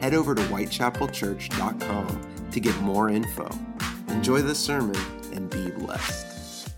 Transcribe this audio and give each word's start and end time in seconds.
Head 0.00 0.14
over 0.14 0.34
to 0.34 0.42
whitechapelchurch.com 0.42 2.50
to 2.52 2.60
get 2.60 2.80
more 2.80 3.10
info. 3.10 3.48
Enjoy 4.08 4.40
the 4.40 4.54
sermon 4.54 4.96
and 5.32 5.50
be 5.50 5.70
blessed. 5.70 6.70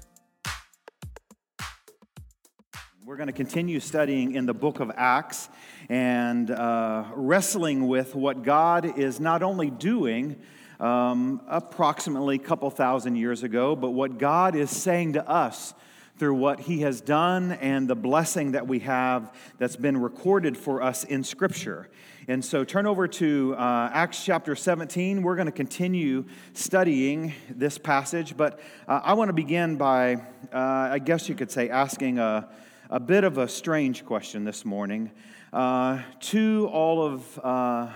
We're 3.05 3.17
going 3.17 3.27
to 3.27 3.35
continue 3.35 3.81
studying 3.81 4.35
in 4.35 4.47
the 4.47 4.55
book 4.55 4.81
of 4.81 4.91
Acts 4.97 5.51
and 5.91 6.51
uh, 6.51 7.05
wrestling 7.15 7.89
with 7.89 8.15
what 8.15 8.43
God 8.43 8.99
is 8.99 9.21
not 9.21 9.43
only 9.43 9.69
doing 9.69 10.41
um, 10.79 11.43
approximately 11.47 12.37
a 12.37 12.39
couple 12.39 12.71
thousand 12.71 13.17
years 13.17 13.43
ago, 13.43 13.77
but 13.77 13.91
what 13.91 14.17
God 14.17 14.55
is 14.55 14.71
saying 14.71 15.13
to 15.15 15.29
us 15.29 15.75
through 16.21 16.35
what 16.35 16.61
he 16.61 16.83
has 16.83 17.01
done 17.01 17.53
and 17.53 17.89
the 17.89 17.97
blessing 17.97 18.53
that 18.53 18.67
we 18.67 18.81
have 18.81 19.35
that's 19.59 19.77
been 19.77 20.01
recorded 20.01 20.57
for 20.57 20.83
us 20.83 21.03
in 21.05 21.25
Scripture. 21.25 21.89
And 22.31 22.45
so 22.45 22.63
turn 22.63 22.87
over 22.87 23.09
to 23.09 23.57
uh, 23.59 23.91
Acts 23.93 24.25
chapter 24.25 24.55
17. 24.55 25.21
We're 25.21 25.35
going 25.35 25.47
to 25.47 25.53
continue 25.53 26.27
studying 26.53 27.35
this 27.51 27.77
passage, 27.77 28.37
but 28.37 28.61
uh, 28.87 29.01
I 29.03 29.15
want 29.15 29.31
to 29.31 29.33
begin 29.33 29.75
by, 29.75 30.15
uh, 30.15 30.57
I 30.93 31.01
guess 31.01 31.29
you 31.29 31.35
could 31.35 31.51
say, 31.51 31.71
asking 31.71 32.21
a, 32.21 32.49
a 32.89 33.01
bit 33.01 33.25
of 33.25 33.39
a 33.39 33.49
strange 33.49 34.05
question 34.05 34.45
this 34.45 34.65
morning 34.65 35.11
uh, 35.53 36.03
to 36.21 36.71
all 36.73 37.05
of 37.05 37.41
uh, 37.43 37.89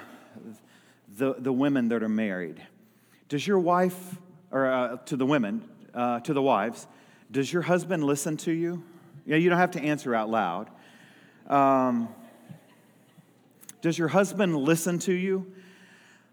the, 1.17 1.36
the 1.39 1.53
women 1.53 1.86
that 1.91 2.03
are 2.03 2.08
married. 2.08 2.61
Does 3.28 3.47
your 3.47 3.61
wife, 3.61 4.19
or 4.51 4.67
uh, 4.67 4.97
to 4.97 5.17
the 5.17 5.27
women, 5.27 5.62
to 5.95 6.33
the 6.33 6.42
wives, 6.42 6.89
does 7.30 7.53
your 7.53 7.62
husband 7.62 8.03
listen 8.03 8.36
to 8.39 8.51
you? 8.51 8.83
Yeah, 9.27 9.36
you 9.36 9.48
don't 9.48 9.61
have 9.61 9.70
to 9.70 9.80
answer 9.80 10.12
out 10.12 10.28
loud. 10.28 10.70
Um, 11.47 12.08
does 13.84 13.98
your 13.98 14.08
husband 14.08 14.56
listen 14.56 14.98
to 14.98 15.12
you? 15.12 15.52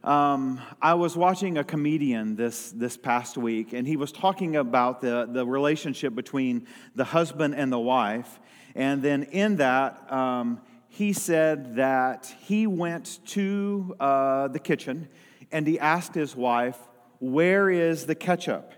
Um, 0.05 0.61
I 0.81 0.93
was 0.93 1.17
watching 1.17 1.57
a 1.57 1.65
comedian 1.65 2.37
this, 2.37 2.71
this 2.71 2.95
past 2.95 3.37
week, 3.37 3.73
and 3.73 3.85
he 3.85 3.97
was 3.97 4.13
talking 4.13 4.55
about 4.55 5.01
the, 5.01 5.27
the 5.29 5.45
relationship 5.45 6.15
between 6.15 6.65
the 6.95 7.03
husband 7.03 7.55
and 7.55 7.69
the 7.69 7.77
wife. 7.77 8.39
And 8.73 9.01
then 9.01 9.23
in 9.23 9.57
that, 9.57 10.09
um, 10.09 10.61
he 10.87 11.11
said 11.11 11.75
that 11.75 12.33
he 12.39 12.67
went 12.67 13.19
to 13.31 13.97
uh, 13.99 14.47
the 14.47 14.59
kitchen 14.59 15.09
and 15.51 15.67
he 15.67 15.77
asked 15.77 16.15
his 16.15 16.33
wife, 16.37 16.77
Where 17.19 17.69
is 17.69 18.05
the 18.05 18.15
ketchup? 18.15 18.71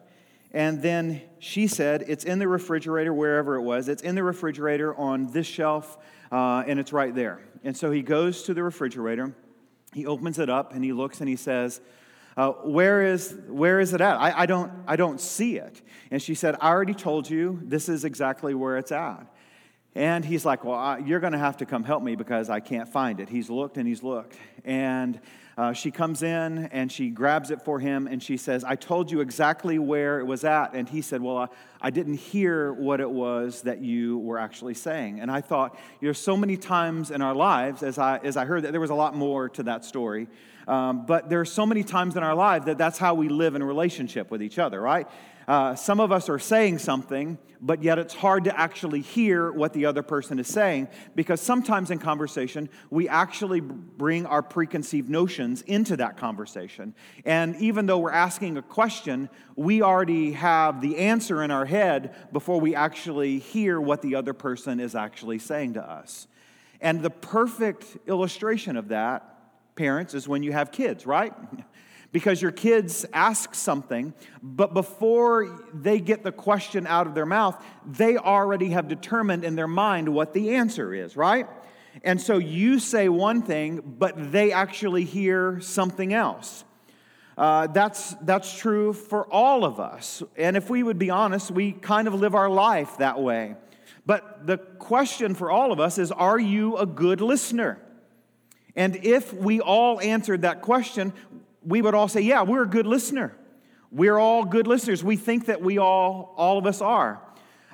And 0.51 0.81
then 0.81 1.21
she 1.37 1.67
said, 1.67 2.05
It's 2.07 2.23
in 2.23 2.39
the 2.39 2.47
refrigerator, 2.47 3.13
wherever 3.13 3.55
it 3.55 3.61
was. 3.61 3.87
It's 3.87 4.01
in 4.01 4.15
the 4.15 4.23
refrigerator 4.23 4.95
on 4.95 5.31
this 5.31 5.45
shelf, 5.45 5.99
uh, 6.31 6.63
and 6.65 6.79
it's 6.79 6.91
right 6.91 7.13
there. 7.13 7.39
And 7.63 7.75
so 7.75 7.91
he 7.91 8.01
goes 8.01 8.43
to 8.43 8.53
the 8.53 8.63
refrigerator, 8.63 9.33
he 9.93 10.05
opens 10.05 10.39
it 10.39 10.49
up, 10.49 10.73
and 10.73 10.83
he 10.83 10.91
looks 10.91 11.19
and 11.19 11.29
he 11.29 11.35
says, 11.35 11.79
uh, 12.35 12.49
where 12.63 13.03
is 13.03 13.37
where 13.47 13.79
is 13.79 13.93
it 13.93 14.01
at? 14.01 14.17
I, 14.17 14.41
I, 14.41 14.45
don't 14.47 14.71
I 14.87 14.95
don't 14.95 15.21
see 15.21 15.57
it. 15.57 15.81
And 16.09 16.21
she 16.21 16.33
said, 16.33 16.55
I 16.59 16.69
already 16.69 16.95
told 16.95 17.29
you 17.29 17.59
this 17.63 17.89
is 17.89 18.05
exactly 18.05 18.55
where 18.55 18.77
it's 18.77 18.91
at. 18.91 19.27
And 19.95 20.25
he's 20.25 20.45
like, 20.45 20.63
Well, 20.63 20.77
I, 20.77 20.97
you're 20.99 21.19
going 21.19 21.33
to 21.33 21.39
have 21.39 21.57
to 21.57 21.65
come 21.65 21.83
help 21.83 22.01
me 22.03 22.15
because 22.15 22.49
I 22.49 22.59
can't 22.59 22.89
find 22.89 23.19
it. 23.19 23.29
He's 23.29 23.49
looked 23.49 23.77
and 23.77 23.87
he's 23.87 24.01
looked. 24.01 24.35
And 24.65 25.19
uh, 25.55 25.71
she 25.71 25.91
comes 25.91 26.23
in 26.23 26.65
and 26.71 26.91
she 26.91 27.09
grabs 27.09 27.51
it 27.51 27.61
for 27.61 27.79
him 27.79 28.07
and 28.07 28.23
she 28.23 28.37
says, 28.37 28.63
I 28.63 28.75
told 28.75 29.11
you 29.11 29.21
exactly 29.21 29.77
where 29.77 30.19
it 30.19 30.25
was 30.25 30.43
at. 30.43 30.73
And 30.73 30.89
he 30.89 31.01
said, 31.01 31.21
Well, 31.21 31.37
I, 31.37 31.47
I 31.79 31.89
didn't 31.91 32.15
hear 32.15 32.73
what 32.73 33.01
it 33.01 33.09
was 33.09 33.61
that 33.63 33.81
you 33.81 34.17
were 34.17 34.39
actually 34.39 34.73
saying. 34.73 35.19
And 35.19 35.29
I 35.29 35.41
thought, 35.41 35.77
there's 36.01 36.17
so 36.17 36.35
many 36.35 36.57
times 36.57 37.11
in 37.11 37.21
our 37.21 37.35
lives, 37.35 37.83
as 37.83 37.99
I, 37.99 38.17
as 38.17 38.35
I 38.35 38.45
heard 38.45 38.63
that 38.63 38.71
there 38.71 38.81
was 38.81 38.89
a 38.89 38.95
lot 38.95 39.15
more 39.15 39.49
to 39.49 39.63
that 39.63 39.85
story. 39.85 40.27
Um, 40.67 41.05
but 41.05 41.29
there 41.29 41.41
are 41.41 41.45
so 41.45 41.65
many 41.65 41.83
times 41.83 42.15
in 42.15 42.23
our 42.23 42.35
life 42.35 42.65
that 42.65 42.77
that's 42.77 42.97
how 42.97 43.13
we 43.13 43.27
live 43.27 43.55
in 43.55 43.63
relationship 43.63 44.31
with 44.31 44.41
each 44.41 44.57
other, 44.57 44.79
right? 44.79 45.07
Uh, 45.47 45.75
some 45.75 45.99
of 45.99 46.11
us 46.11 46.29
are 46.29 46.39
saying 46.39 46.79
something, 46.79 47.37
but 47.59 47.81
yet 47.81 47.97
it's 47.97 48.13
hard 48.13 48.43
to 48.43 48.59
actually 48.59 49.01
hear 49.01 49.51
what 49.51 49.73
the 49.73 49.85
other 49.85 50.03
person 50.03 50.37
is 50.37 50.47
saying 50.47 50.87
because 51.15 51.39
sometimes 51.39 51.91
in 51.91 51.99
conversation, 51.99 52.69
we 52.89 53.07
actually 53.07 53.61
bring 53.61 54.25
our 54.25 54.41
preconceived 54.41 55.09
notions 55.09 55.61
into 55.63 55.95
that 55.97 56.17
conversation. 56.17 56.93
And 57.25 57.55
even 57.57 57.85
though 57.85 57.99
we're 57.99 58.11
asking 58.11 58.57
a 58.57 58.61
question, 58.61 59.29
we 59.55 59.81
already 59.81 60.33
have 60.33 60.81
the 60.81 60.97
answer 60.97 61.41
in 61.43 61.51
our 61.51 61.65
head 61.65 62.15
before 62.33 62.59
we 62.59 62.75
actually 62.75 63.39
hear 63.39 63.79
what 63.79 64.01
the 64.01 64.15
other 64.15 64.33
person 64.33 64.79
is 64.79 64.95
actually 64.95 65.39
saying 65.39 65.73
to 65.73 65.81
us. 65.81 66.27
And 66.81 67.01
the 67.01 67.09
perfect 67.09 67.97
illustration 68.07 68.75
of 68.75 68.89
that, 68.89 69.39
parents, 69.75 70.13
is 70.13 70.27
when 70.27 70.43
you 70.43 70.51
have 70.51 70.71
kids, 70.71 71.05
right? 71.05 71.33
because 72.13 72.41
your 72.41 72.51
kids 72.51 73.05
ask 73.11 73.53
something, 73.55 74.13
but 74.41 74.73
before 74.73 75.65
they 75.73 75.99
get 75.99 76.23
the 76.23 76.31
question 76.31 76.87
out 76.87 77.07
of 77.07 77.15
their 77.15 77.25
mouth, 77.25 77.61
they 77.85 78.15
already 78.15 78.69
have 78.69 78.87
determined 78.87 79.43
in 79.43 79.55
their 79.55 79.67
mind 79.67 80.07
what 80.07 80.31
the 80.33 80.55
answer 80.55 80.93
is, 80.93 81.17
right? 81.17 81.47
And 82.03 82.21
so 82.21 82.37
you 82.37 82.79
say 82.79 83.09
one 83.09 83.41
thing, 83.41 83.95
but 83.97 84.31
they 84.31 84.51
actually 84.51 85.03
hear 85.03 85.59
something 85.59 86.13
else. 86.13 86.63
Uh, 87.35 87.65
that's, 87.67 88.13
that's 88.21 88.55
true 88.55 88.93
for 88.93 89.25
all 89.33 89.65
of 89.65 89.79
us. 89.79 90.21
And 90.37 90.55
if 90.55 90.69
we 90.69 90.83
would 90.83 90.99
be 90.99 91.09
honest, 91.09 91.49
we 91.49 91.71
kind 91.71 92.07
of 92.07 92.13
live 92.13 92.35
our 92.35 92.49
life 92.49 92.97
that 92.97 93.19
way. 93.19 93.55
But 94.05 94.45
the 94.45 94.59
question 94.59 95.33
for 95.33 95.49
all 95.49 95.71
of 95.71 95.79
us 95.79 95.97
is 95.97 96.11
are 96.11 96.39
you 96.39 96.77
a 96.77 96.85
good 96.85 97.21
listener? 97.21 97.79
And 98.75 98.97
if 98.97 99.33
we 99.33 99.61
all 99.61 99.99
answered 99.99 100.43
that 100.43 100.61
question, 100.61 101.13
we 101.65 101.81
would 101.81 101.95
all 101.95 102.07
say, 102.07 102.21
Yeah, 102.21 102.43
we're 102.43 102.63
a 102.63 102.69
good 102.69 102.87
listener. 102.87 103.35
We're 103.91 104.17
all 104.17 104.43
good 104.43 104.65
listeners. 104.65 105.03
We 105.03 105.17
think 105.17 105.45
that 105.45 105.61
we 105.61 105.77
all, 105.77 106.33
all 106.35 106.57
of 106.57 106.65
us 106.65 106.81
are. 106.81 107.21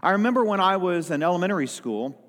I 0.03 0.11
remember 0.11 0.43
when 0.43 0.59
I 0.59 0.75
was 0.75 1.11
in 1.11 1.23
elementary 1.23 1.67
school, 1.67 2.21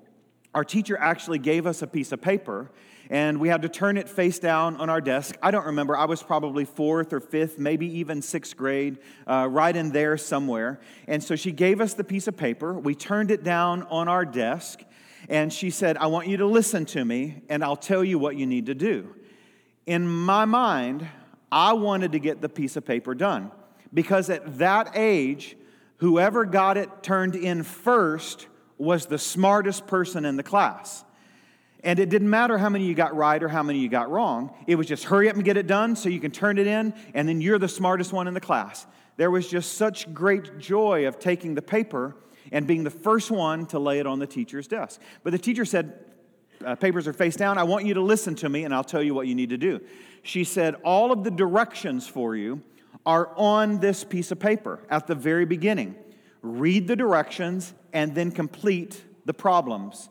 our 0.53 0.63
teacher 0.63 0.97
actually 0.97 1.39
gave 1.39 1.65
us 1.65 1.81
a 1.81 1.87
piece 1.87 2.11
of 2.11 2.21
paper 2.21 2.71
and 3.09 3.41
we 3.41 3.49
had 3.49 3.61
to 3.63 3.69
turn 3.69 3.97
it 3.97 4.07
face 4.07 4.39
down 4.39 4.77
on 4.77 4.89
our 4.89 5.01
desk. 5.01 5.35
I 5.43 5.51
don't 5.51 5.65
remember, 5.65 5.97
I 5.97 6.05
was 6.05 6.23
probably 6.23 6.63
fourth 6.63 7.11
or 7.11 7.19
fifth, 7.19 7.59
maybe 7.59 7.99
even 7.99 8.21
sixth 8.21 8.55
grade, 8.55 8.99
uh, 9.27 9.49
right 9.51 9.75
in 9.75 9.91
there 9.91 10.17
somewhere. 10.17 10.79
And 11.07 11.21
so 11.21 11.35
she 11.35 11.51
gave 11.51 11.81
us 11.81 11.93
the 11.93 12.05
piece 12.05 12.29
of 12.29 12.37
paper. 12.37 12.79
We 12.79 12.95
turned 12.95 13.29
it 13.29 13.43
down 13.43 13.83
on 13.83 14.07
our 14.07 14.23
desk 14.23 14.81
and 15.27 15.51
she 15.51 15.69
said, 15.69 15.97
I 15.97 16.07
want 16.07 16.27
you 16.27 16.37
to 16.37 16.45
listen 16.45 16.85
to 16.87 17.03
me 17.03 17.41
and 17.49 17.63
I'll 17.63 17.75
tell 17.75 18.03
you 18.03 18.17
what 18.17 18.37
you 18.37 18.45
need 18.45 18.67
to 18.67 18.75
do. 18.75 19.13
In 19.85 20.07
my 20.07 20.45
mind, 20.45 21.07
I 21.51 21.73
wanted 21.73 22.13
to 22.13 22.19
get 22.19 22.41
the 22.41 22.49
piece 22.49 22.77
of 22.77 22.85
paper 22.85 23.13
done 23.13 23.51
because 23.93 24.29
at 24.29 24.59
that 24.59 24.91
age, 24.95 25.57
whoever 25.97 26.45
got 26.45 26.77
it 26.77 27.03
turned 27.03 27.35
in 27.35 27.63
first 27.63 28.47
was 28.77 29.05
the 29.05 29.17
smartest 29.17 29.85
person 29.85 30.25
in 30.25 30.37
the 30.37 30.43
class. 30.43 31.03
And 31.83 31.99
it 31.99 32.09
didn't 32.09 32.29
matter 32.29 32.57
how 32.57 32.69
many 32.69 32.85
you 32.85 32.93
got 32.93 33.15
right 33.15 33.41
or 33.41 33.47
how 33.47 33.63
many 33.63 33.79
you 33.79 33.89
got 33.89 34.09
wrong. 34.09 34.53
It 34.67 34.75
was 34.75 34.87
just 34.87 35.03
hurry 35.05 35.29
up 35.29 35.35
and 35.35 35.43
get 35.43 35.57
it 35.57 35.67
done 35.67 35.95
so 35.95 36.09
you 36.09 36.19
can 36.19 36.31
turn 36.31 36.57
it 36.57 36.67
in, 36.67 36.93
and 37.13 37.27
then 37.27 37.41
you're 37.41 37.59
the 37.59 37.67
smartest 37.67 38.13
one 38.13 38.27
in 38.27 38.33
the 38.33 38.39
class. 38.39 38.85
There 39.17 39.31
was 39.31 39.47
just 39.47 39.73
such 39.73 40.11
great 40.13 40.59
joy 40.59 41.07
of 41.07 41.19
taking 41.19 41.55
the 41.55 41.61
paper 41.61 42.15
and 42.51 42.67
being 42.67 42.83
the 42.83 42.91
first 42.91 43.31
one 43.31 43.65
to 43.67 43.79
lay 43.79 43.99
it 43.99 44.07
on 44.07 44.19
the 44.19 44.27
teacher's 44.27 44.67
desk. 44.67 45.01
But 45.23 45.31
the 45.31 45.39
teacher 45.39 45.65
said, 45.65 46.10
uh, 46.65 46.75
Papers 46.75 47.07
are 47.07 47.13
face 47.13 47.35
down. 47.35 47.57
I 47.57 47.63
want 47.63 47.85
you 47.85 47.93
to 47.95 48.01
listen 48.01 48.35
to 48.35 48.49
me, 48.49 48.63
and 48.63 48.73
I'll 48.73 48.83
tell 48.83 49.03
you 49.03 49.13
what 49.13 49.27
you 49.27 49.35
need 49.35 49.49
to 49.49 49.57
do 49.57 49.81
she 50.23 50.43
said, 50.43 50.75
All 50.83 51.11
of 51.11 51.23
the 51.23 51.31
directions 51.31 52.07
for 52.07 52.35
you 52.35 52.61
are 53.05 53.31
on 53.35 53.79
this 53.79 54.03
piece 54.03 54.31
of 54.31 54.39
paper 54.39 54.79
at 54.89 55.07
the 55.07 55.15
very 55.15 55.45
beginning. 55.45 55.95
Read 56.41 56.87
the 56.87 56.95
directions 56.95 57.73
and 57.93 58.13
then 58.13 58.31
complete 58.31 59.03
the 59.25 59.33
problems. 59.33 60.09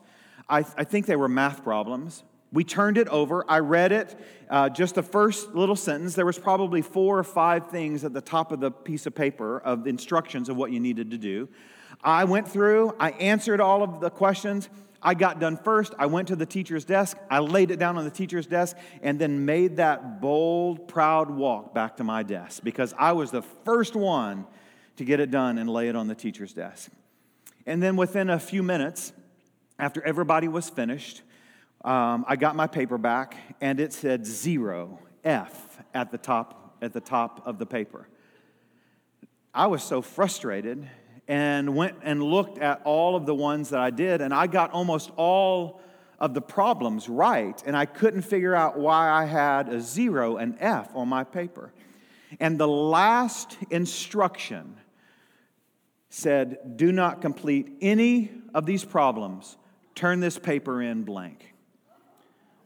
I, 0.49 0.59
I 0.77 0.83
think 0.83 1.05
they 1.05 1.15
were 1.15 1.29
math 1.29 1.63
problems. 1.63 2.23
We 2.53 2.65
turned 2.65 2.97
it 2.97 3.07
over. 3.07 3.45
I 3.47 3.59
read 3.59 3.93
it, 3.93 4.19
uh, 4.49 4.67
just 4.67 4.95
the 4.95 5.03
first 5.03 5.55
little 5.55 5.77
sentence. 5.77 6.15
There 6.15 6.25
was 6.25 6.37
probably 6.37 6.81
four 6.81 7.17
or 7.17 7.23
five 7.23 7.69
things 7.69 8.03
at 8.03 8.11
the 8.11 8.19
top 8.19 8.51
of 8.51 8.59
the 8.59 8.71
piece 8.71 9.05
of 9.05 9.15
paper 9.15 9.59
of 9.59 9.87
instructions 9.87 10.49
of 10.49 10.57
what 10.57 10.71
you 10.73 10.81
needed 10.81 11.11
to 11.11 11.17
do. 11.17 11.47
I 12.03 12.25
went 12.25 12.47
through, 12.49 12.93
I 12.99 13.11
answered 13.11 13.61
all 13.61 13.83
of 13.83 14.01
the 14.01 14.09
questions. 14.09 14.69
I 15.03 15.15
got 15.15 15.39
done 15.39 15.57
first. 15.57 15.93
I 15.97 16.05
went 16.05 16.27
to 16.27 16.35
the 16.35 16.45
teacher's 16.45 16.85
desk. 16.85 17.17
I 17.29 17.39
laid 17.39 17.71
it 17.71 17.79
down 17.79 17.97
on 17.97 18.05
the 18.05 18.11
teacher's 18.11 18.45
desk 18.45 18.77
and 19.01 19.17
then 19.17 19.45
made 19.45 19.77
that 19.77 20.21
bold, 20.21 20.87
proud 20.87 21.31
walk 21.31 21.73
back 21.73 21.97
to 21.97 22.03
my 22.03 22.21
desk 22.23 22.63
because 22.63 22.93
I 22.97 23.13
was 23.13 23.31
the 23.31 23.41
first 23.41 23.95
one 23.95 24.45
to 24.97 25.05
get 25.05 25.19
it 25.19 25.31
done 25.31 25.57
and 25.57 25.69
lay 25.69 25.87
it 25.89 25.95
on 25.95 26.07
the 26.07 26.15
teacher's 26.15 26.53
desk. 26.53 26.91
And 27.65 27.81
then 27.81 27.95
within 27.95 28.29
a 28.29 28.39
few 28.39 28.61
minutes, 28.61 29.13
after 29.79 30.03
everybody 30.03 30.47
was 30.47 30.69
finished, 30.69 31.23
um, 31.83 32.23
I 32.27 32.35
got 32.35 32.55
my 32.55 32.67
paper 32.67 32.99
back 32.99 33.35
and 33.59 33.79
it 33.79 33.93
said 33.93 34.25
zero, 34.25 34.99
F, 35.23 35.79
at 35.93 36.11
the 36.11 36.17
top, 36.19 36.77
at 36.81 36.93
the 36.93 37.01
top 37.01 37.41
of 37.47 37.57
the 37.57 37.65
paper. 37.65 38.07
I 39.53 39.67
was 39.67 39.83
so 39.83 40.01
frustrated 40.01 40.87
and 41.31 41.73
went 41.77 41.95
and 42.03 42.21
looked 42.21 42.57
at 42.57 42.81
all 42.83 43.15
of 43.15 43.25
the 43.25 43.33
ones 43.33 43.69
that 43.69 43.79
I 43.79 43.89
did, 43.89 44.19
and 44.19 44.33
I 44.33 44.47
got 44.47 44.71
almost 44.71 45.11
all 45.15 45.79
of 46.19 46.33
the 46.33 46.41
problems 46.41 47.07
right, 47.07 47.63
and 47.65 47.75
I 47.75 47.85
couldn't 47.85 48.23
figure 48.23 48.53
out 48.53 48.77
why 48.77 49.09
I 49.09 49.23
had 49.23 49.69
a 49.69 49.79
zero, 49.79 50.35
an 50.35 50.57
F 50.59 50.89
on 50.93 51.07
my 51.07 51.23
paper. 51.23 51.71
And 52.41 52.59
the 52.59 52.67
last 52.67 53.57
instruction 53.69 54.75
said, 56.09 56.75
Do 56.75 56.91
not 56.91 57.21
complete 57.21 57.77
any 57.79 58.29
of 58.53 58.65
these 58.65 58.83
problems. 58.83 59.55
Turn 59.95 60.19
this 60.19 60.37
paper 60.37 60.81
in 60.81 61.03
blank. 61.03 61.53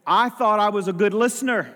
I 0.04 0.28
thought 0.28 0.58
I 0.58 0.70
was 0.70 0.88
a 0.88 0.92
good 0.92 1.14
listener. 1.14 1.72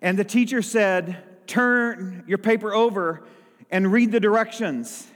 And 0.00 0.16
the 0.16 0.24
teacher 0.24 0.62
said, 0.62 1.16
Turn 1.48 2.22
your 2.28 2.38
paper 2.38 2.72
over 2.72 3.24
and 3.72 3.90
read 3.90 4.12
the 4.12 4.20
directions. 4.20 5.08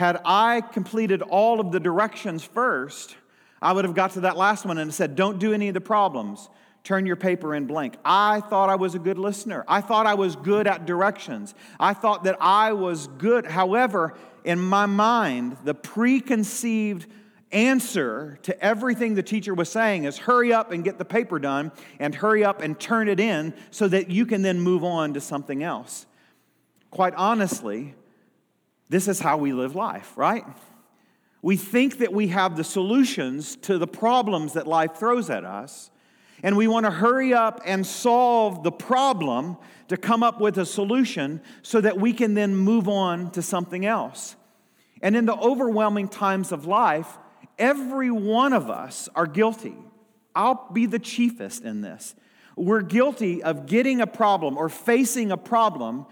Had 0.00 0.18
I 0.24 0.62
completed 0.62 1.20
all 1.20 1.60
of 1.60 1.72
the 1.72 1.78
directions 1.78 2.42
first, 2.42 3.14
I 3.60 3.74
would 3.74 3.84
have 3.84 3.94
got 3.94 4.12
to 4.12 4.20
that 4.20 4.34
last 4.34 4.64
one 4.64 4.78
and 4.78 4.94
said, 4.94 5.14
Don't 5.14 5.38
do 5.38 5.52
any 5.52 5.68
of 5.68 5.74
the 5.74 5.82
problems. 5.82 6.48
Turn 6.84 7.04
your 7.04 7.16
paper 7.16 7.54
in 7.54 7.66
blank. 7.66 7.98
I 8.02 8.40
thought 8.40 8.70
I 8.70 8.76
was 8.76 8.94
a 8.94 8.98
good 8.98 9.18
listener. 9.18 9.62
I 9.68 9.82
thought 9.82 10.06
I 10.06 10.14
was 10.14 10.36
good 10.36 10.66
at 10.66 10.86
directions. 10.86 11.54
I 11.78 11.92
thought 11.92 12.24
that 12.24 12.38
I 12.40 12.72
was 12.72 13.08
good. 13.08 13.44
However, 13.44 14.14
in 14.42 14.58
my 14.58 14.86
mind, 14.86 15.58
the 15.64 15.74
preconceived 15.74 17.06
answer 17.52 18.38
to 18.44 18.58
everything 18.64 19.16
the 19.16 19.22
teacher 19.22 19.52
was 19.52 19.68
saying 19.68 20.04
is 20.04 20.16
hurry 20.16 20.50
up 20.50 20.72
and 20.72 20.82
get 20.82 20.96
the 20.96 21.04
paper 21.04 21.38
done 21.38 21.72
and 21.98 22.14
hurry 22.14 22.42
up 22.42 22.62
and 22.62 22.80
turn 22.80 23.06
it 23.06 23.20
in 23.20 23.52
so 23.70 23.86
that 23.86 24.10
you 24.10 24.24
can 24.24 24.40
then 24.40 24.60
move 24.60 24.82
on 24.82 25.12
to 25.12 25.20
something 25.20 25.62
else. 25.62 26.06
Quite 26.90 27.12
honestly, 27.16 27.96
this 28.90 29.08
is 29.08 29.20
how 29.20 29.38
we 29.38 29.52
live 29.52 29.74
life, 29.74 30.12
right? 30.16 30.44
We 31.42 31.56
think 31.56 31.98
that 31.98 32.12
we 32.12 32.26
have 32.28 32.56
the 32.56 32.64
solutions 32.64 33.56
to 33.62 33.78
the 33.78 33.86
problems 33.86 34.52
that 34.52 34.66
life 34.66 34.96
throws 34.96 35.30
at 35.30 35.44
us, 35.44 35.90
and 36.42 36.56
we 36.56 36.68
want 36.68 36.84
to 36.84 36.90
hurry 36.90 37.32
up 37.32 37.62
and 37.64 37.86
solve 37.86 38.62
the 38.62 38.72
problem 38.72 39.56
to 39.88 39.96
come 39.96 40.22
up 40.22 40.40
with 40.40 40.58
a 40.58 40.66
solution 40.66 41.40
so 41.62 41.80
that 41.80 41.98
we 41.98 42.12
can 42.12 42.34
then 42.34 42.56
move 42.56 42.88
on 42.88 43.30
to 43.30 43.42
something 43.42 43.86
else. 43.86 44.36
And 45.02 45.16
in 45.16 45.24
the 45.24 45.36
overwhelming 45.36 46.08
times 46.08 46.52
of 46.52 46.66
life, 46.66 47.16
every 47.58 48.10
one 48.10 48.52
of 48.52 48.68
us 48.68 49.08
are 49.14 49.26
guilty. 49.26 49.76
I'll 50.34 50.68
be 50.72 50.86
the 50.86 50.98
chiefest 50.98 51.64
in 51.64 51.80
this. 51.80 52.14
We're 52.56 52.82
guilty 52.82 53.42
of 53.42 53.66
getting 53.66 54.00
a 54.00 54.06
problem 54.06 54.58
or 54.58 54.68
facing 54.68 55.30
a 55.30 55.36
problem 55.36 56.06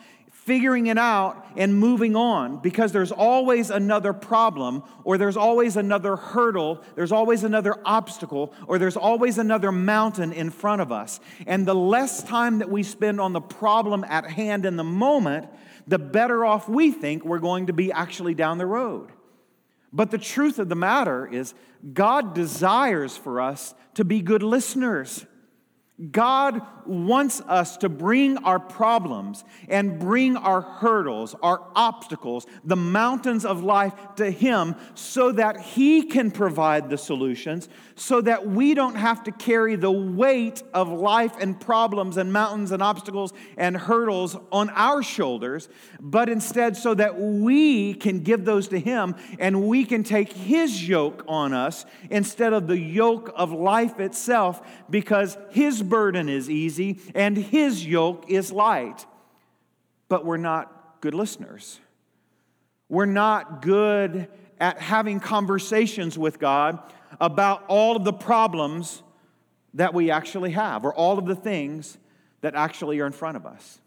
figuring 0.49 0.87
it 0.87 0.97
out 0.97 1.47
and 1.59 1.79
moving 1.79 2.17
on 2.17 2.57
because 2.57 2.91
there's 2.91 3.13
always 3.13 3.69
another 3.69 4.15
problem 4.15 4.83
or 5.05 5.19
there's 5.19 5.37
always 5.37 5.77
another 5.77 6.17
hurdle, 6.17 6.83
there's 6.95 7.13
always 7.13 7.45
another 7.45 7.77
obstacle, 7.85 8.55
or 8.67 8.79
there's 8.79 8.97
always 8.97 9.37
another 9.37 9.71
mountain 9.71 10.33
in 10.33 10.49
front 10.49 10.81
of 10.81 10.91
us. 10.91 11.21
And 11.47 11.67
the 11.67 11.75
less 11.75 12.23
time 12.23 12.61
that 12.61 12.71
we 12.71 12.83
spend 12.83 13.21
on 13.21 13.35
the 13.35 13.43
problem 13.43 14.05
at 14.05 14.25
hand 14.25 14.65
in 14.65 14.77
the 14.77 14.85
moment, 14.85 15.51
the 15.87 15.99
better 15.99 16.47
off 16.47 16.67
we 16.67 16.93
think 16.93 17.27
we're 17.27 17.41
going 17.41 17.67
to 17.67 17.75
be 17.75 17.93
actually 17.93 18.33
down 18.35 18.57
the 18.57 18.65
road. 18.65 19.13
But 19.93 20.11
the 20.11 20.17
truth 20.17 20.59
of 20.59 20.71
the 20.71 20.75
matter 20.75 21.27
is, 21.27 21.53
God 21.93 22.35
desires 22.35 23.19
for 23.19 23.43
us 23.43 23.75
to 23.95 24.05
be 24.05 24.23
good 24.23 24.43
listeners. 24.43 25.27
God 26.13 26.63
wants 26.87 27.41
us 27.41 27.77
to 27.79 27.89
bring 27.89 28.39
our 28.39 28.61
problems 28.61 29.45
and 29.69 29.99
bring 29.99 30.37
our 30.37 30.61
hurdles, 30.61 31.35
our 31.43 31.61
obstacles, 31.75 32.47
the 32.65 32.77
mountains 32.77 33.45
of 33.45 33.65
life 33.65 33.93
to 34.17 34.31
Him 34.31 34.77
so 34.95 35.33
that 35.33 35.61
He 35.61 36.05
can 36.05 36.31
provide 36.31 36.89
the 36.89 36.97
solutions, 36.97 37.69
so 37.97 38.21
that 38.21 38.47
we 38.47 38.75
don't 38.75 38.95
have 38.95 39.25
to 39.25 39.33
carry 39.33 39.75
the 39.75 39.91
weight 39.91 40.63
of 40.73 40.89
life 40.89 41.35
and 41.41 41.61
problems 41.61 42.17
and 42.17 42.33
mountains 42.33 42.71
and 42.71 42.81
obstacles 42.81 43.33
and 43.57 43.77
hurdles 43.77 44.37
on 44.53 44.71
our 44.71 45.03
shoulders, 45.03 45.69
but 45.99 46.29
instead 46.29 46.77
so 46.77 46.95
that 46.95 47.19
we 47.19 47.93
can 47.93 48.21
give 48.21 48.45
those 48.45 48.69
to 48.69 48.79
Him 48.79 49.17
and 49.41 49.67
we 49.67 49.85
can 49.85 50.05
take 50.05 50.33
His 50.33 50.89
yoke 50.89 51.25
on 51.27 51.53
us 51.53 51.85
instead 52.09 52.53
of 52.53 52.69
the 52.69 52.79
yoke 52.79 53.33
of 53.35 53.51
life 53.51 53.99
itself 53.99 54.63
because 54.89 55.37
His 55.51 55.83
burden 55.89 56.29
is 56.29 56.49
easy 56.49 57.01
and 57.15 57.37
his 57.37 57.85
yoke 57.87 58.25
is 58.29 58.53
light. 58.53 59.07
But 60.09 60.25
we're 60.25 60.37
not 60.37 61.01
good 61.01 61.15
listeners. 61.15 61.81
We're 62.89 63.07
not 63.07 63.63
good 63.63 64.29
at 64.59 64.81
having 64.81 65.21
conversations 65.21 66.19
with 66.19 66.39
God 66.39 66.79
about 67.21 67.65
all 67.69 67.97
of 67.97 68.05
the 68.05 68.13
problems 68.13 69.03
that 69.75 69.95
we 69.95 70.11
actually 70.11 70.53
have 70.53 70.85
or 70.85 70.95
all 70.95 71.19
of 71.19 71.27
the 71.27 71.35
things 71.35 71.99
that 72.41 72.55
actually 72.55 73.01
are 73.01 73.07
in 73.07 73.13
front 73.13 73.37
of 73.37 73.47
us. 73.47 73.81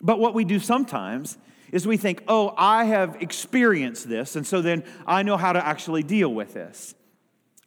But 0.00 0.18
what 0.18 0.34
we 0.34 0.44
do 0.44 0.58
sometimes 0.58 1.38
is 1.70 1.86
we 1.86 1.96
think, 1.96 2.22
oh, 2.28 2.52
I 2.56 2.84
have 2.84 3.22
experienced 3.22 4.08
this, 4.08 4.36
and 4.36 4.46
so 4.46 4.60
then 4.60 4.84
I 5.06 5.22
know 5.22 5.36
how 5.36 5.52
to 5.52 5.64
actually 5.64 6.02
deal 6.02 6.32
with 6.32 6.52
this. 6.52 6.94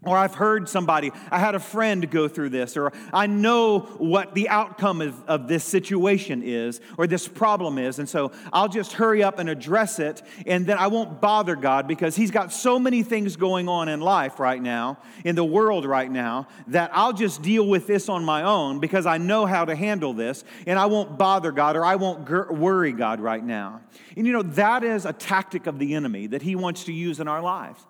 Or 0.06 0.18
I've 0.18 0.36
heard 0.36 0.70
somebody, 0.70 1.12
I 1.32 1.40
had 1.40 1.56
a 1.56 1.60
friend 1.60 2.10
go 2.10 2.28
through 2.28 2.50
this, 2.50 2.78
or 2.78 2.92
I 3.14 3.28
know 3.28 3.80
what 3.98 4.36
the 4.36 4.50
outcome 4.50 5.02
of, 5.02 5.24
of, 5.28 5.48
this 5.48 5.64
situation 5.64 6.42
is, 6.44 6.82
or 6.98 7.08
this 7.08 7.28
problem 7.28 7.78
is, 7.78 8.00
and 8.00 8.10
so 8.10 8.32
I'll 8.52 8.68
just 8.68 8.94
hurry 8.94 9.22
up 9.22 9.38
and 9.40 9.50
address 9.50 10.00
it, 10.00 10.22
and 10.46 10.66
then 10.66 10.78
I 10.78 10.88
won't 10.88 11.22
bother 11.22 11.56
God 11.56 11.88
because 11.88 12.16
He's 12.16 12.32
got 12.32 12.52
so 12.52 12.80
many 12.80 13.04
things 13.04 13.36
going 13.36 13.70
on 13.70 13.90
in 13.90 14.00
life 14.00 14.40
right 14.40 14.62
now, 14.62 14.98
in 15.24 15.36
the 15.36 15.44
world 15.44 15.86
right 15.86 16.10
now, 16.10 16.48
that 16.68 16.92
I'll 16.94 17.14
just 17.14 17.42
deal 17.42 17.68
with 17.68 17.88
this 17.88 18.10
on 18.10 18.24
my 18.24 18.44
own 18.44 18.80
because 18.80 19.06
I 19.06 19.18
know 19.18 19.46
how 19.46 19.66
to 19.66 19.76
handle 19.76 20.14
this, 20.14 20.44
and 20.66 20.80
I 20.80 20.86
won't 20.88 21.18
bother 21.18 21.52
God 21.52 21.76
or 21.76 21.86
I 21.86 21.96
won't 21.96 22.30
worry 22.52 22.92
God 22.92 23.20
right 23.20 23.44
now. 23.44 23.82
And 24.16 24.26
you 24.26 24.34
know, 24.34 24.44
that 24.44 24.84
is 24.84 25.06
a 25.06 25.14
tactic 25.14 25.68
of 25.68 25.80
the 25.80 25.96
enemy 25.96 26.28
that 26.28 26.42
He 26.42 26.56
wants 26.56 26.86
to 26.86 26.94
use 26.94 27.20
in 27.20 27.28
our 27.28 27.42
lives. 27.42 27.86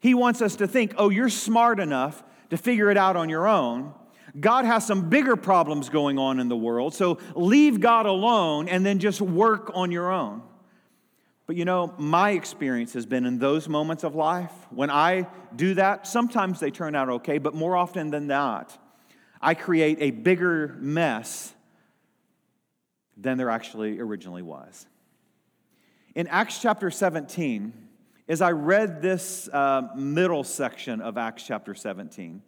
He 0.00 0.14
wants 0.14 0.42
us 0.42 0.56
to 0.56 0.68
think, 0.68 0.94
oh, 0.96 1.08
you're 1.08 1.28
smart 1.28 1.80
enough 1.80 2.22
to 2.50 2.56
figure 2.56 2.90
it 2.90 2.96
out 2.96 3.16
on 3.16 3.28
your 3.28 3.46
own. 3.48 3.92
God 4.38 4.64
has 4.64 4.86
some 4.86 5.08
bigger 5.08 5.36
problems 5.36 5.88
going 5.88 6.18
on 6.18 6.38
in 6.38 6.48
the 6.48 6.56
world, 6.56 6.94
so 6.94 7.18
leave 7.34 7.80
God 7.80 8.06
alone 8.06 8.68
and 8.68 8.84
then 8.84 8.98
just 8.98 9.20
work 9.20 9.70
on 9.74 9.90
your 9.90 10.12
own. 10.12 10.42
But 11.46 11.56
you 11.56 11.64
know, 11.64 11.94
my 11.96 12.32
experience 12.32 12.92
has 12.92 13.06
been 13.06 13.24
in 13.24 13.38
those 13.38 13.68
moments 13.68 14.04
of 14.04 14.14
life, 14.14 14.52
when 14.70 14.90
I 14.90 15.26
do 15.56 15.74
that, 15.74 16.06
sometimes 16.06 16.60
they 16.60 16.70
turn 16.70 16.94
out 16.94 17.08
okay, 17.08 17.38
but 17.38 17.54
more 17.54 17.74
often 17.74 18.10
than 18.10 18.26
not, 18.26 18.78
I 19.40 19.54
create 19.54 19.96
a 20.00 20.10
bigger 20.10 20.76
mess 20.78 21.54
than 23.16 23.38
there 23.38 23.48
actually 23.48 23.98
originally 23.98 24.42
was. 24.42 24.86
In 26.14 26.26
Acts 26.26 26.60
chapter 26.60 26.90
17, 26.90 27.72
as 28.28 28.42
I 28.42 28.52
read 28.52 29.00
this 29.00 29.48
uh, 29.48 29.88
middle 29.96 30.44
section 30.44 31.00
of 31.00 31.16
Acts 31.16 31.44
chapter 31.44 31.74
17, 31.74 32.42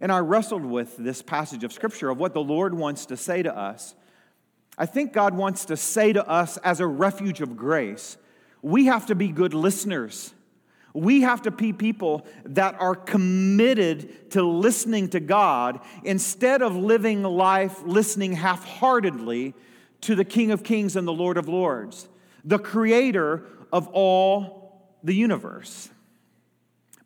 and 0.00 0.12
I 0.12 0.18
wrestled 0.20 0.64
with 0.64 0.96
this 0.96 1.20
passage 1.20 1.64
of 1.64 1.72
Scripture 1.72 2.10
of 2.10 2.18
what 2.18 2.32
the 2.32 2.42
Lord 2.42 2.74
wants 2.74 3.06
to 3.06 3.16
say 3.16 3.42
to 3.42 3.56
us, 3.56 3.96
I 4.78 4.86
think 4.86 5.12
God 5.12 5.34
wants 5.34 5.64
to 5.64 5.76
say 5.76 6.12
to 6.12 6.24
us 6.28 6.58
as 6.58 6.78
a 6.78 6.86
refuge 6.86 7.40
of 7.40 7.56
grace, 7.56 8.16
we 8.62 8.86
have 8.86 9.06
to 9.06 9.16
be 9.16 9.28
good 9.28 9.52
listeners. 9.52 10.32
We 10.94 11.22
have 11.22 11.42
to 11.42 11.50
be 11.50 11.72
people 11.72 12.26
that 12.44 12.76
are 12.78 12.94
committed 12.94 14.30
to 14.30 14.42
listening 14.42 15.08
to 15.10 15.20
God 15.20 15.80
instead 16.04 16.62
of 16.62 16.76
living 16.76 17.22
life 17.22 17.82
listening 17.84 18.32
half 18.32 18.64
heartedly 18.64 19.54
to 20.02 20.14
the 20.14 20.24
King 20.24 20.52
of 20.52 20.62
Kings 20.62 20.94
and 20.94 21.06
the 21.06 21.12
Lord 21.12 21.36
of 21.36 21.48
Lords, 21.48 22.08
the 22.44 22.58
creator 22.58 23.44
of 23.72 23.88
all 23.88 24.65
the 25.06 25.14
universe. 25.14 25.88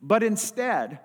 But 0.02 0.22
instead, 0.22 0.98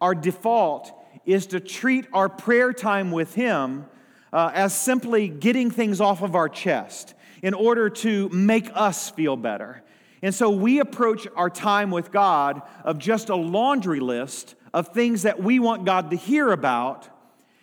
our 0.00 0.14
default 0.14 0.92
is 1.26 1.46
to 1.48 1.60
treat 1.60 2.06
our 2.12 2.28
prayer 2.28 2.72
time 2.72 3.10
with 3.10 3.34
Him 3.34 3.86
uh, 4.32 4.50
as 4.54 4.74
simply 4.76 5.28
getting 5.28 5.70
things 5.70 6.00
off 6.00 6.22
of 6.22 6.34
our 6.34 6.48
chest 6.48 7.14
in 7.42 7.54
order 7.54 7.90
to 7.90 8.28
make 8.30 8.70
us 8.74 9.10
feel 9.10 9.36
better. 9.36 9.82
And 10.22 10.34
so 10.34 10.50
we 10.50 10.80
approach 10.80 11.28
our 11.36 11.50
time 11.50 11.90
with 11.90 12.10
God 12.10 12.62
of 12.82 12.98
just 12.98 13.28
a 13.28 13.36
laundry 13.36 14.00
list 14.00 14.54
of 14.74 14.88
things 14.88 15.22
that 15.22 15.42
we 15.42 15.60
want 15.60 15.84
God 15.84 16.10
to 16.10 16.16
hear 16.16 16.50
about 16.50 17.08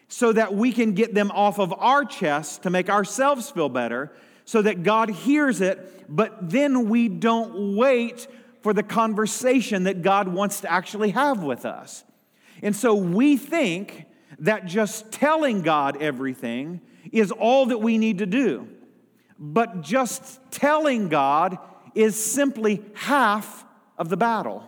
so 0.08 0.32
that 0.32 0.54
we 0.54 0.72
can 0.72 0.94
get 0.94 1.14
them 1.14 1.32
off 1.32 1.60
of 1.60 1.74
our 1.74 2.06
chest 2.06 2.64
to 2.64 2.70
make 2.70 2.90
ourselves 2.90 3.50
feel 3.50 3.70
better, 3.70 4.14
so 4.46 4.62
that 4.62 4.84
God 4.84 5.10
hears 5.10 5.60
it, 5.60 6.06
but 6.08 6.52
then 6.52 6.88
we 6.88 7.10
don't 7.10 7.76
wait 7.76 8.28
for 8.66 8.74
the 8.74 8.82
conversation 8.82 9.84
that 9.84 10.02
God 10.02 10.28
wants 10.28 10.62
to 10.62 10.72
actually 10.72 11.12
have 11.12 11.44
with 11.44 11.68
us. 11.68 12.04
And 12.64 12.76
so 12.76 12.96
we 12.96 13.38
think 13.38 14.06
that 14.40 14.66
just 14.66 15.12
telling 15.12 15.62
God 15.62 16.02
everything 16.02 16.82
is 17.12 17.32
all 17.32 17.68
that 17.68 17.78
we 17.78 18.00
need 18.00 18.18
to 18.18 18.26
do. 18.26 18.68
But 19.38 19.82
just 19.82 20.40
telling 20.50 21.10
God 21.10 21.60
is 21.94 22.16
simply 22.16 22.84
half 22.96 23.64
of 24.00 24.10
the 24.10 24.18
battle. 24.18 24.64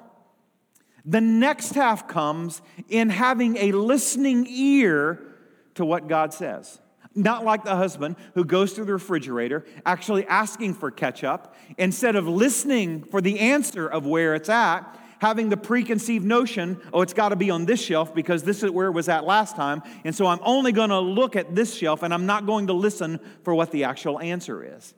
The 1.03 1.21
next 1.21 1.73
half 1.73 2.07
comes 2.07 2.61
in 2.89 3.09
having 3.09 3.57
a 3.57 3.71
listening 3.71 4.45
ear 4.47 5.25
to 5.73 5.83
what 5.83 6.07
God 6.07 6.35
says. 6.35 6.79
Not 7.17 7.43
like 7.43 7.63
the 7.63 7.75
husband 7.75 8.15
who 8.35 8.45
goes 8.45 8.73
through 8.73 8.85
the 8.85 8.93
refrigerator, 8.93 9.65
actually 9.85 10.25
asking 10.27 10.75
for 10.75 10.91
ketchup, 10.91 11.55
instead 11.77 12.15
of 12.15 12.27
listening 12.27 13.03
for 13.03 13.21
the 13.21 13.39
answer 13.39 13.87
of 13.87 14.05
where 14.05 14.35
it's 14.35 14.49
at, 14.49 14.83
having 15.19 15.49
the 15.49 15.57
preconceived 15.57 16.23
notion, 16.23 16.79
oh, 16.93 17.01
it's 17.01 17.13
got 17.13 17.29
to 17.29 17.35
be 17.35 17.49
on 17.49 17.65
this 17.65 17.81
shelf 17.81 18.13
because 18.13 18.43
this 18.43 18.61
is 18.61 18.69
where 18.69 18.87
it 18.87 18.91
was 18.91 19.09
at 19.09 19.25
last 19.25 19.55
time. 19.55 19.81
And 20.03 20.15
so 20.15 20.27
I'm 20.27 20.39
only 20.43 20.71
going 20.71 20.91
to 20.91 20.99
look 20.99 21.35
at 21.35 21.55
this 21.55 21.75
shelf 21.75 22.03
and 22.03 22.13
I'm 22.13 22.27
not 22.27 22.45
going 22.45 22.67
to 22.67 22.73
listen 22.73 23.19
for 23.43 23.55
what 23.55 23.71
the 23.71 23.85
actual 23.85 24.19
answer 24.19 24.63
is. 24.63 24.93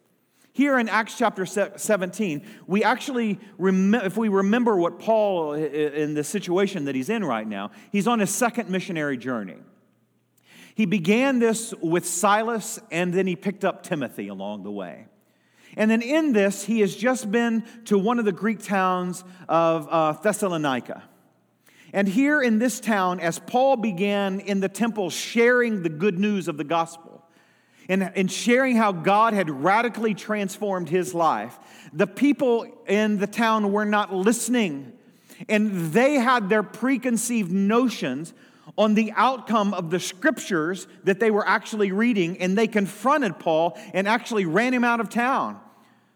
Here 0.52 0.78
in 0.78 0.90
Acts 0.90 1.18
chapter 1.18 1.46
17, 1.46 2.46
we 2.68 2.84
actually, 2.84 3.40
rem- 3.58 3.96
if 3.96 4.18
we 4.18 4.28
remember 4.28 4.76
what 4.76 5.00
Paul, 5.00 5.54
in 5.54 6.16
the 6.16 6.24
situation 6.24 6.84
that 6.86 6.96
he's 6.96 7.08
in 7.08 7.24
right 7.24 7.48
now, 7.48 7.72
he's 7.94 8.08
on 8.08 8.20
his 8.20 8.30
second 8.30 8.70
missionary 8.70 9.16
journey. 9.16 9.56
He 10.80 10.86
began 10.86 11.40
this 11.40 11.74
with 11.82 12.06
Silas 12.06 12.80
and 12.90 13.14
then 13.14 13.28
he 13.28 13.36
picked 13.36 13.66
up 13.66 13.84
Timothy 13.84 14.30
along 14.30 14.64
the 14.64 14.72
way. 14.72 15.08
And 15.76 15.92
then 15.92 16.02
in 16.02 16.32
this, 16.32 16.64
he 16.64 16.80
has 16.80 16.96
just 16.96 17.30
been 17.30 17.66
to 17.84 17.98
one 17.98 18.18
of 18.18 18.24
the 18.24 18.32
Greek 18.32 18.64
towns 18.64 19.26
of 19.50 19.90
uh, 19.92 20.14
Thessalonica. 20.14 21.04
And 21.92 22.08
here 22.08 22.42
in 22.42 22.60
this 22.60 22.80
town, 22.80 23.20
as 23.20 23.40
Paul 23.40 23.76
began 23.76 24.40
in 24.40 24.62
the 24.62 24.70
temple 24.70 25.10
sharing 25.10 25.84
the 25.84 25.90
good 25.90 26.18
news 26.18 26.48
of 26.48 26.56
the 26.56 26.64
gospel 26.64 27.26
and, 27.90 28.02
and 28.16 28.32
sharing 28.32 28.78
how 28.78 28.94
God 28.94 29.34
had 29.34 29.50
radically 29.50 30.14
transformed 30.14 30.88
his 30.88 31.14
life, 31.14 31.60
the 31.92 32.08
people 32.08 32.66
in 32.88 33.18
the 33.18 33.28
town 33.28 33.74
were 33.74 33.84
not 33.84 34.14
listening. 34.14 34.94
And 35.50 35.92
they 35.92 36.14
had 36.14 36.48
their 36.48 36.64
preconceived 36.64 37.52
notions 37.52 38.34
on 38.78 38.94
the 38.94 39.12
outcome 39.16 39.74
of 39.74 39.90
the 39.90 40.00
scriptures 40.00 40.88
that 41.04 41.20
they 41.20 41.32
were 41.32 41.48
actually 41.48 41.92
reading, 41.92 42.40
and 42.40 42.58
they 42.58 42.68
confronted 42.68 43.40
Paul 43.40 43.78
and 43.94 44.08
actually 44.08 44.46
ran 44.46 44.74
him 44.74 44.84
out 44.84 45.00
of 45.00 45.10
town. 45.10 45.60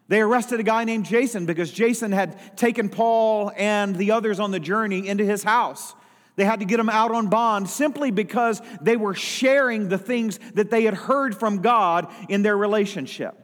They 0.08 0.22
arrested 0.22 0.60
a 0.60 0.64
guy 0.64 0.84
named 0.84 1.06
Jason 1.06 1.46
because 1.46 1.72
Jason 1.72 2.12
had 2.12 2.58
taken 2.58 2.90
Paul 2.90 3.52
and 3.56 3.96
the 3.96 4.12
others 4.12 4.40
on 4.40 4.52
the 4.52 4.60
journey 4.60 5.08
into 5.08 5.26
his 5.26 5.44
house. 5.44 5.96
They 6.36 6.46
had 6.46 6.60
to 6.60 6.66
get 6.66 6.80
him 6.80 6.90
out 6.90 7.12
on 7.12 7.28
bond 7.28 7.70
simply 7.70 8.12
because 8.12 8.62
they 8.82 8.98
were 8.98 9.14
sharing 9.14 9.90
the 9.90 9.98
things 9.98 10.40
that 10.56 10.72
they 10.72 10.84
had 10.84 10.94
heard 10.94 11.38
from 11.38 11.62
God 11.62 12.12
in 12.28 12.42
their 12.42 12.58
relationship. 12.58 13.36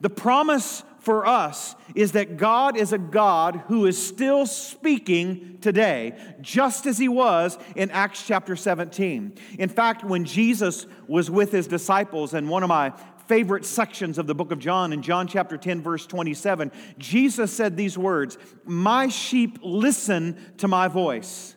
The 0.00 0.10
promise 0.10 0.82
for 1.02 1.26
us 1.26 1.74
is 1.96 2.12
that 2.12 2.36
God 2.36 2.76
is 2.76 2.92
a 2.92 2.98
God 2.98 3.64
who 3.66 3.86
is 3.86 4.00
still 4.00 4.46
speaking 4.46 5.58
today, 5.60 6.14
just 6.40 6.86
as 6.86 6.96
he 6.96 7.08
was 7.08 7.58
in 7.74 7.90
Acts 7.90 8.24
chapter 8.24 8.54
17. 8.54 9.34
In 9.58 9.68
fact, 9.68 10.04
when 10.04 10.24
Jesus 10.24 10.86
was 11.08 11.28
with 11.28 11.50
his 11.50 11.66
disciples, 11.66 12.34
and 12.34 12.48
one 12.48 12.62
of 12.62 12.68
my 12.68 12.92
favorite 13.26 13.64
sections 13.64 14.16
of 14.16 14.28
the 14.28 14.34
book 14.34 14.52
of 14.52 14.60
John, 14.60 14.92
in 14.92 15.02
John 15.02 15.26
chapter 15.26 15.56
10, 15.56 15.82
verse 15.82 16.06
27, 16.06 16.70
Jesus 16.98 17.52
said 17.52 17.76
these 17.76 17.98
words 17.98 18.38
My 18.64 19.08
sheep 19.08 19.58
listen 19.60 20.54
to 20.58 20.68
my 20.68 20.86
voice. 20.86 21.56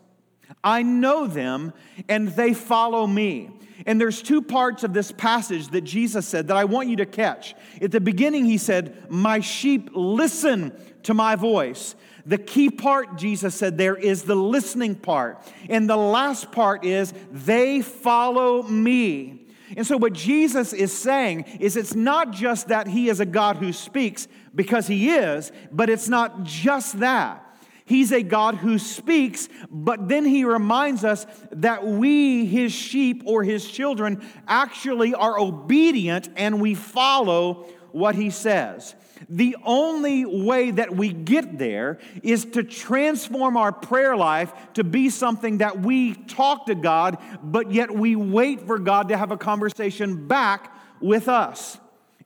I 0.64 0.82
know 0.82 1.28
them, 1.28 1.72
and 2.10 2.30
they 2.30 2.56
follow 2.56 3.06
me. 3.06 3.52
And 3.86 4.00
there's 4.00 4.22
two 4.22 4.42
parts 4.42 4.84
of 4.84 4.94
this 4.94 5.12
passage 5.12 5.68
that 5.70 5.82
Jesus 5.82 6.28
said 6.28 6.48
that 6.48 6.58
I 6.58 6.66
want 6.66 6.90
you 6.90 6.96
to 6.98 7.06
catch. 7.06 7.56
At 7.82 7.92
the 7.92 8.00
beginning, 8.00 8.46
he 8.46 8.58
said, 8.58 9.10
My 9.10 9.40
sheep 9.40 9.90
listen 9.94 10.72
to 11.04 11.14
my 11.14 11.36
voice. 11.36 11.96
The 12.26 12.38
key 12.38 12.70
part, 12.72 13.18
Jesus 13.18 13.54
said, 13.54 13.78
there 13.78 13.96
is 13.96 14.24
the 14.24 14.36
listening 14.36 14.96
part. 14.96 15.46
And 15.70 15.88
the 15.88 15.98
last 15.98 16.52
part 16.52 16.86
is, 16.86 17.14
They 17.32 17.82
follow 17.82 18.64
me. 18.64 19.42
And 19.76 19.86
so, 19.86 19.98
what 19.98 20.14
Jesus 20.14 20.74
is 20.74 20.96
saying 20.98 21.46
is 21.60 21.76
it's 21.76 21.96
not 21.96 22.32
just 22.32 22.70
that 22.70 22.88
he 22.88 23.10
is 23.10 23.20
a 23.20 23.26
God 23.26 23.58
who 23.58 23.74
speaks, 23.74 24.28
because 24.54 24.88
he 24.88 25.10
is, 25.10 25.52
but 25.72 25.90
it's 25.90 26.08
not 26.08 26.44
just 26.44 27.00
that. 27.00 27.45
He's 27.86 28.12
a 28.12 28.24
God 28.24 28.56
who 28.56 28.80
speaks, 28.80 29.48
but 29.70 30.10
then 30.10 30.26
he 30.26 30.44
reminds 30.44 31.04
us 31.04 31.28
that 31.52 31.86
we, 31.86 32.46
his 32.46 32.72
sheep 32.72 33.22
or 33.26 33.44
his 33.44 33.70
children, 33.70 34.26
actually 34.48 35.14
are 35.14 35.40
obedient 35.40 36.30
and 36.36 36.60
we 36.60 36.74
follow 36.74 37.68
what 37.92 38.16
he 38.16 38.32
says. 38.32 38.96
The 39.30 39.56
only 39.64 40.26
way 40.26 40.72
that 40.72 40.96
we 40.96 41.14
get 41.14 41.58
there 41.60 42.00
is 42.24 42.46
to 42.46 42.64
transform 42.64 43.56
our 43.56 43.72
prayer 43.72 44.18
life 44.18 44.52
to 44.74 44.84
be 44.84 45.10
something 45.10 45.60
that 45.60 45.80
we 45.80 46.16
talk 46.16 46.66
to 46.66 46.76
God, 46.76 47.18
but 47.42 47.72
yet 47.72 47.92
we 47.92 48.16
wait 48.16 48.62
for 48.62 48.80
God 48.80 49.10
to 49.10 49.18
have 49.18 49.32
a 49.32 49.38
conversation 49.38 50.28
back 50.28 50.76
with 51.00 51.30
us. 51.30 51.78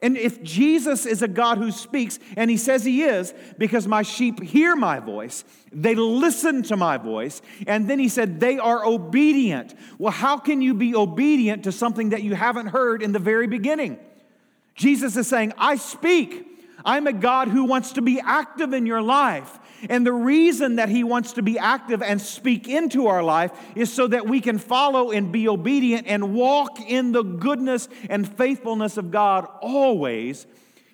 And 0.02 0.16
if 0.16 0.42
Jesus 0.42 1.06
is 1.06 1.22
a 1.22 1.28
God 1.28 1.58
who 1.58 1.72
speaks, 1.72 2.20
and 2.38 2.50
he 2.50 2.56
says 2.56 2.86
he 2.86 3.04
is, 3.04 3.34
because 3.58 3.86
my 3.86 4.02
sheep 4.02 4.42
hear 4.42 4.76
my 4.76 5.00
voice, 5.00 5.44
they 5.74 5.94
listen 5.94 6.64
to 6.64 6.78
my 6.78 6.98
voice, 6.98 7.42
and 7.68 7.90
then 7.90 8.00
he 8.00 8.08
said 8.08 8.40
they 8.40 8.60
are 8.60 8.86
obedient. 8.86 9.76
Well, 9.98 10.14
how 10.14 10.38
can 10.38 10.62
you 10.62 10.74
be 10.74 10.96
obedient 10.96 11.66
to 11.66 11.74
something 11.74 12.10
that 12.10 12.24
you 12.24 12.34
haven't 12.34 12.68
heard 12.68 13.04
in 13.04 13.12
the 13.12 13.20
very 13.20 13.48
beginning? 13.48 14.00
Jesus 14.74 15.18
is 15.18 15.28
saying, 15.28 15.52
I 15.58 15.76
speak. 15.76 16.46
I'm 16.86 17.06
a 17.08 17.14
God 17.14 17.50
who 17.50 17.66
wants 17.66 17.92
to 17.94 18.02
be 18.02 18.22
active 18.22 18.72
in 18.72 18.86
your 18.86 19.02
life. 19.02 19.60
And 19.88 20.06
the 20.06 20.14
reason 20.14 20.76
that 20.76 20.90
He 20.90 21.04
wants 21.04 21.34
to 21.34 21.42
be 21.42 21.58
active 21.58 22.02
and 22.02 22.20
speak 22.20 22.68
into 22.68 23.08
our 23.08 23.24
life 23.24 23.52
is 23.76 23.94
so 23.94 24.08
that 24.08 24.28
we 24.28 24.42
can 24.42 24.58
follow 24.58 25.12
and 25.12 25.32
be 25.32 25.48
obedient 25.48 26.08
and 26.08 26.34
walk 26.34 26.80
in 26.82 27.12
the 27.12 27.24
goodness 27.24 27.88
and 28.10 28.28
faithfulness 28.28 28.98
of 28.98 29.12
God 29.12 29.48
always 29.62 30.46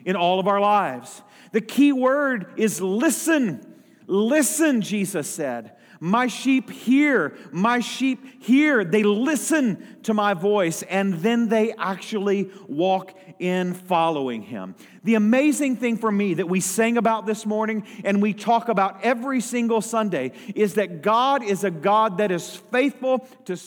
in 0.05 0.15
all 0.15 0.39
of 0.39 0.47
our 0.47 0.59
lives. 0.59 1.21
The 1.51 1.61
key 1.61 1.93
word 1.93 2.53
is 2.57 2.81
listen. 2.81 3.73
Listen, 4.07 4.81
Jesus 4.81 5.29
said. 5.29 5.71
My 5.99 6.27
sheep 6.27 6.69
hear, 6.69 7.35
my 7.51 7.79
sheep 7.79 8.43
hear. 8.43 8.83
They 8.83 9.03
listen 9.03 9.97
to 10.03 10.13
my 10.13 10.33
voice, 10.33 10.83
and 10.83 11.15
then 11.15 11.47
they 11.47 11.71
actually 11.73 12.51
walk 12.67 13.17
in 13.39 13.73
following 13.73 14.41
him. 14.41 14.75
The 15.03 15.15
amazing 15.15 15.77
thing 15.77 15.97
for 15.97 16.11
me 16.11 16.35
that 16.35 16.49
we 16.49 16.59
sang 16.59 16.97
about 16.97 17.25
this 17.25 17.45
morning 17.45 17.85
and 18.03 18.21
we 18.21 18.33
talk 18.33 18.69
about 18.69 19.03
every 19.03 19.41
single 19.41 19.81
Sunday 19.81 20.31
is 20.55 20.75
that 20.75 21.01
God 21.01 21.43
is 21.43 21.63
a 21.63 21.71
God 21.71 22.17
that 22.17 22.31
is 22.31 22.55
faithful 22.55 23.27
to 23.45 23.57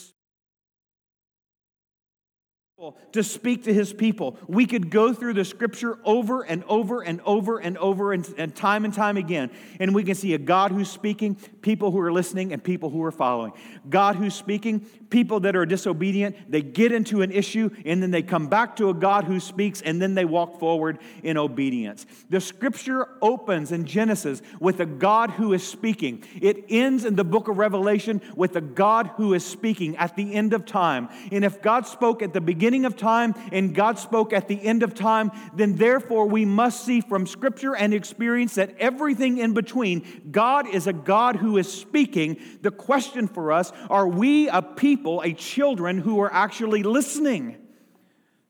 to 3.11 3.23
speak 3.23 3.65
to 3.65 3.73
his 3.73 3.91
people. 3.91 4.37
We 4.47 4.65
could 4.65 4.89
go 4.89 5.13
through 5.13 5.33
the 5.33 5.43
scripture 5.43 5.99
over 6.05 6.43
and 6.43 6.63
over 6.65 7.01
and 7.01 7.19
over 7.25 7.57
and 7.57 7.77
over 7.77 8.13
and, 8.13 8.27
and, 8.37 8.55
time 8.55 8.85
and 8.85 8.93
time 8.93 9.17
again, 9.17 9.51
and 9.79 9.93
we 9.93 10.03
can 10.03 10.15
see 10.15 10.33
a 10.33 10.37
God 10.37 10.71
who's 10.71 10.89
speaking, 10.89 11.35
people 11.61 11.91
who 11.91 11.99
are 11.99 12.11
listening, 12.11 12.53
and 12.53 12.63
people 12.63 12.89
who 12.89 13.03
are 13.03 13.11
following. 13.11 13.51
God 13.89 14.15
who's 14.15 14.33
speaking, 14.33 14.79
people 15.09 15.41
that 15.41 15.55
are 15.57 15.65
disobedient, 15.65 16.35
they 16.49 16.61
get 16.61 16.93
into 16.93 17.21
an 17.21 17.31
issue, 17.31 17.69
and 17.85 18.01
then 18.01 18.11
they 18.11 18.21
come 18.21 18.47
back 18.47 18.77
to 18.77 18.89
a 18.89 18.93
God 18.93 19.25
who 19.25 19.39
speaks, 19.41 19.81
and 19.81 20.01
then 20.01 20.15
they 20.15 20.25
walk 20.25 20.59
forward 20.59 20.99
in 21.21 21.37
obedience. 21.37 22.05
The 22.29 22.39
scripture 22.39 23.09
opens 23.21 23.73
in 23.73 23.85
Genesis 23.85 24.41
with 24.59 24.79
a 24.79 24.85
God 24.85 25.31
who 25.31 25.51
is 25.51 25.67
speaking. 25.67 26.23
It 26.41 26.65
ends 26.69 27.03
in 27.03 27.15
the 27.15 27.25
book 27.25 27.49
of 27.49 27.57
Revelation 27.57 28.21
with 28.35 28.55
a 28.55 28.61
God 28.61 29.07
who 29.17 29.33
is 29.33 29.45
speaking 29.45 29.97
at 29.97 30.15
the 30.15 30.33
end 30.33 30.53
of 30.53 30.65
time. 30.65 31.09
And 31.31 31.43
if 31.43 31.61
God 31.61 31.85
spoke 31.85 32.21
at 32.21 32.33
the 32.33 32.39
beginning, 32.39 32.68
beginning 32.69 32.85
of 32.85 32.95
time 32.95 33.33
and 33.51 33.73
God 33.73 33.97
spoke 33.97 34.31
at 34.31 34.47
the 34.47 34.63
end 34.63 34.83
of 34.83 34.93
time, 34.93 35.31
then 35.55 35.75
therefore 35.75 36.27
we 36.27 36.45
must 36.45 36.85
see 36.85 37.01
from 37.01 37.25
Scripture 37.25 37.75
and 37.75 37.95
experience 37.95 38.53
that 38.55 38.75
everything 38.77 39.39
in 39.39 39.55
between, 39.55 40.29
God 40.29 40.67
is 40.67 40.85
a 40.85 40.93
God 40.93 41.35
who 41.35 41.57
is 41.57 41.71
speaking. 41.71 42.37
The 42.61 42.69
question 42.69 43.27
for 43.27 43.51
us 43.51 43.73
are 43.89 44.07
we 44.07 44.49
a 44.49 44.61
people, 44.61 45.21
a 45.21 45.33
children 45.33 45.97
who 45.97 46.19
are 46.21 46.31
actually 46.31 46.83
listening? 46.83 47.57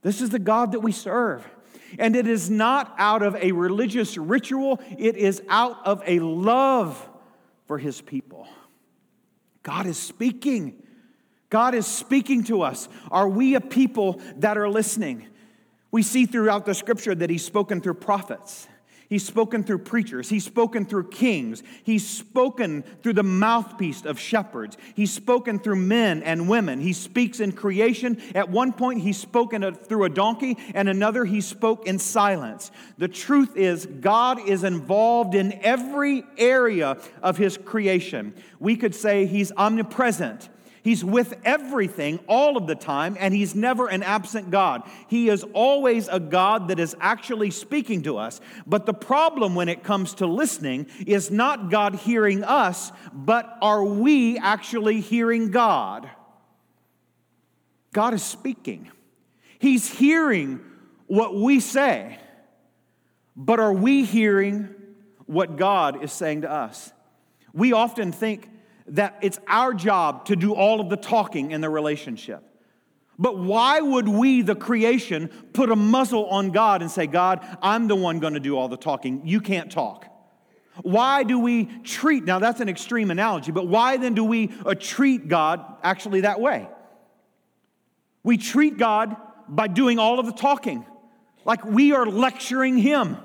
This 0.02 0.20
is 0.20 0.32
the 0.32 0.40
God 0.40 0.74
that 0.74 0.82
we 0.82 0.92
serve. 0.92 1.48
And 1.98 2.14
it 2.18 2.28
is 2.28 2.50
not 2.50 2.94
out 2.98 3.24
of 3.24 3.38
a 3.38 3.54
religious 3.54 4.18
ritual, 4.18 4.82
it 4.98 5.16
is 5.16 5.42
out 5.48 5.78
of 5.86 6.04
a 6.06 6.20
love 6.20 7.08
for 7.68 7.78
his 7.78 8.02
people. 8.02 8.50
God 9.64 9.86
is 9.86 9.98
speaking. 9.98 10.84
God 11.50 11.74
is 11.75 11.88
speaking 11.88 12.44
to 12.46 12.62
us. 12.62 12.88
Are 13.12 13.27
we 13.27 13.56
a 13.56 13.62
people 13.62 14.22
that 14.38 14.58
are 14.58 14.70
listening? 14.70 15.27
We 15.91 16.03
see 16.03 16.25
throughout 16.25 16.65
the 16.65 16.75
scripture 16.75 17.15
that 17.15 17.29
He's 17.29 17.44
spoken 17.44 17.82
through 17.82 17.96
prophets. 17.96 18.68
He's 19.10 19.25
spoken 19.25 19.63
through 19.63 19.79
preachers. 19.79 20.29
He's 20.29 20.46
spoken 20.46 20.86
through 20.86 21.10
kings. 21.10 21.63
He's 21.84 22.08
spoken 22.08 22.84
through 23.01 23.13
the 23.13 23.24
mouthpiece 23.24 24.06
of 24.06 24.20
shepherds. 24.20 24.77
He's 24.94 25.12
spoken 25.12 25.58
through 25.58 25.77
men 25.77 26.22
and 26.22 26.48
women. 26.48 26.79
He 26.79 26.94
speaks 26.94 27.39
in 27.39 27.53
creation. 27.53 28.22
At 28.36 28.50
one 28.50 28.72
point, 28.72 29.01
he's 29.01 29.18
spoken 29.18 29.74
through 29.74 30.03
a 30.03 30.10
donkey, 30.10 30.60
and 30.75 30.88
another, 30.88 31.25
he 31.25 31.41
spoke 31.41 31.88
in 31.88 31.98
silence. 31.98 32.70
The 33.00 33.08
truth 33.08 33.58
is, 33.58 33.88
God 33.88 34.48
is 34.48 34.63
involved 34.63 35.34
in 35.34 35.53
every 35.63 36.24
area 36.38 37.00
of 37.24 37.36
his 37.36 37.58
creation. 37.58 38.36
We 38.60 38.75
could 38.75 38.94
say 38.94 39.25
he's 39.25 39.51
omnipresent. 39.53 40.50
He's 40.81 41.03
with 41.03 41.36
everything 41.43 42.19
all 42.27 42.57
of 42.57 42.67
the 42.67 42.75
time, 42.75 43.17
and 43.19 43.33
He's 43.33 43.55
never 43.55 43.88
an 43.88 44.03
absent 44.03 44.50
God. 44.50 44.83
He 45.07 45.29
is 45.29 45.43
always 45.53 46.07
a 46.07 46.19
God 46.19 46.69
that 46.69 46.79
is 46.79 46.95
actually 47.00 47.51
speaking 47.51 48.03
to 48.03 48.17
us. 48.17 48.39
But 48.65 48.86
the 48.86 48.93
problem 48.93 49.55
when 49.55 49.69
it 49.69 49.83
comes 49.83 50.15
to 50.15 50.25
listening 50.25 50.88
is 51.05 51.31
not 51.31 51.69
God 51.69 51.95
hearing 51.95 52.43
us, 52.43 52.91
but 53.13 53.57
are 53.62 53.83
we 53.83 54.38
actually 54.38 55.01
hearing 55.01 55.51
God? 55.51 56.09
God 57.91 58.13
is 58.13 58.24
speaking, 58.24 58.89
He's 59.57 59.89
hearing 59.89 60.62
what 61.07 61.36
we 61.36 61.59
say, 61.59 62.19
but 63.36 63.59
are 63.59 63.74
we 63.74 64.05
hearing 64.05 64.69
what 65.25 65.57
God 65.57 66.03
is 66.03 66.13
saying 66.13 66.41
to 66.41 66.51
us? 66.51 66.91
We 67.53 67.74
often 67.74 68.12
think, 68.12 68.48
that 68.89 69.17
it's 69.22 69.39
our 69.48 69.74
job 69.74 70.25
to 70.25 70.36
do 70.36 70.53
all 70.53 70.79
of 70.79 70.89
the 70.89 70.98
talking 70.98 71.51
in 71.51 71.62
the 71.62 71.69
relationship. 71.69 72.43
But 73.17 73.38
why 73.38 73.81
would 73.81 74.08
we, 74.08 74.41
the 74.41 74.55
creation, 74.55 75.27
put 75.51 75.69
a 75.69 75.75
muzzle 75.75 76.25
on 76.27 76.51
God 76.51 76.81
and 76.81 76.89
say, 76.89 77.05
God, 77.05 77.46
I'm 77.62 77.88
the 77.88 77.96
one 77.96 78.19
going 78.19 78.34
to 78.34 78.39
do 78.39 78.58
all 78.58 78.69
the 78.69 78.77
talking. 78.77 79.22
You 79.25 79.41
can't 79.41 79.69
talk. 79.69 80.05
Why 80.84 81.24
do 81.24 81.38
we 81.39 81.65
treat, 81.84 82.24
now 82.24 82.39
that's 82.39 82.62
an 82.62 82.69
extreme 82.69 83.12
analogy, 83.12 83.51
but 83.51 83.67
why 83.67 83.98
then 83.98 84.13
do 84.13 84.24
we 84.24 84.53
uh, 84.65 84.75
treat 84.79 85.27
God 85.27 85.65
actually 85.84 86.22
that 86.22 86.39
way? 86.39 86.69
We 88.24 88.38
treat 88.38 88.77
God 88.77 89.17
by 89.50 89.67
doing 89.67 90.00
all 90.00 90.19
of 90.19 90.25
the 90.25 90.31
talking, 90.31 90.86
like 91.43 91.65
we 91.65 91.91
are 91.91 92.05
lecturing 92.05 92.77
Him. 92.77 93.17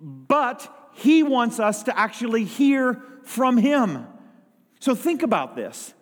But 0.00 0.66
He 0.94 1.22
wants 1.22 1.60
us 1.60 1.82
to 1.82 1.98
actually 1.98 2.44
hear 2.44 3.02
from 3.30 3.56
Him. 3.56 4.06
So 4.80 4.94
think 4.94 5.22
about 5.22 5.54
this. 5.54 5.94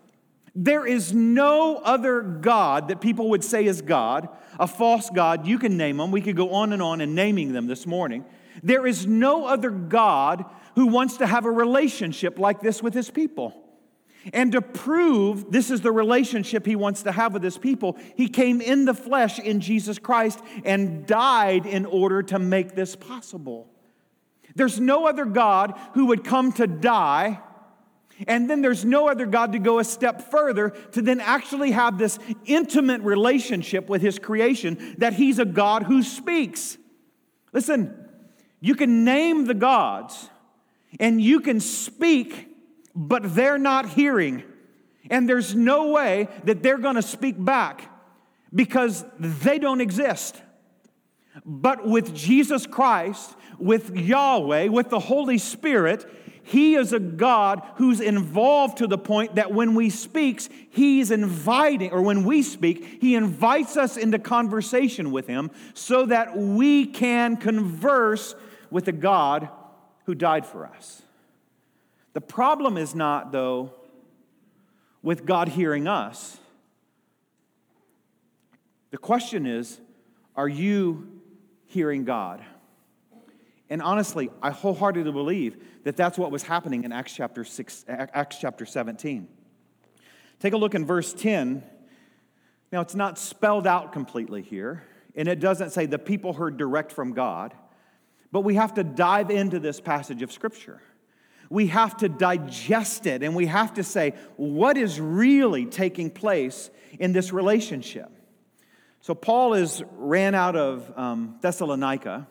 There 0.54 0.87
is 0.87 1.12
no 1.12 1.76
other 1.76 2.23
God 2.23 2.88
that 2.88 3.00
people 3.00 3.30
would 3.30 3.44
say 3.44 3.66
is 3.66 3.82
God, 3.82 4.28
a 4.58 4.66
false 4.66 5.11
God. 5.11 5.47
You 5.47 5.58
can 5.58 5.76
name 5.76 5.99
them. 5.99 6.11
We 6.11 6.23
could 6.23 6.37
go 6.37 6.52
on 6.52 6.73
and 6.73 6.82
on 6.82 7.00
and 7.00 7.14
naming 7.14 7.52
them 7.52 7.66
this 7.66 7.87
morning. 7.87 8.25
There 8.62 8.87
is 8.87 9.06
no 9.06 9.47
other 9.47 9.70
God 9.70 10.47
who 10.75 10.87
wants 10.87 11.18
to 11.18 11.26
have 11.26 11.44
a 11.44 11.50
relationship 11.50 12.38
like 12.38 12.61
this 12.61 12.82
with 12.82 12.94
his 12.94 13.11
people. 13.11 13.62
And 14.32 14.52
to 14.52 14.62
prove 14.62 15.52
this 15.52 15.70
is 15.70 15.80
the 15.80 15.92
relationship 15.92 16.66
he 16.66 16.76
wants 16.76 17.02
to 17.02 17.12
have 17.12 17.35
with 17.35 17.42
his 17.42 17.58
people, 17.58 17.97
he 18.16 18.28
came 18.28 18.61
in 18.61 18.85
the 18.85 18.94
flesh 18.94 19.38
in 19.38 19.61
Jesus 19.61 19.99
Christ 19.99 20.40
and 20.64 21.06
died 21.06 21.66
in 21.66 21.87
order 21.87 22.23
to 22.25 22.38
make 22.38 22.75
this 22.75 22.97
possible. 22.97 23.70
There's 24.58 24.80
no 24.80 25.06
other 25.06 25.24
God 25.24 25.78
who 25.94 26.06
would 26.06 26.24
come 26.24 26.50
to 26.54 26.66
die. 26.66 27.40
And 28.26 28.50
then 28.50 28.60
there's 28.60 28.84
no 28.84 29.08
other 29.08 29.24
God 29.24 29.52
to 29.52 29.60
go 29.60 29.78
a 29.78 29.84
step 29.84 30.32
further 30.32 30.70
to 30.70 31.00
then 31.00 31.20
actually 31.20 31.70
have 31.70 31.96
this 31.96 32.18
intimate 32.44 33.00
relationship 33.02 33.88
with 33.88 34.02
His 34.02 34.18
creation 34.18 34.96
that 34.98 35.12
He's 35.12 35.38
a 35.38 35.44
God 35.44 35.85
who 35.85 36.02
speaks. 36.02 36.76
Listen, 37.52 38.09
you 38.61 38.74
can 38.74 39.04
name 39.04 39.44
the 39.44 39.54
gods 39.54 40.28
and 40.98 41.20
you 41.20 41.38
can 41.38 41.61
speak, 41.61 42.48
but 42.96 43.37
they're 43.37 43.59
not 43.59 43.88
hearing. 43.88 44.42
And 45.09 45.28
there's 45.28 45.54
no 45.54 45.92
way 45.92 46.26
that 46.42 46.64
they're 46.64 46.78
going 46.78 46.96
to 46.96 47.02
speak 47.02 47.37
back 47.42 47.88
because 48.52 49.04
they 49.20 49.61
don't 49.61 49.80
exist. 49.80 50.42
But 51.44 51.87
with 51.87 52.14
Jesus 52.14 52.66
Christ, 52.66 53.35
with 53.59 53.94
Yahweh, 53.96 54.68
with 54.68 54.90
the 54.90 55.01
Holy 55.01 55.38
Spirit, 55.38 56.07
he 56.42 56.77
is 56.77 56.94
a 56.94 56.98
God 56.98 57.62
who's 57.77 58.01
involved 58.01 58.79
to 58.79 58.87
the 58.87 58.96
point 58.96 59.35
that 59.35 59.53
when 59.53 59.74
we 59.74 59.90
speaks, 59.90 60.48
he's 60.70 61.11
inviting, 61.11 61.92
or 61.92 62.01
when 62.01 62.24
we 62.24 62.42
speak, 62.42 63.03
he 63.03 63.14
invites 63.14 63.77
us 63.77 63.98
into 63.98 64.18
conversation 64.18 65.11
with 65.11 65.27
him 65.27 65.51
so 65.74 66.07
that 66.07 66.37
we 66.37 66.87
can 66.87 67.37
converse 67.37 68.35
with 68.70 68.87
the 68.87 68.92
God 68.92 69.51
who 70.07 70.14
died 70.14 70.46
for 70.46 70.64
us. 70.66 71.03
The 72.14 72.22
problem 72.22 72.79
is 72.79 72.94
not, 72.94 73.31
though, 73.31 73.74
with 75.03 75.27
God 75.27 75.48
hearing 75.48 75.87
us. 75.87 76.38
The 78.90 78.98
question 78.98 79.44
is, 79.44 79.81
are 80.35 80.48
you 80.48 81.17
hearing 81.68 82.04
God? 82.04 82.44
And 83.70 83.81
honestly, 83.83 84.31
I 84.42 84.50
wholeheartedly 84.50 85.12
believe 85.12 85.62
that 85.85 85.96
that's 85.96 86.18
what 86.18 86.31
was 86.31 86.42
happening 86.42 86.85
in 86.85 86.92
Acts 86.92 87.14
chapter, 87.14 87.44
six, 87.44 87.85
Acts 87.88 88.38
chapter 88.38 88.66
17. 88.66 89.28
Take 90.40 90.52
a 90.52 90.57
look 90.57 90.74
in 90.74 90.85
verse 90.85 91.12
10. 91.12 91.62
Now, 92.72 92.81
it's 92.81 92.94
not 92.94 93.18
spelled 93.18 93.66
out 93.66 93.92
completely 93.92 94.42
here, 94.42 94.83
and 95.14 95.28
it 95.28 95.40
doesn't 95.40 95.70
say 95.70 95.87
the 95.87 95.98
people 95.98 96.33
heard 96.33 96.57
direct 96.57 96.92
from 96.92 97.12
God, 97.12 97.54
but 98.33 98.42
we 98.42 98.54
have 98.54 98.74
to 98.74 98.85
dive 98.85 99.31
into 99.31 99.59
this 99.59 99.81
passage 99.81 100.22
of 100.22 100.33
Scripture. 100.33 100.83
We 101.50 101.68
have 101.68 101.96
to 101.98 102.09
digest 102.09 103.07
it, 103.07 103.22
and 103.22 103.35
we 103.35 103.46
have 103.46 103.74
to 103.74 103.85
say, 103.85 104.14
what 104.37 104.76
is 104.76 105.00
really 105.00 105.64
taking 105.64 106.11
place 106.11 106.70
in 106.98 107.12
this 107.12 107.33
relationship? 107.33 108.11
So, 109.00 109.14
Paul 109.14 109.54
is 109.54 109.82
ran 109.92 110.34
out 110.34 110.56
of 110.56 110.92
um, 110.96 111.37
Thessalonica 111.40 112.26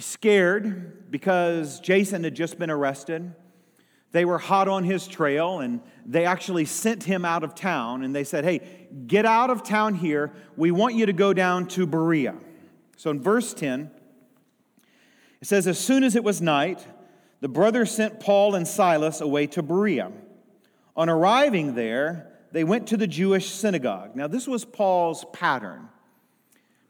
He's 0.00 0.06
scared 0.06 1.10
because 1.10 1.78
Jason 1.78 2.24
had 2.24 2.34
just 2.34 2.58
been 2.58 2.70
arrested. 2.70 3.34
They 4.12 4.24
were 4.24 4.38
hot 4.38 4.66
on 4.66 4.82
his 4.84 5.06
trail 5.06 5.60
and 5.60 5.82
they 6.06 6.24
actually 6.24 6.64
sent 6.64 7.04
him 7.04 7.26
out 7.26 7.44
of 7.44 7.54
town 7.54 8.02
and 8.02 8.16
they 8.16 8.24
said, 8.24 8.44
Hey, 8.44 8.88
get 9.06 9.26
out 9.26 9.50
of 9.50 9.62
town 9.62 9.94
here. 9.94 10.32
We 10.56 10.70
want 10.70 10.94
you 10.94 11.04
to 11.04 11.12
go 11.12 11.34
down 11.34 11.66
to 11.68 11.86
Berea. 11.86 12.34
So 12.96 13.10
in 13.10 13.20
verse 13.20 13.52
10, 13.52 13.90
it 15.42 15.46
says, 15.46 15.66
As 15.66 15.78
soon 15.78 16.02
as 16.02 16.16
it 16.16 16.24
was 16.24 16.40
night, 16.40 16.82
the 17.42 17.48
brothers 17.48 17.90
sent 17.90 18.20
Paul 18.20 18.54
and 18.54 18.66
Silas 18.66 19.20
away 19.20 19.48
to 19.48 19.62
Berea. 19.62 20.12
On 20.96 21.10
arriving 21.10 21.74
there, 21.74 22.29
they 22.52 22.64
went 22.64 22.88
to 22.88 22.96
the 22.96 23.06
Jewish 23.06 23.48
synagogue. 23.50 24.16
Now, 24.16 24.26
this 24.26 24.46
was 24.46 24.64
Paul's 24.64 25.24
pattern 25.32 25.88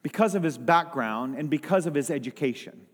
because 0.02 0.34
of 0.34 0.42
his 0.42 0.56
background 0.58 1.36
and 1.36 1.50
because 1.50 1.86
of 1.86 1.94
his 1.94 2.10
education 2.10 2.86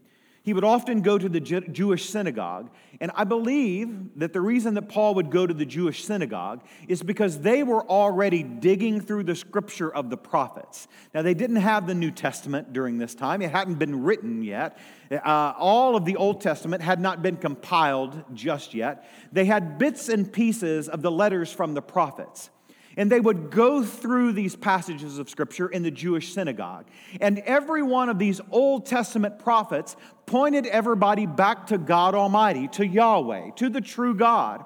he 0.46 0.54
would 0.54 0.62
often 0.62 1.00
go 1.00 1.18
to 1.18 1.28
the 1.28 1.40
Jewish 1.40 2.08
synagogue. 2.08 2.70
And 3.00 3.10
I 3.16 3.24
believe 3.24 4.10
that 4.14 4.32
the 4.32 4.40
reason 4.40 4.74
that 4.74 4.88
Paul 4.88 5.16
would 5.16 5.28
go 5.28 5.44
to 5.44 5.52
the 5.52 5.66
Jewish 5.66 6.04
synagogue 6.04 6.62
is 6.86 7.02
because 7.02 7.40
they 7.40 7.64
were 7.64 7.84
already 7.84 8.44
digging 8.44 9.00
through 9.00 9.24
the 9.24 9.34
scripture 9.34 9.92
of 9.92 10.08
the 10.08 10.16
prophets. 10.16 10.86
Now, 11.12 11.22
they 11.22 11.34
didn't 11.34 11.56
have 11.56 11.88
the 11.88 11.96
New 11.96 12.12
Testament 12.12 12.72
during 12.72 12.96
this 12.96 13.12
time, 13.12 13.42
it 13.42 13.50
hadn't 13.50 13.80
been 13.80 14.04
written 14.04 14.44
yet. 14.44 14.78
Uh, 15.10 15.52
all 15.58 15.96
of 15.96 16.04
the 16.04 16.14
Old 16.14 16.40
Testament 16.40 16.80
had 16.80 17.00
not 17.00 17.22
been 17.22 17.38
compiled 17.38 18.22
just 18.32 18.72
yet. 18.72 19.04
They 19.32 19.46
had 19.46 19.78
bits 19.78 20.08
and 20.08 20.32
pieces 20.32 20.88
of 20.88 21.02
the 21.02 21.10
letters 21.10 21.52
from 21.52 21.74
the 21.74 21.82
prophets. 21.82 22.50
And 22.96 23.12
they 23.12 23.20
would 23.20 23.50
go 23.50 23.84
through 23.84 24.32
these 24.32 24.56
passages 24.56 25.18
of 25.18 25.28
Scripture 25.28 25.68
in 25.68 25.82
the 25.82 25.90
Jewish 25.90 26.32
synagogue. 26.32 26.86
And 27.20 27.40
every 27.40 27.82
one 27.82 28.08
of 28.08 28.18
these 28.18 28.40
Old 28.50 28.86
Testament 28.86 29.38
prophets 29.38 29.96
pointed 30.24 30.66
everybody 30.66 31.26
back 31.26 31.66
to 31.66 31.78
God 31.78 32.14
Almighty, 32.14 32.68
to 32.68 32.86
Yahweh, 32.86 33.50
to 33.56 33.68
the 33.68 33.82
true 33.82 34.14
God. 34.14 34.64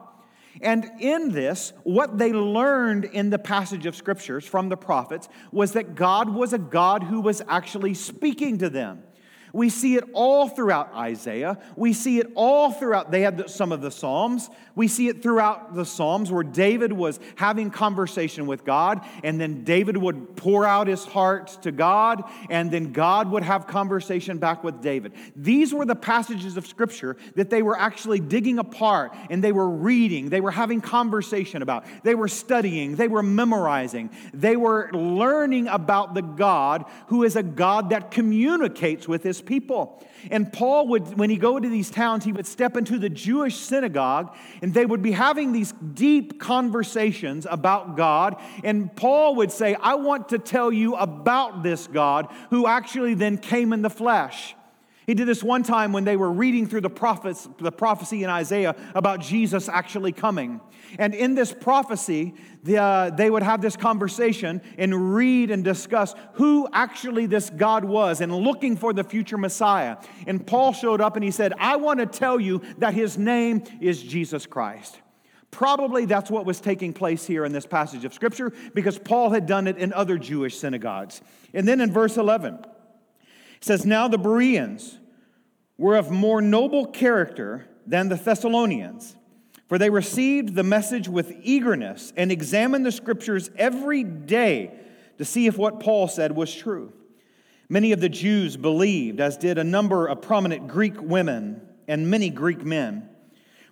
And 0.60 0.90
in 1.00 1.32
this, 1.32 1.72
what 1.84 2.18
they 2.18 2.32
learned 2.32 3.04
in 3.04 3.30
the 3.30 3.38
passage 3.38 3.86
of 3.86 3.96
scriptures 3.96 4.44
from 4.44 4.68
the 4.68 4.76
prophets 4.76 5.28
was 5.52 5.72
that 5.72 5.94
God 5.94 6.28
was 6.28 6.52
a 6.52 6.58
God 6.58 7.02
who 7.02 7.20
was 7.20 7.42
actually 7.48 7.94
speaking 7.94 8.58
to 8.58 8.68
them. 8.68 9.02
We 9.52 9.68
see 9.68 9.96
it 9.96 10.04
all 10.12 10.48
throughout 10.48 10.92
Isaiah. 10.94 11.58
We 11.76 11.92
see 11.92 12.18
it 12.18 12.30
all 12.34 12.72
throughout, 12.72 13.10
they 13.10 13.22
had 13.22 13.50
some 13.50 13.72
of 13.72 13.80
the 13.80 13.90
Psalms. 13.90 14.48
We 14.74 14.88
see 14.88 15.08
it 15.08 15.22
throughout 15.22 15.74
the 15.74 15.84
Psalms 15.84 16.30
where 16.30 16.44
David 16.44 16.92
was 16.92 17.20
having 17.36 17.70
conversation 17.70 18.46
with 18.46 18.64
God, 18.64 19.04
and 19.22 19.40
then 19.40 19.64
David 19.64 19.96
would 19.96 20.36
pour 20.36 20.64
out 20.64 20.86
his 20.86 21.04
heart 21.04 21.58
to 21.62 21.72
God, 21.72 22.22
and 22.48 22.70
then 22.70 22.92
God 22.92 23.30
would 23.30 23.42
have 23.42 23.66
conversation 23.66 24.38
back 24.38 24.64
with 24.64 24.80
David. 24.80 25.12
These 25.36 25.74
were 25.74 25.84
the 25.84 25.96
passages 25.96 26.56
of 26.56 26.66
Scripture 26.66 27.16
that 27.34 27.50
they 27.50 27.62
were 27.62 27.78
actually 27.78 28.20
digging 28.20 28.58
apart 28.58 29.14
and 29.28 29.42
they 29.42 29.52
were 29.52 29.68
reading, 29.68 30.28
they 30.28 30.40
were 30.40 30.50
having 30.50 30.80
conversation 30.80 31.62
about, 31.62 31.84
they 32.02 32.14
were 32.14 32.28
studying, 32.28 32.96
they 32.96 33.08
were 33.08 33.22
memorizing, 33.22 34.10
they 34.32 34.56
were 34.56 34.90
learning 34.92 35.68
about 35.68 36.14
the 36.14 36.22
God 36.22 36.84
who 37.08 37.24
is 37.24 37.36
a 37.36 37.42
God 37.42 37.90
that 37.90 38.10
communicates 38.10 39.08
with 39.08 39.26
people. 39.42 40.04
And 40.30 40.52
Paul 40.52 40.88
would, 40.88 41.16
when 41.16 41.30
he 41.30 41.36
go 41.36 41.58
to 41.58 41.68
these 41.68 41.90
towns, 41.90 42.24
he 42.24 42.32
would 42.32 42.46
step 42.46 42.76
into 42.76 42.98
the 42.98 43.08
Jewish 43.08 43.56
synagogue 43.56 44.34
and 44.62 44.74
they 44.74 44.86
would 44.86 45.02
be 45.02 45.12
having 45.12 45.52
these 45.52 45.72
deep 45.72 46.40
conversations 46.40 47.46
about 47.48 47.96
God. 47.96 48.40
And 48.64 48.94
Paul 48.94 49.36
would 49.36 49.50
say, 49.50 49.74
I 49.74 49.94
want 49.94 50.28
to 50.30 50.38
tell 50.38 50.72
you 50.72 50.94
about 50.96 51.62
this 51.62 51.86
God 51.86 52.28
who 52.50 52.66
actually 52.66 53.14
then 53.14 53.38
came 53.38 53.72
in 53.72 53.82
the 53.82 53.90
flesh. 53.90 54.54
He 55.06 55.14
did 55.14 55.26
this 55.26 55.42
one 55.42 55.64
time 55.64 55.92
when 55.92 56.04
they 56.04 56.16
were 56.16 56.30
reading 56.30 56.68
through 56.68 56.82
the 56.82 56.90
prophets, 56.90 57.48
the 57.58 57.72
prophecy 57.72 58.22
in 58.22 58.30
Isaiah 58.30 58.76
about 58.94 59.20
Jesus 59.20 59.68
actually 59.68 60.12
coming. 60.12 60.60
And 60.98 61.14
in 61.14 61.34
this 61.34 61.52
prophecy, 61.52 62.34
the, 62.62 62.78
uh, 62.78 63.10
they 63.10 63.30
would 63.30 63.42
have 63.42 63.60
this 63.60 63.76
conversation 63.76 64.60
and 64.78 65.14
read 65.14 65.50
and 65.50 65.64
discuss 65.64 66.14
who 66.34 66.68
actually 66.72 67.26
this 67.26 67.50
God 67.50 67.84
was 67.84 68.20
and 68.20 68.34
looking 68.34 68.76
for 68.76 68.92
the 68.92 69.04
future 69.04 69.38
Messiah. 69.38 69.96
And 70.26 70.46
Paul 70.46 70.72
showed 70.72 71.00
up 71.00 71.16
and 71.16 71.24
he 71.24 71.30
said, 71.30 71.52
I 71.58 71.76
want 71.76 72.00
to 72.00 72.06
tell 72.06 72.40
you 72.40 72.62
that 72.78 72.94
his 72.94 73.16
name 73.16 73.64
is 73.80 74.02
Jesus 74.02 74.46
Christ. 74.46 75.00
Probably 75.50 76.04
that's 76.04 76.30
what 76.30 76.46
was 76.46 76.60
taking 76.60 76.92
place 76.92 77.26
here 77.26 77.44
in 77.44 77.52
this 77.52 77.66
passage 77.66 78.04
of 78.04 78.14
Scripture 78.14 78.52
because 78.74 78.98
Paul 78.98 79.30
had 79.30 79.46
done 79.46 79.66
it 79.66 79.78
in 79.78 79.92
other 79.92 80.16
Jewish 80.16 80.56
synagogues. 80.56 81.20
And 81.52 81.66
then 81.66 81.80
in 81.80 81.92
verse 81.92 82.16
11, 82.16 82.54
it 82.54 83.64
says, 83.64 83.84
Now 83.84 84.06
the 84.06 84.18
Bereans, 84.18 85.00
were 85.80 85.96
of 85.96 86.10
more 86.10 86.42
noble 86.42 86.84
character 86.84 87.66
than 87.86 88.10
the 88.10 88.14
Thessalonians, 88.14 89.16
for 89.70 89.78
they 89.78 89.88
received 89.88 90.56
the 90.56 90.64
message 90.64 91.08
with 91.08 91.32
eagerness 91.44 92.12
and 92.16 92.32
examined 92.32 92.84
the 92.84 92.90
scriptures 92.90 93.52
every 93.54 94.02
day 94.02 94.72
to 95.16 95.24
see 95.24 95.46
if 95.46 95.56
what 95.56 95.78
Paul 95.78 96.08
said 96.08 96.34
was 96.34 96.52
true. 96.52 96.92
Many 97.68 97.92
of 97.92 98.00
the 98.00 98.08
Jews 98.08 98.56
believed, 98.56 99.20
as 99.20 99.36
did 99.36 99.58
a 99.58 99.62
number 99.62 100.08
of 100.08 100.22
prominent 100.22 100.66
Greek 100.66 101.00
women 101.00 101.60
and 101.86 102.10
many 102.10 102.30
Greek 102.30 102.64
men. 102.64 103.08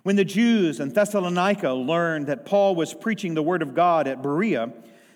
When 0.03 0.15
the 0.15 0.23
Jews 0.23 0.79
in 0.79 0.87
Thessalonica 0.87 1.73
learned 1.73 2.27
that 2.27 2.45
Paul 2.45 2.75
was 2.75 2.93
preaching 2.93 3.33
the 3.33 3.43
word 3.43 3.61
of 3.61 3.75
God 3.75 4.07
at 4.07 4.21
Berea, 4.21 4.71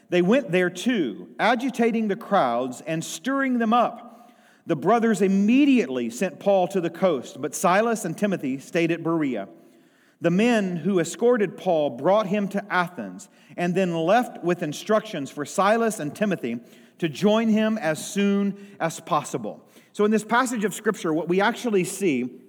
they 0.09 0.21
went 0.21 0.51
there 0.51 0.69
too, 0.69 1.29
agitating 1.39 2.09
the 2.09 2.17
crowds 2.17 2.81
and 2.81 3.05
stirring 3.05 3.57
them 3.57 3.71
up. 3.71 4.33
The 4.67 4.75
brothers 4.75 5.21
immediately 5.21 6.09
sent 6.09 6.41
Paul 6.41 6.67
to 6.67 6.81
the 6.81 6.89
coast, 6.89 7.41
but 7.41 7.55
Silas 7.55 8.03
and 8.03 8.17
Timothy 8.17 8.59
stayed 8.59 8.91
at 8.91 9.01
Berea. 9.01 9.47
The 10.23 10.31
men 10.31 10.77
who 10.77 11.01
escorted 11.01 11.57
Paul 11.57 11.89
brought 11.89 12.27
him 12.27 12.47
to 12.47 12.63
Athens 12.73 13.27
and 13.57 13.75
then 13.75 13.93
left 13.93 14.41
with 14.41 14.63
instructions 14.63 15.29
for 15.29 15.43
Silas 15.43 15.99
and 15.99 16.15
Timothy 16.15 16.61
to 16.99 17.09
join 17.09 17.49
him 17.49 17.77
as 17.77 17.99
soon 18.13 18.77
as 18.79 19.01
possible. 19.01 19.67
So, 19.91 20.05
in 20.05 20.11
this 20.11 20.23
passage 20.23 20.63
of 20.63 20.73
Scripture, 20.73 21.13
what 21.13 21.27
we 21.27 21.41
actually 21.41 21.83
see 21.83 22.39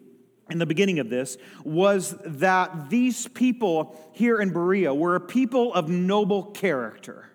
in 0.50 0.58
the 0.58 0.66
beginning 0.66 1.00
of 1.00 1.10
this 1.10 1.36
was 1.64 2.14
that 2.24 2.90
these 2.90 3.26
people 3.26 4.00
here 4.12 4.40
in 4.40 4.50
Berea 4.50 4.94
were 4.94 5.16
a 5.16 5.20
people 5.20 5.74
of 5.74 5.88
noble 5.88 6.44
character. 6.44 7.28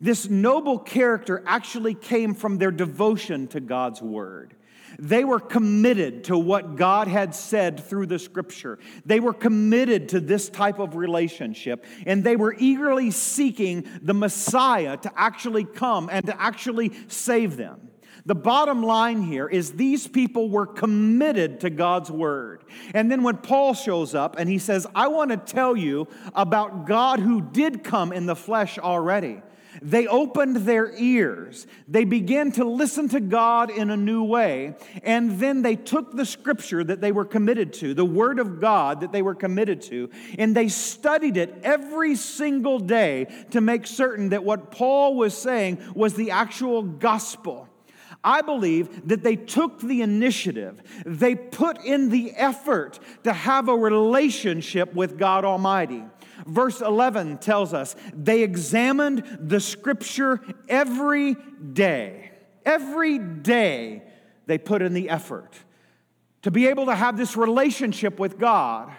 This 0.00 0.30
noble 0.30 0.78
character 0.78 1.42
actually 1.46 1.92
came 1.92 2.32
from 2.34 2.56
their 2.56 2.70
devotion 2.70 3.48
to 3.48 3.60
God's 3.60 4.00
word. 4.00 4.56
They 4.98 5.24
were 5.24 5.40
committed 5.40 6.24
to 6.24 6.38
what 6.38 6.76
God 6.76 7.08
had 7.08 7.34
said 7.34 7.80
through 7.80 8.06
the 8.06 8.18
scripture. 8.18 8.78
They 9.04 9.20
were 9.20 9.32
committed 9.32 10.10
to 10.10 10.20
this 10.20 10.48
type 10.48 10.78
of 10.78 10.96
relationship, 10.96 11.84
and 12.06 12.22
they 12.24 12.36
were 12.36 12.54
eagerly 12.58 13.10
seeking 13.10 13.88
the 14.02 14.14
Messiah 14.14 14.96
to 14.98 15.12
actually 15.16 15.64
come 15.64 16.08
and 16.10 16.26
to 16.26 16.40
actually 16.40 16.92
save 17.08 17.56
them. 17.56 17.88
The 18.24 18.34
bottom 18.36 18.82
line 18.84 19.22
here 19.22 19.48
is 19.48 19.72
these 19.72 20.06
people 20.06 20.48
were 20.48 20.66
committed 20.66 21.60
to 21.60 21.70
God's 21.70 22.10
word. 22.10 22.64
And 22.94 23.10
then 23.10 23.24
when 23.24 23.38
Paul 23.38 23.74
shows 23.74 24.14
up 24.14 24.36
and 24.38 24.48
he 24.48 24.58
says, 24.58 24.86
I 24.94 25.08
want 25.08 25.32
to 25.32 25.36
tell 25.36 25.76
you 25.76 26.06
about 26.34 26.86
God 26.86 27.18
who 27.18 27.40
did 27.40 27.82
come 27.82 28.12
in 28.12 28.26
the 28.26 28.36
flesh 28.36 28.78
already. 28.78 29.42
They 29.82 30.06
opened 30.06 30.56
their 30.58 30.94
ears. 30.96 31.66
They 31.88 32.04
began 32.04 32.52
to 32.52 32.64
listen 32.64 33.08
to 33.10 33.20
God 33.20 33.68
in 33.70 33.90
a 33.90 33.96
new 33.96 34.22
way. 34.22 34.76
And 35.02 35.40
then 35.40 35.62
they 35.62 35.74
took 35.74 36.12
the 36.12 36.24
scripture 36.24 36.84
that 36.84 37.00
they 37.00 37.10
were 37.10 37.24
committed 37.24 37.72
to, 37.74 37.92
the 37.92 38.04
word 38.04 38.38
of 38.38 38.60
God 38.60 39.00
that 39.00 39.10
they 39.10 39.22
were 39.22 39.34
committed 39.34 39.82
to, 39.82 40.08
and 40.38 40.54
they 40.54 40.68
studied 40.68 41.36
it 41.36 41.54
every 41.64 42.14
single 42.14 42.78
day 42.78 43.26
to 43.50 43.60
make 43.60 43.86
certain 43.86 44.28
that 44.28 44.44
what 44.44 44.70
Paul 44.70 45.16
was 45.16 45.36
saying 45.36 45.78
was 45.94 46.14
the 46.14 46.30
actual 46.30 46.82
gospel. 46.82 47.68
I 48.24 48.42
believe 48.42 49.08
that 49.08 49.24
they 49.24 49.34
took 49.34 49.80
the 49.80 50.02
initiative, 50.02 50.80
they 51.04 51.34
put 51.34 51.84
in 51.84 52.10
the 52.10 52.32
effort 52.36 53.00
to 53.24 53.32
have 53.32 53.68
a 53.68 53.76
relationship 53.76 54.94
with 54.94 55.18
God 55.18 55.44
Almighty. 55.44 56.04
Verse 56.46 56.80
11 56.80 57.38
tells 57.38 57.72
us 57.74 57.96
they 58.14 58.42
examined 58.42 59.38
the 59.40 59.60
scripture 59.60 60.40
every 60.68 61.36
day. 61.72 62.30
Every 62.64 63.18
day 63.18 64.02
they 64.46 64.58
put 64.58 64.82
in 64.82 64.94
the 64.94 65.10
effort 65.10 65.54
to 66.42 66.50
be 66.50 66.66
able 66.66 66.86
to 66.86 66.94
have 66.94 67.16
this 67.16 67.36
relationship 67.36 68.18
with 68.18 68.38
God 68.38 68.92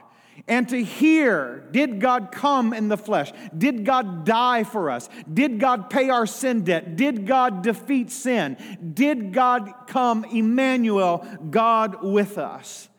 and 0.48 0.68
to 0.70 0.84
hear 0.84 1.68
did 1.72 2.00
God 2.00 2.32
come 2.32 2.74
in 2.74 2.88
the 2.88 2.98
flesh? 2.98 3.32
Did 3.56 3.86
God 3.86 4.26
die 4.26 4.64
for 4.64 4.90
us? 4.90 5.10
Did 5.32 5.60
God 5.60 5.90
pay 5.90 6.10
our 6.10 6.26
sin 6.26 6.64
debt? 6.64 6.96
Did 6.96 7.28
God 7.28 7.62
defeat 7.62 8.12
sin? 8.12 8.58
Did 8.94 9.34
God 9.34 9.72
come, 9.88 10.26
Emmanuel, 10.26 11.26
God 11.50 12.04
with 12.04 12.38
us? 12.38 12.90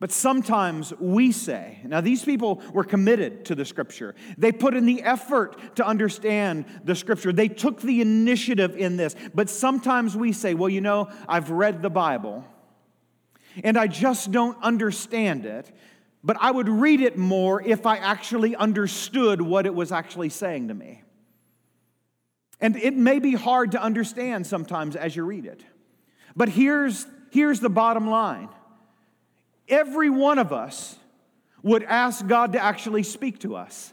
But 0.00 0.12
sometimes 0.12 0.92
we 1.00 1.32
say, 1.32 1.80
now 1.84 2.00
these 2.00 2.24
people 2.24 2.62
were 2.72 2.84
committed 2.84 3.44
to 3.46 3.56
the 3.56 3.64
scripture. 3.64 4.14
They 4.36 4.52
put 4.52 4.74
in 4.74 4.86
the 4.86 5.02
effort 5.02 5.76
to 5.76 5.84
understand 5.84 6.66
the 6.84 6.94
scripture. 6.94 7.32
They 7.32 7.48
took 7.48 7.80
the 7.80 8.00
initiative 8.00 8.76
in 8.76 8.96
this. 8.96 9.16
But 9.34 9.50
sometimes 9.50 10.16
we 10.16 10.32
say, 10.32 10.54
well, 10.54 10.68
you 10.68 10.80
know, 10.80 11.10
I've 11.28 11.50
read 11.50 11.82
the 11.82 11.90
Bible 11.90 12.44
and 13.64 13.76
I 13.76 13.88
just 13.88 14.30
don't 14.30 14.56
understand 14.62 15.44
it, 15.44 15.72
but 16.22 16.36
I 16.40 16.52
would 16.52 16.68
read 16.68 17.00
it 17.00 17.16
more 17.18 17.60
if 17.60 17.84
I 17.84 17.96
actually 17.96 18.54
understood 18.54 19.42
what 19.42 19.66
it 19.66 19.74
was 19.74 19.90
actually 19.90 20.28
saying 20.28 20.68
to 20.68 20.74
me. 20.74 21.02
And 22.60 22.76
it 22.76 22.94
may 22.94 23.18
be 23.18 23.34
hard 23.34 23.72
to 23.72 23.82
understand 23.82 24.46
sometimes 24.46 24.94
as 24.94 25.16
you 25.16 25.24
read 25.24 25.46
it. 25.46 25.64
But 26.36 26.48
here's, 26.48 27.04
here's 27.30 27.58
the 27.58 27.68
bottom 27.68 28.08
line 28.08 28.48
every 29.68 30.10
one 30.10 30.38
of 30.38 30.52
us 30.52 30.96
would 31.62 31.82
ask 31.82 32.26
God 32.26 32.52
to 32.52 32.62
actually 32.62 33.02
speak 33.02 33.40
to 33.40 33.56
us. 33.56 33.92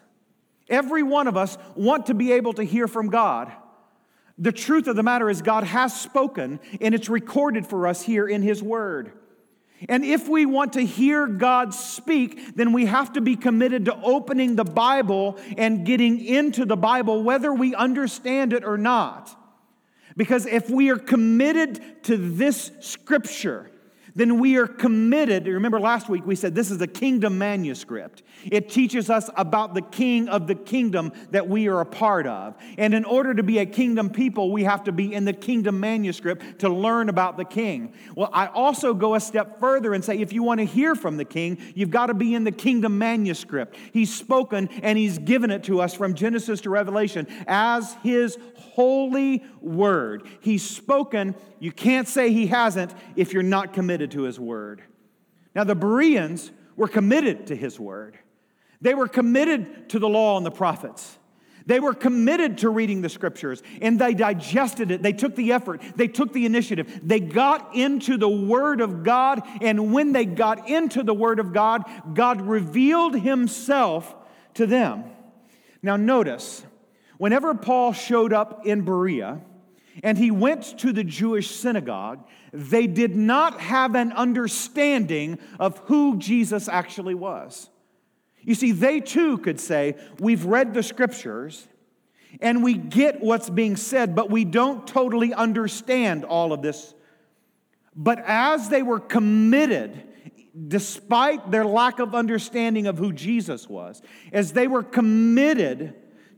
Every 0.70 1.04
one 1.04 1.28
of 1.28 1.38
us 1.38 1.58
want 1.76 2.08
to 2.08 2.14
be 2.14 2.32
able 2.34 2.54
to 2.54 2.64
hear 2.64 2.88
from 2.88 3.10
God. 3.10 3.52
The 4.38 4.52
truth 4.52 4.88
of 4.88 4.96
the 4.96 5.04
matter 5.04 5.30
is 5.30 5.42
God 5.42 5.64
has 5.64 6.00
spoken 6.00 6.60
and 6.82 6.94
it's 6.94 7.10
recorded 7.10 7.68
for 7.68 7.88
us 7.88 8.02
here 8.02 8.28
in 8.28 8.42
his 8.42 8.62
word. 8.62 9.14
And 9.90 10.04
if 10.04 10.28
we 10.28 10.46
want 10.46 10.74
to 10.74 10.82
hear 10.82 11.28
God 11.28 11.74
speak, 11.74 12.56
then 12.56 12.72
we 12.72 12.86
have 12.86 13.14
to 13.14 13.22
be 13.22 13.36
committed 13.36 13.86
to 13.86 13.96
opening 14.02 14.56
the 14.56 14.64
Bible 14.64 15.38
and 15.58 15.86
getting 15.86 16.24
into 16.24 16.66
the 16.66 16.78
Bible, 16.78 17.24
whether 17.24 17.54
we 17.54 17.76
understand 17.76 18.54
it 18.54 18.64
or 18.64 18.78
not. 18.78 19.36
Because 20.18 20.46
if 20.46 20.70
we 20.70 20.90
are 20.92 20.98
committed 20.98 22.04
to 22.04 22.16
this 22.16 22.72
scripture, 22.80 23.70
then 24.16 24.40
we 24.40 24.56
are 24.56 24.66
committed. 24.66 25.46
Remember 25.46 25.80
last 25.80 26.08
week 26.08 26.26
we 26.26 26.36
said 26.36 26.56
this 26.56 26.72
is 26.72 26.82
a 26.82 26.88
kingdom 26.88 27.38
manuscript. 27.38 28.24
It 28.46 28.70
teaches 28.70 29.10
us 29.10 29.30
about 29.36 29.74
the 29.74 29.82
king 29.82 30.30
of 30.30 30.48
the 30.48 30.56
kingdom 30.56 31.12
that 31.32 31.48
we 31.50 31.68
are 31.68 31.82
a 31.82 31.86
part 31.86 32.26
of. 32.26 32.56
And 32.78 32.94
in 32.94 33.04
order 33.04 33.34
to 33.34 33.44
be 33.44 33.60
a 33.60 33.66
kingdom 33.66 34.10
people, 34.10 34.52
we 34.52 34.64
have 34.64 34.86
to 34.86 34.94
be 34.94 35.14
in 35.14 35.26
the 35.26 35.34
kingdom 35.34 35.80
manuscript 35.80 36.60
to 36.60 36.70
learn 36.70 37.10
about 37.10 37.36
the 37.36 37.44
king. 37.44 37.94
Well, 38.16 38.30
I 38.32 38.48
also 38.48 38.94
go 38.94 39.16
a 39.16 39.20
step 39.20 39.60
further 39.60 39.94
and 39.94 40.04
say 40.04 40.20
if 40.20 40.32
you 40.32 40.44
want 40.44 40.60
to 40.60 40.66
hear 40.66 40.96
from 40.96 41.18
the 41.18 41.26
king, 41.26 41.58
you've 41.76 41.92
got 41.92 42.08
to 42.08 42.14
be 42.14 42.36
in 42.36 42.46
the 42.46 42.52
kingdom 42.52 42.98
manuscript. 42.98 43.76
He's 43.92 44.14
spoken 44.14 44.70
and 44.82 44.98
he's 44.98 45.18
given 45.18 45.52
it 45.52 45.66
to 45.66 45.82
us 45.82 45.94
from 45.94 46.14
Genesis 46.14 46.62
to 46.62 46.70
Revelation 46.70 47.28
as 47.48 47.96
his 48.02 48.38
holy 48.56 49.44
word. 49.62 50.24
He's 50.40 50.68
spoken. 50.68 51.36
You 51.60 51.72
can't 51.72 52.08
say 52.08 52.32
he 52.32 52.48
hasn't 52.48 52.94
if 53.16 53.34
you're 53.34 53.44
not 53.44 53.74
committed 53.74 54.05
to 54.12 54.24
his 54.24 54.40
word. 54.40 54.82
Now, 55.54 55.64
the 55.64 55.76
Bereans 55.76 56.52
were 56.76 56.88
committed 56.88 57.48
to 57.48 57.56
his 57.56 57.80
word, 57.80 58.18
they 58.82 58.94
were 58.94 59.08
committed 59.08 59.90
to 59.90 60.00
the 60.00 60.10
law 60.10 60.38
and 60.38 60.46
the 60.46 60.52
prophets. 60.52 61.18
They 61.68 61.80
were 61.80 61.96
committed 61.96 62.60
to 62.60 62.70
reading 62.70 63.02
the 63.02 63.10
scriptures 63.10 63.64
and 63.82 63.98
they 63.98 64.14
digested 64.14 64.92
it. 64.92 65.02
They 65.02 65.14
took 65.14 65.36
the 65.36 65.52
effort, 65.52 65.82
they 65.96 66.08
took 66.08 66.32
the 66.32 66.46
initiative. 66.46 67.00
They 67.02 67.20
got 67.20 67.76
into 67.76 68.18
the 68.18 68.30
Word 68.30 68.82
of 68.82 69.04
God, 69.04 69.42
and 69.62 69.92
when 69.92 70.12
they 70.12 70.26
got 70.26 70.70
into 70.70 71.02
the 71.02 71.14
Word 71.14 71.40
of 71.40 71.54
God, 71.54 71.84
God 72.14 72.42
revealed 72.42 73.20
Himself 73.20 74.16
to 74.56 74.68
them. 74.68 75.06
Now, 75.82 75.96
notice 75.96 76.64
Whenever 77.18 77.54
Paul 77.54 77.94
showed 77.94 78.34
up 78.34 78.66
in 78.66 78.82
Berea 78.82 79.42
and 80.04 80.18
he 80.18 80.32
went 80.32 80.78
to 80.80 80.92
the 80.92 81.04
Jewish 81.04 81.52
synagogue, 81.52 82.26
they 82.52 82.88
did 82.88 83.16
not 83.16 83.60
have 83.60 83.96
an 83.96 84.12
understanding 84.12 85.40
of 85.60 85.78
who 85.86 86.18
Jesus 86.18 86.68
actually 86.68 87.16
was. 87.16 87.70
You 88.42 88.56
see, 88.56 88.72
they 88.72 89.00
too 89.00 89.38
could 89.38 89.60
say, 89.60 89.96
We've 90.20 90.46
read 90.46 90.74
the 90.74 90.84
scriptures 90.84 91.68
and 92.42 92.64
we 92.64 92.74
get 92.74 93.22
what's 93.22 93.50
being 93.50 93.76
said, 93.76 94.16
but 94.16 94.30
we 94.30 94.44
don't 94.44 94.86
totally 94.86 95.34
understand 95.34 96.26
all 96.26 96.52
of 96.52 96.62
this. 96.62 96.94
But 97.96 98.20
as 98.26 98.68
they 98.68 98.84
were 98.84 99.00
committed, 99.00 100.04
despite 100.68 101.50
their 101.50 101.66
lack 101.66 102.00
of 102.00 102.14
understanding 102.14 102.88
of 102.88 102.98
who 102.98 103.14
Jesus 103.14 103.70
was, 103.70 104.02
as 104.34 104.52
they 104.52 104.68
were 104.68 104.84
committed 104.84 105.96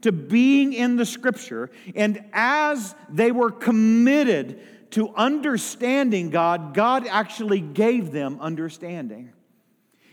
to 0.07 0.11
being 0.13 0.71
in 0.71 0.95
the 0.95 1.05
scripture. 1.05 1.69
And 1.93 2.23
as 2.31 2.95
they 3.09 3.31
were 3.31 3.51
committed 3.51 4.61
to 4.91 5.13
understanding 5.15 6.29
God, 6.29 6.73
God 6.73 7.05
actually 7.05 7.59
gave 7.59 8.11
them 8.11 8.39
understanding. 8.39 9.33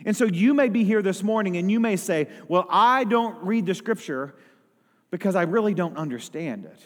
And 0.05 0.17
so 0.17 0.25
you 0.25 0.53
may 0.53 0.69
be 0.69 0.83
here 0.83 1.01
this 1.01 1.23
morning 1.23 1.57
and 1.57 1.71
you 1.71 1.79
may 1.79 1.95
say, 1.95 2.29
Well, 2.49 2.67
I 2.69 3.05
don't 3.05 3.45
read 3.45 3.67
the 3.67 3.75
scripture 3.75 4.35
because 5.13 5.37
I 5.37 5.43
really 5.43 5.75
don't 5.75 5.97
understand 5.97 6.65
it. 6.65 6.81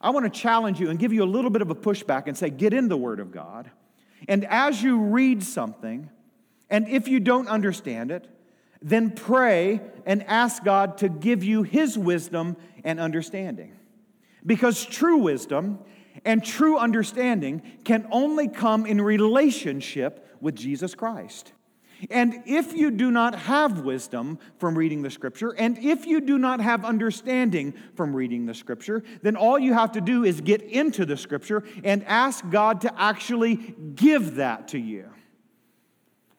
I 0.00 0.10
want 0.10 0.32
to 0.32 0.40
challenge 0.40 0.78
you 0.78 0.88
and 0.88 0.98
give 0.98 1.12
you 1.12 1.24
a 1.24 1.26
little 1.26 1.50
bit 1.50 1.62
of 1.62 1.70
a 1.70 1.74
pushback 1.74 2.28
and 2.28 2.38
say, 2.38 2.48
Get 2.48 2.72
in 2.72 2.88
the 2.88 2.96
Word 2.96 3.18
of 3.18 3.32
God. 3.32 3.70
And 4.28 4.44
as 4.44 4.80
you 4.80 4.98
read 4.98 5.42
something, 5.42 6.08
and 6.70 6.88
if 6.88 7.08
you 7.08 7.18
don't 7.18 7.48
understand 7.48 8.12
it, 8.12 8.28
then 8.82 9.10
pray 9.10 9.80
and 10.06 10.22
ask 10.24 10.64
God 10.64 10.98
to 10.98 11.08
give 11.08 11.44
you 11.44 11.62
His 11.62 11.98
wisdom 11.98 12.56
and 12.84 12.98
understanding. 12.98 13.76
Because 14.44 14.84
true 14.84 15.18
wisdom 15.18 15.78
and 16.24 16.44
true 16.44 16.78
understanding 16.78 17.62
can 17.84 18.06
only 18.10 18.48
come 18.48 18.86
in 18.86 19.00
relationship 19.00 20.36
with 20.40 20.54
Jesus 20.54 20.94
Christ. 20.94 21.52
And 22.08 22.42
if 22.46 22.72
you 22.72 22.90
do 22.90 23.10
not 23.10 23.34
have 23.34 23.80
wisdom 23.80 24.38
from 24.58 24.76
reading 24.76 25.02
the 25.02 25.10
scripture, 25.10 25.50
and 25.50 25.76
if 25.78 26.06
you 26.06 26.22
do 26.22 26.38
not 26.38 26.60
have 26.60 26.84
understanding 26.84 27.74
from 27.94 28.16
reading 28.16 28.46
the 28.46 28.54
scripture, 28.54 29.02
then 29.22 29.36
all 29.36 29.58
you 29.58 29.74
have 29.74 29.92
to 29.92 30.00
do 30.00 30.24
is 30.24 30.40
get 30.40 30.62
into 30.62 31.04
the 31.04 31.16
scripture 31.16 31.62
and 31.84 32.02
ask 32.04 32.48
God 32.48 32.80
to 32.82 33.00
actually 33.00 33.56
give 33.94 34.36
that 34.36 34.68
to 34.68 34.78
you. 34.78 35.10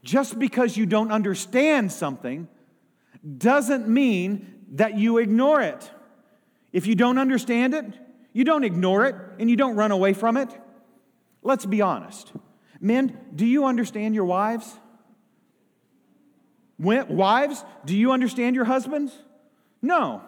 Just 0.03 0.39
because 0.39 0.77
you 0.77 0.85
don't 0.85 1.11
understand 1.11 1.91
something 1.91 2.47
doesn't 3.37 3.87
mean 3.87 4.53
that 4.73 4.97
you 4.97 5.17
ignore 5.19 5.61
it. 5.61 5.91
If 6.73 6.87
you 6.87 6.95
don't 6.95 7.17
understand 7.17 7.73
it, 7.73 7.85
you 8.33 8.43
don't 8.43 8.63
ignore 8.63 9.05
it 9.05 9.15
and 9.39 9.49
you 9.49 9.55
don't 9.55 9.75
run 9.75 9.91
away 9.91 10.13
from 10.13 10.37
it. 10.37 10.49
Let's 11.43 11.65
be 11.65 11.81
honest. 11.81 12.31
Men, 12.79 13.17
do 13.35 13.45
you 13.45 13.65
understand 13.65 14.15
your 14.15 14.25
wives? 14.25 14.73
Wives, 16.79 17.63
do 17.85 17.95
you 17.95 18.11
understand 18.11 18.55
your 18.55 18.65
husbands? 18.65 19.13
No. 19.81 20.23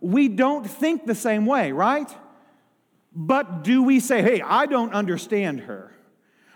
We 0.00 0.28
don't 0.28 0.66
think 0.66 1.04
the 1.04 1.14
same 1.14 1.44
way, 1.44 1.72
right? 1.72 2.10
But 3.12 3.64
do 3.64 3.82
we 3.82 4.00
say, 4.00 4.22
hey, 4.22 4.40
I 4.40 4.66
don't 4.66 4.94
understand 4.94 5.60
her, 5.60 5.92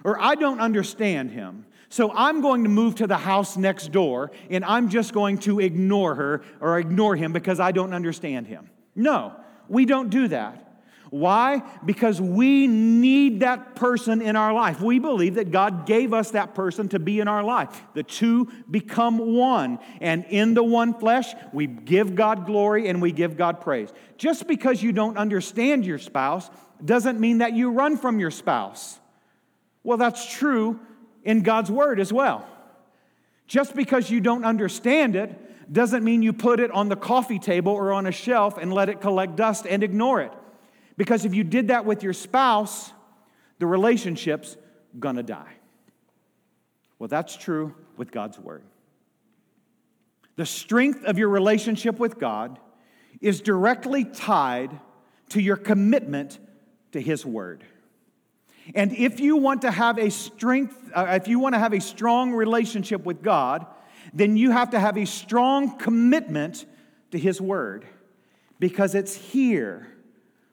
or 0.04 0.20
I 0.20 0.37
don't 0.37 0.61
understand 0.61 1.32
him? 1.32 1.66
So 1.92 2.11
I'm 2.11 2.40
going 2.40 2.62
to 2.62 2.70
move 2.70 2.94
to 2.96 3.07
the 3.07 3.18
house 3.18 3.59
next 3.59 3.92
door 3.92 4.31
and 4.48 4.64
I'm 4.64 4.88
just 4.88 5.12
going 5.12 5.37
to 5.40 5.61
ignore 5.61 6.14
her 6.14 6.40
or 6.59 6.78
ignore 6.78 7.16
him 7.16 7.35
because 7.35 7.61
I 7.61 7.70
don't 7.70 7.92
understand 7.92 8.46
him. 8.46 8.70
No, 8.94 9.35
we 9.68 9.85
don't 9.85 10.09
do 10.09 10.28
that. 10.28 10.81
Why? 11.11 11.62
Because 11.85 12.18
we 12.18 12.66
need 12.66 13.40
that 13.40 13.76
person 13.76 14.22
in 14.22 14.37
our 14.37 14.55
life. 14.55 14.81
We 14.81 15.00
believe 15.00 15.35
that 15.35 15.50
God 15.50 15.85
gave 15.85 16.14
us 16.14 16.31
that 16.31 16.55
person 16.55 16.88
to 16.88 16.98
be 16.98 17.20
in 17.20 17.28
our 17.28 17.44
life. 17.44 17.83
The 17.92 18.05
two 18.05 18.48
become 18.70 19.18
one. 19.37 19.78
And 20.00 20.24
in 20.31 20.55
the 20.55 20.64
one 20.64 20.94
flesh, 20.94 21.35
we 21.52 21.66
give 21.66 22.14
God 22.14 22.46
glory 22.46 22.88
and 22.88 23.02
we 23.02 23.12
give 23.12 23.37
God 23.37 23.61
praise. 23.61 23.92
Just 24.16 24.46
because 24.46 24.83
you 24.83 24.92
don't 24.92 25.18
understand 25.18 25.85
your 25.85 25.98
spouse 25.98 26.48
doesn't 26.83 27.20
mean 27.20 27.38
that 27.38 27.52
you 27.52 27.70
run 27.70 27.98
from 27.98 28.18
your 28.18 28.31
spouse. 28.31 28.98
Well, 29.85 29.98
that's 29.98 30.24
true 30.33 30.81
in 31.24 31.42
God's 31.42 31.70
Word 31.70 32.00
as 32.00 32.12
well. 32.12 32.46
Just 33.46 33.74
because 33.74 34.11
you 34.11 34.20
don't 34.20 34.44
understand 34.44 35.16
it 35.16 35.72
doesn't 35.72 36.04
mean 36.04 36.22
you 36.22 36.32
put 36.32 36.61
it 36.61 36.70
on 36.70 36.88
the 36.88 36.96
coffee 36.96 37.38
table 37.38 37.72
or 37.72 37.92
on 37.92 38.06
a 38.06 38.12
shelf 38.12 38.58
and 38.58 38.72
let 38.72 38.88
it 38.88 39.00
collect 39.00 39.37
dust 39.37 39.66
and 39.66 39.82
ignore 39.82 40.20
it. 40.20 40.32
Because 40.96 41.24
if 41.24 41.35
you 41.35 41.44
did 41.44 41.68
that 41.68 41.85
with 41.85 42.02
your 42.02 42.12
spouse, 42.12 42.92
the 43.58 43.66
relationship's 43.66 44.56
gonna 44.98 45.22
die. 45.22 45.54
Well, 46.98 47.08
that's 47.08 47.37
true 47.37 47.74
with 47.96 48.11
God's 48.11 48.38
Word. 48.38 48.62
The 50.37 50.46
strength 50.46 51.04
of 51.04 51.18
your 51.18 51.28
relationship 51.28 51.98
with 51.98 52.18
God 52.18 52.58
is 53.20 53.40
directly 53.40 54.04
tied 54.04 54.78
to 55.30 55.40
your 55.40 55.56
commitment 55.56 56.38
to 56.92 57.00
His 57.00 57.24
Word. 57.24 57.64
And 58.75 58.92
if 58.92 59.20
you 59.20 59.37
want 59.37 59.62
to 59.62 59.70
have 59.70 59.98
a 59.98 60.11
strength, 60.11 60.77
uh, 60.94 61.07
if 61.20 61.29
you 61.29 61.38
want 61.38 61.55
to 61.55 61.59
have 61.59 61.72
a 61.72 61.81
strong 61.81 62.33
relationship 62.33 63.05
with 63.05 63.22
God, 63.22 63.66
then 64.12 64.37
you 64.37 64.51
have 64.51 64.70
to 64.70 64.81
have 64.81 64.96
a 64.96 65.05
strong 65.05 65.79
commitment 65.79 66.64
to 67.11 67.18
His 67.18 67.40
Word 67.40 67.85
because 68.59 68.94
it's 68.94 69.14
here 69.14 69.88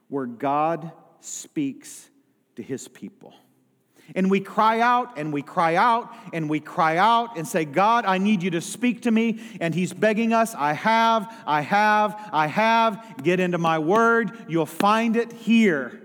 where 0.07 0.25
God 0.25 0.91
speaks 1.21 2.09
to 2.55 2.63
His 2.63 2.87
people. 2.87 3.33
And 4.15 4.31
we 4.31 4.39
cry 4.39 4.79
out 4.79 5.19
and 5.19 5.31
we 5.31 5.43
cry 5.43 5.75
out 5.75 6.11
and 6.33 6.49
we 6.49 6.59
cry 6.59 6.97
out 6.97 7.37
and 7.37 7.47
say, 7.47 7.65
God, 7.65 8.05
I 8.05 8.17
need 8.17 8.41
you 8.41 8.49
to 8.51 8.61
speak 8.61 9.03
to 9.03 9.11
me. 9.11 9.39
And 9.61 9.73
He's 9.73 9.93
begging 9.93 10.33
us, 10.33 10.55
I 10.55 10.73
have, 10.73 11.31
I 11.45 11.61
have, 11.61 12.29
I 12.33 12.47
have. 12.47 13.21
Get 13.21 13.39
into 13.39 13.59
my 13.59 13.77
word. 13.77 14.31
You'll 14.47 14.65
find 14.65 15.15
it 15.15 15.31
here. 15.31 16.01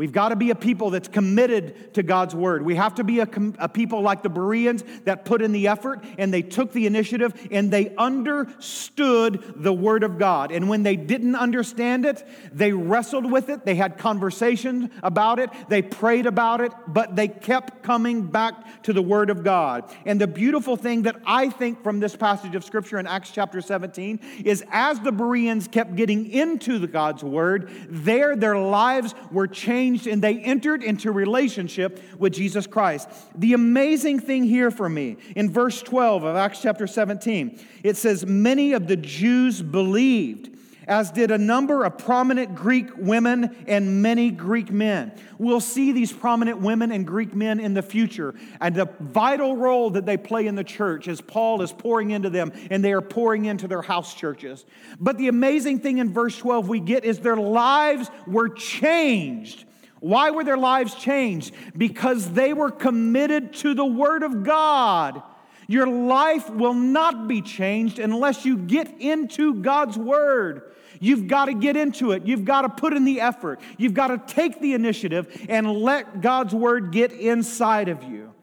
We've 0.00 0.10
got 0.10 0.30
to 0.30 0.36
be 0.36 0.48
a 0.48 0.54
people 0.54 0.88
that's 0.88 1.08
committed 1.08 1.92
to 1.92 2.02
God's 2.02 2.34
word. 2.34 2.64
We 2.64 2.74
have 2.76 2.94
to 2.94 3.04
be 3.04 3.20
a, 3.20 3.28
a, 3.58 3.68
people 3.68 4.00
like 4.00 4.22
the 4.22 4.30
Bereans 4.30 4.82
that 5.04 5.26
put 5.26 5.42
in 5.42 5.52
the 5.52 5.68
effort 5.68 6.02
and 6.16 6.32
they 6.32 6.40
took 6.40 6.72
the 6.72 6.86
initiative 6.86 7.34
and 7.50 7.70
they 7.70 7.94
understood 7.96 9.44
the 9.56 9.74
word 9.74 10.02
of 10.02 10.18
God. 10.18 10.52
And 10.52 10.70
when 10.70 10.84
they 10.84 10.96
didn't 10.96 11.36
understand 11.36 12.06
it, 12.06 12.26
they 12.50 12.72
wrestled 12.72 13.30
with 13.30 13.50
it. 13.50 13.66
They 13.66 13.74
had 13.74 13.98
conversations 13.98 14.88
about 15.02 15.38
it. 15.38 15.50
They 15.68 15.82
prayed 15.82 16.24
about 16.24 16.62
it, 16.62 16.72
but 16.88 17.14
they 17.14 17.28
kept 17.28 17.82
coming 17.82 18.22
back 18.22 18.82
to 18.84 18.94
the 18.94 19.02
word 19.02 19.28
of 19.28 19.44
God. 19.44 19.84
And 20.06 20.18
the 20.18 20.26
beautiful 20.26 20.76
thing 20.76 21.02
that 21.02 21.20
I 21.26 21.50
think 21.50 21.82
from 21.82 22.00
this 22.00 22.16
passage 22.16 22.54
of 22.54 22.64
scripture 22.64 22.98
in 22.98 23.06
Acts 23.06 23.32
chapter 23.32 23.60
17 23.60 24.18
is 24.46 24.64
as 24.70 24.98
the 25.00 25.12
Bereans 25.12 25.68
kept 25.68 25.94
getting 25.94 26.30
into 26.30 26.78
the 26.78 26.86
God's 26.86 27.22
word, 27.22 27.70
there 27.90 28.34
their 28.34 28.56
lives 28.56 29.14
were 29.30 29.46
changed 29.46 29.89
changed 29.90 30.06
and 30.06 30.22
they 30.22 30.38
entered 30.38 30.82
into 30.82 31.12
relationship 31.12 32.00
with 32.18 32.32
Jesus 32.32 32.66
Christ. 32.66 33.08
The 33.34 33.54
amazing 33.54 34.20
thing 34.20 34.44
here 34.44 34.70
for 34.70 34.88
me 34.88 35.16
in 35.36 35.50
verse 35.50 35.82
12 35.82 36.24
of 36.24 36.36
Acts 36.36 36.62
chapter 36.62 36.86
17, 36.86 37.58
it 37.82 37.96
says, 37.96 38.26
Many 38.26 38.72
of 38.72 38.86
the 38.86 38.96
Jews 38.96 39.62
believed 39.62 40.50
as 40.90 41.12
did 41.12 41.30
a 41.30 41.38
number 41.38 41.84
of 41.84 41.96
prominent 41.98 42.56
Greek 42.56 42.88
women 42.96 43.56
and 43.68 44.02
many 44.02 44.28
Greek 44.28 44.72
men. 44.72 45.12
We'll 45.38 45.60
see 45.60 45.92
these 45.92 46.12
prominent 46.12 46.58
women 46.58 46.90
and 46.90 47.06
Greek 47.06 47.32
men 47.32 47.60
in 47.60 47.74
the 47.74 47.82
future 47.82 48.34
and 48.60 48.74
the 48.74 48.88
vital 48.98 49.56
role 49.56 49.90
that 49.90 50.04
they 50.04 50.16
play 50.16 50.48
in 50.48 50.56
the 50.56 50.64
church 50.64 51.06
as 51.06 51.20
Paul 51.20 51.62
is 51.62 51.70
pouring 51.70 52.10
into 52.10 52.28
them 52.28 52.52
and 52.70 52.84
they 52.84 52.92
are 52.92 53.00
pouring 53.00 53.44
into 53.44 53.68
their 53.68 53.82
house 53.82 54.14
churches. 54.14 54.64
But 54.98 55.16
the 55.16 55.28
amazing 55.28 55.78
thing 55.78 55.98
in 55.98 56.12
verse 56.12 56.36
12 56.36 56.68
we 56.68 56.80
get 56.80 57.04
is 57.04 57.20
their 57.20 57.36
lives 57.36 58.10
were 58.26 58.48
changed. 58.48 59.66
Why 60.00 60.30
were 60.30 60.44
their 60.44 60.56
lives 60.56 60.94
changed? 60.94 61.54
Because 61.76 62.32
they 62.32 62.52
were 62.52 62.70
committed 62.70 63.52
to 63.54 63.74
the 63.74 63.84
Word 63.84 64.22
of 64.22 64.42
God. 64.42 65.22
Your 65.68 65.86
life 65.86 66.50
will 66.50 66.74
not 66.74 67.28
be 67.28 67.42
changed 67.42 67.98
unless 67.98 68.44
you 68.44 68.56
get 68.56 69.00
into 69.00 69.54
God's 69.54 69.96
Word. 69.96 70.74
You've 70.98 71.28
got 71.28 71.44
to 71.46 71.54
get 71.54 71.76
into 71.76 72.12
it. 72.12 72.26
You've 72.26 72.44
got 72.44 72.62
to 72.62 72.68
put 72.68 72.92
in 72.92 73.04
the 73.04 73.20
effort. 73.20 73.60
You've 73.78 73.94
got 73.94 74.08
to 74.08 74.34
take 74.34 74.60
the 74.60 74.74
initiative 74.74 75.46
and 75.48 75.70
let 75.70 76.20
God's 76.20 76.54
Word 76.54 76.92
get 76.92 77.12
inside 77.12 77.88
of 77.88 78.02
you. 78.02 78.34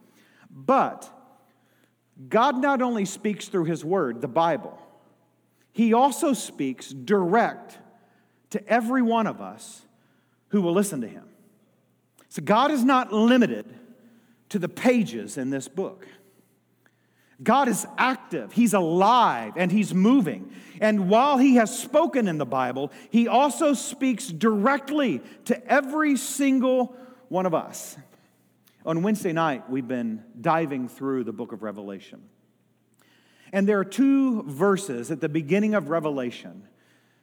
But 0.49 1.09
God 2.29 2.61
not 2.61 2.81
only 2.81 3.05
speaks 3.05 3.47
through 3.47 3.65
His 3.65 3.83
Word, 3.83 4.21
the 4.21 4.27
Bible, 4.27 4.77
He 5.71 5.93
also 5.93 6.33
speaks 6.33 6.89
direct 6.89 7.77
to 8.51 8.67
every 8.67 9.01
one 9.01 9.27
of 9.27 9.41
us 9.41 9.81
who 10.49 10.61
will 10.61 10.73
listen 10.73 11.01
to 11.01 11.07
Him. 11.07 11.26
So 12.37 12.43
God 12.43 12.69
is 12.69 12.83
not 12.83 13.11
limited 13.11 13.65
to 14.49 14.59
the 14.59 14.69
pages 14.69 15.39
in 15.39 15.49
this 15.49 15.67
book. 15.67 16.07
God 17.41 17.67
is 17.67 17.87
active, 17.97 18.53
He's 18.53 18.75
alive, 18.75 19.53
and 19.55 19.71
He's 19.71 19.91
moving. 19.91 20.51
And 20.79 21.09
while 21.09 21.39
He 21.39 21.55
has 21.55 21.75
spoken 21.75 22.27
in 22.27 22.37
the 22.37 22.45
Bible, 22.45 22.91
He 23.09 23.27
also 23.27 23.73
speaks 23.73 24.27
directly 24.27 25.23
to 25.45 25.65
every 25.65 26.15
single 26.15 26.95
one 27.29 27.47
of 27.47 27.55
us. 27.55 27.97
On 28.85 29.01
Wednesday 29.01 29.33
night, 29.33 29.67
we've 29.67 29.87
been 29.87 30.23
diving 30.39 30.89
through 30.89 31.23
the 31.23 31.33
book 31.33 31.53
of 31.53 31.63
Revelation. 31.63 32.21
And 33.51 33.67
there 33.67 33.79
are 33.79 33.83
two 33.83 34.43
verses 34.43 35.09
at 35.09 35.21
the 35.21 35.29
beginning 35.29 35.73
of 35.73 35.89
Revelation 35.89 36.67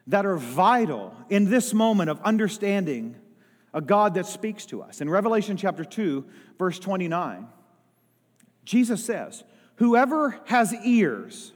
that 0.09 0.27
are 0.27 0.37
vital 0.37 1.14
in 1.31 1.50
this 1.50 1.72
moment 1.72 2.11
of 2.11 2.20
understanding 2.22 3.14
a 3.75 3.81
God 3.81 4.15
that 4.15 4.27
speaks 4.27 4.65
to 4.67 4.81
us. 4.81 5.01
In 5.01 5.11
Revelation 5.11 5.57
chapter 5.57 5.85
2, 5.85 6.25
verse 6.59 6.79
29, 6.79 7.49
Jesus 8.65 9.05
says, 9.05 9.45
Whoever 9.77 10.39
has 10.47 10.73
ears, 10.73 11.53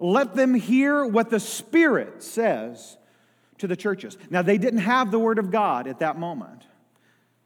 let 0.00 0.34
them 0.34 0.52
hear 0.52 1.06
what 1.06 1.30
the 1.30 1.40
Spirit 1.40 2.22
says 2.22 2.98
to 3.58 3.68
the 3.68 3.76
churches. 3.76 4.18
Now, 4.28 4.42
they 4.42 4.58
didn't 4.58 4.80
have 4.80 5.10
the 5.10 5.18
Word 5.20 5.38
of 5.38 5.50
God 5.52 5.86
at 5.86 6.00
that 6.00 6.18
moment. 6.18 6.64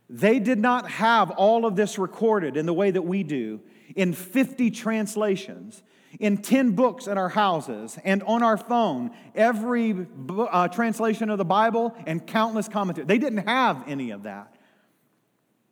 They 0.08 0.40
did 0.40 0.58
not 0.58 0.90
have 0.90 1.30
all 1.30 1.66
of 1.66 1.76
this 1.76 1.98
recorded 1.98 2.56
in 2.56 2.66
the 2.66 2.74
way 2.74 2.90
that 2.90 3.02
we 3.02 3.22
do 3.22 3.60
in 3.94 4.12
50 4.12 4.70
translations, 4.70 5.82
in 6.18 6.38
10 6.38 6.72
books 6.72 7.06
in 7.06 7.16
our 7.18 7.28
houses, 7.28 7.98
and 8.04 8.22
on 8.24 8.42
our 8.42 8.56
phone, 8.56 9.10
every 9.34 10.06
uh, 10.28 10.68
translation 10.68 11.30
of 11.30 11.38
the 11.38 11.44
Bible 11.44 11.94
and 12.06 12.26
countless 12.26 12.68
commentaries. 12.68 13.06
They 13.06 13.18
didn't 13.18 13.46
have 13.46 13.84
any 13.86 14.10
of 14.10 14.24
that. 14.24 14.56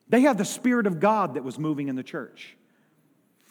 They 0.09 0.21
had 0.21 0.39
the 0.39 0.45
Spirit 0.45 0.87
of 0.87 1.01
God 1.01 1.35
that 1.35 1.45
was 1.45 1.59
moving 1.59 1.89
in 1.89 1.97
the 1.97 2.03
church. 2.03 2.58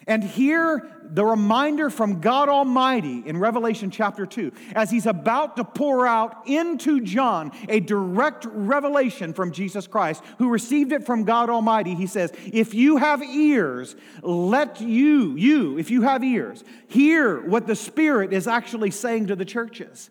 And 0.08 0.24
here, 0.24 0.90
the 1.04 1.26
reminder 1.26 1.90
from 1.90 2.22
God 2.22 2.48
Almighty 2.48 3.24
in 3.26 3.38
Revelation 3.38 3.92
chapter 3.92 4.26
2, 4.26 4.54
as 4.74 4.90
he's 4.90 5.06
about 5.06 5.58
to 5.58 5.66
pour 5.66 6.08
out 6.08 6.48
into 6.48 7.02
John 7.02 7.52
a 7.68 7.82
direct 7.82 8.46
revelation 8.50 9.34
from 9.34 9.52
Jesus 9.52 9.86
Christ, 9.86 10.24
who 10.38 10.50
received 10.50 10.94
it 10.94 11.06
from 11.06 11.26
God 11.26 11.50
Almighty, 11.50 11.94
he 11.94 12.08
says, 12.08 12.32
If 12.54 12.74
you 12.74 12.98
have 12.98 13.22
ears, 13.22 13.98
let 14.22 14.80
you, 14.80 15.36
you, 15.36 15.78
if 15.78 15.92
you 15.92 16.04
have 16.04 16.24
ears, 16.24 16.64
hear 16.88 17.42
what 17.42 17.68
the 17.68 17.76
Spirit 17.76 18.32
is 18.32 18.48
actually 18.48 18.92
saying 18.92 19.28
to 19.28 19.36
the 19.36 19.46
churches. 19.46 20.10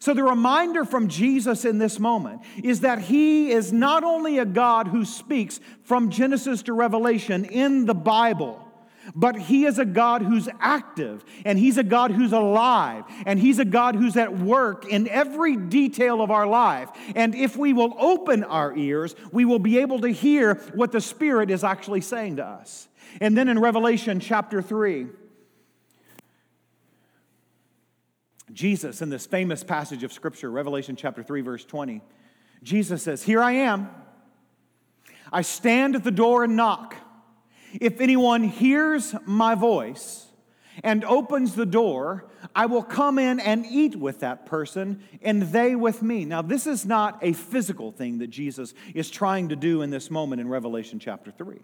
So, 0.00 0.14
the 0.14 0.22
reminder 0.22 0.84
from 0.84 1.08
Jesus 1.08 1.64
in 1.64 1.78
this 1.78 1.98
moment 1.98 2.42
is 2.62 2.80
that 2.80 3.00
He 3.00 3.50
is 3.50 3.72
not 3.72 4.04
only 4.04 4.38
a 4.38 4.44
God 4.44 4.88
who 4.88 5.04
speaks 5.04 5.58
from 5.82 6.10
Genesis 6.10 6.62
to 6.64 6.72
Revelation 6.72 7.44
in 7.44 7.84
the 7.84 7.94
Bible, 7.94 8.67
but 9.14 9.36
He 9.36 9.64
is 9.64 9.78
a 9.78 9.84
God 9.84 10.22
who's 10.22 10.48
active, 10.60 11.24
and 11.44 11.58
He's 11.58 11.78
a 11.78 11.82
God 11.82 12.10
who's 12.10 12.32
alive, 12.32 13.04
and 13.26 13.38
He's 13.38 13.58
a 13.58 13.64
God 13.64 13.94
who's 13.94 14.16
at 14.16 14.38
work 14.38 14.86
in 14.86 15.08
every 15.08 15.56
detail 15.56 16.20
of 16.22 16.30
our 16.30 16.46
life. 16.46 16.90
And 17.14 17.34
if 17.34 17.56
we 17.56 17.72
will 17.72 17.94
open 17.98 18.44
our 18.44 18.76
ears, 18.76 19.14
we 19.32 19.44
will 19.44 19.58
be 19.58 19.78
able 19.78 20.00
to 20.00 20.08
hear 20.08 20.54
what 20.74 20.92
the 20.92 21.00
Spirit 21.00 21.50
is 21.50 21.64
actually 21.64 22.00
saying 22.00 22.36
to 22.36 22.44
us. 22.44 22.88
And 23.20 23.36
then 23.36 23.48
in 23.48 23.58
Revelation 23.58 24.20
chapter 24.20 24.62
3, 24.62 25.06
Jesus, 28.52 29.02
in 29.02 29.10
this 29.10 29.26
famous 29.26 29.62
passage 29.62 30.02
of 30.02 30.12
Scripture, 30.12 30.50
Revelation 30.50 30.96
chapter 30.96 31.22
3, 31.22 31.42
verse 31.42 31.64
20, 31.64 32.00
Jesus 32.62 33.02
says, 33.02 33.22
Here 33.22 33.42
I 33.42 33.52
am. 33.52 33.88
I 35.32 35.42
stand 35.42 35.94
at 35.94 36.04
the 36.04 36.10
door 36.10 36.44
and 36.44 36.56
knock. 36.56 36.96
If 37.72 38.00
anyone 38.00 38.44
hears 38.44 39.14
my 39.26 39.54
voice 39.54 40.26
and 40.84 41.04
opens 41.04 41.54
the 41.54 41.66
door, 41.66 42.26
I 42.54 42.66
will 42.66 42.82
come 42.82 43.18
in 43.18 43.40
and 43.40 43.66
eat 43.66 43.96
with 43.96 44.20
that 44.20 44.46
person 44.46 45.02
and 45.22 45.42
they 45.42 45.74
with 45.74 46.02
me. 46.02 46.24
Now, 46.24 46.42
this 46.42 46.66
is 46.66 46.86
not 46.86 47.18
a 47.22 47.32
physical 47.32 47.92
thing 47.92 48.18
that 48.18 48.28
Jesus 48.28 48.74
is 48.94 49.10
trying 49.10 49.48
to 49.48 49.56
do 49.56 49.82
in 49.82 49.90
this 49.90 50.10
moment 50.10 50.40
in 50.40 50.48
Revelation 50.48 50.98
chapter 50.98 51.30
3. 51.30 51.60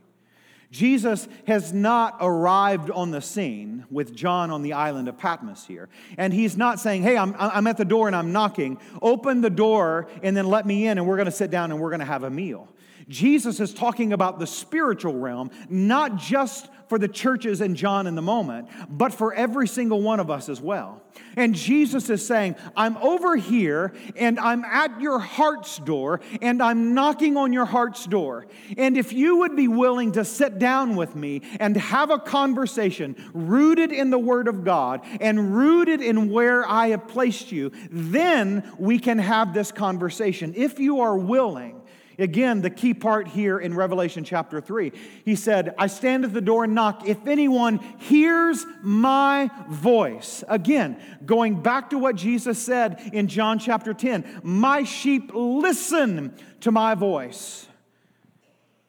Jesus 0.70 1.28
has 1.46 1.72
not 1.72 2.16
arrived 2.20 2.90
on 2.90 3.12
the 3.12 3.20
scene 3.20 3.84
with 3.90 4.14
John 4.14 4.50
on 4.50 4.62
the 4.62 4.72
island 4.72 5.06
of 5.06 5.16
Patmos 5.16 5.64
here. 5.64 5.88
And 6.18 6.32
he's 6.32 6.56
not 6.56 6.80
saying, 6.80 7.02
Hey, 7.02 7.16
I'm, 7.16 7.34
I'm 7.38 7.68
at 7.68 7.76
the 7.76 7.84
door 7.84 8.08
and 8.08 8.16
I'm 8.16 8.32
knocking. 8.32 8.78
Open 9.00 9.40
the 9.40 9.50
door 9.50 10.08
and 10.22 10.36
then 10.36 10.46
let 10.46 10.66
me 10.66 10.88
in 10.88 10.98
and 10.98 11.06
we're 11.06 11.16
going 11.16 11.26
to 11.26 11.32
sit 11.32 11.50
down 11.50 11.70
and 11.70 11.80
we're 11.80 11.90
going 11.90 12.00
to 12.00 12.06
have 12.06 12.24
a 12.24 12.30
meal. 12.30 12.68
Jesus 13.08 13.60
is 13.60 13.74
talking 13.74 14.12
about 14.12 14.38
the 14.38 14.46
spiritual 14.46 15.14
realm, 15.14 15.50
not 15.68 16.16
just 16.16 16.68
for 16.88 16.98
the 16.98 17.08
churches 17.08 17.60
and 17.60 17.76
John 17.76 18.06
in 18.06 18.14
the 18.14 18.22
moment, 18.22 18.68
but 18.88 19.12
for 19.12 19.32
every 19.34 19.66
single 19.66 20.02
one 20.02 20.20
of 20.20 20.30
us 20.30 20.48
as 20.48 20.60
well. 20.60 21.02
And 21.36 21.54
Jesus 21.54 22.10
is 22.10 22.24
saying, 22.24 22.56
I'm 22.76 22.96
over 22.98 23.36
here 23.36 23.94
and 24.16 24.38
I'm 24.38 24.64
at 24.64 25.00
your 25.00 25.18
heart's 25.18 25.78
door 25.78 26.20
and 26.42 26.62
I'm 26.62 26.94
knocking 26.94 27.36
on 27.36 27.52
your 27.52 27.64
heart's 27.64 28.04
door. 28.06 28.46
And 28.76 28.96
if 28.96 29.12
you 29.12 29.38
would 29.38 29.56
be 29.56 29.68
willing 29.68 30.12
to 30.12 30.24
sit 30.24 30.58
down 30.58 30.96
with 30.96 31.16
me 31.16 31.42
and 31.60 31.76
have 31.76 32.10
a 32.10 32.18
conversation 32.18 33.16
rooted 33.32 33.92
in 33.92 34.10
the 34.10 34.18
Word 34.18 34.48
of 34.48 34.64
God 34.64 35.00
and 35.20 35.56
rooted 35.56 36.02
in 36.02 36.30
where 36.30 36.68
I 36.68 36.88
have 36.88 37.08
placed 37.08 37.52
you, 37.52 37.72
then 37.90 38.70
we 38.78 38.98
can 38.98 39.18
have 39.18 39.54
this 39.54 39.72
conversation. 39.72 40.52
If 40.56 40.78
you 40.78 41.00
are 41.00 41.16
willing, 41.16 41.80
Again, 42.18 42.60
the 42.60 42.70
key 42.70 42.94
part 42.94 43.28
here 43.28 43.58
in 43.58 43.74
Revelation 43.74 44.24
chapter 44.24 44.60
3. 44.60 44.92
He 45.24 45.34
said, 45.36 45.74
I 45.78 45.88
stand 45.88 46.24
at 46.24 46.32
the 46.32 46.40
door 46.40 46.64
and 46.64 46.74
knock. 46.74 47.08
If 47.08 47.26
anyone 47.26 47.78
hears 47.98 48.64
my 48.82 49.50
voice, 49.68 50.44
again, 50.48 51.00
going 51.26 51.60
back 51.60 51.90
to 51.90 51.98
what 51.98 52.16
Jesus 52.16 52.62
said 52.62 53.10
in 53.12 53.28
John 53.28 53.58
chapter 53.58 53.92
10, 53.94 54.40
my 54.42 54.84
sheep 54.84 55.30
listen 55.34 56.34
to 56.60 56.70
my 56.70 56.94
voice. 56.94 57.66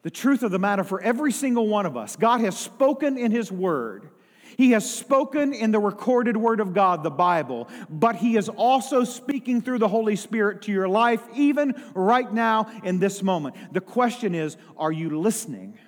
The 0.02 0.10
truth 0.10 0.42
of 0.42 0.52
the 0.52 0.58
matter 0.58 0.84
for 0.84 1.00
every 1.00 1.32
single 1.32 1.66
one 1.66 1.84
of 1.84 1.96
us, 1.96 2.14
God 2.14 2.40
has 2.40 2.56
spoken 2.56 3.18
in 3.18 3.32
His 3.32 3.50
word 3.50 4.08
he 4.56 4.70
has 4.70 4.90
spoken 4.90 5.52
in 5.52 5.70
the 5.70 5.78
recorded 5.78 6.36
word 6.36 6.60
of 6.60 6.72
God, 6.72 7.02
the 7.02 7.10
Bible, 7.10 7.68
but 7.90 8.16
He 8.16 8.36
is 8.36 8.48
also 8.48 9.04
speaking 9.04 9.60
through 9.60 9.78
the 9.78 9.88
Holy 9.88 10.16
Spirit 10.16 10.62
to 10.62 10.72
your 10.72 10.88
life, 10.88 11.20
even 11.34 11.74
right 11.94 12.32
now 12.32 12.70
in 12.82 12.98
this 12.98 13.22
moment. 13.22 13.54
The 13.72 13.82
question 13.82 14.34
is 14.34 14.56
are 14.78 14.92
you 14.92 15.20
listening? 15.20 15.78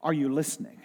Are 0.00 0.12
you 0.12 0.32
listening? 0.32 0.80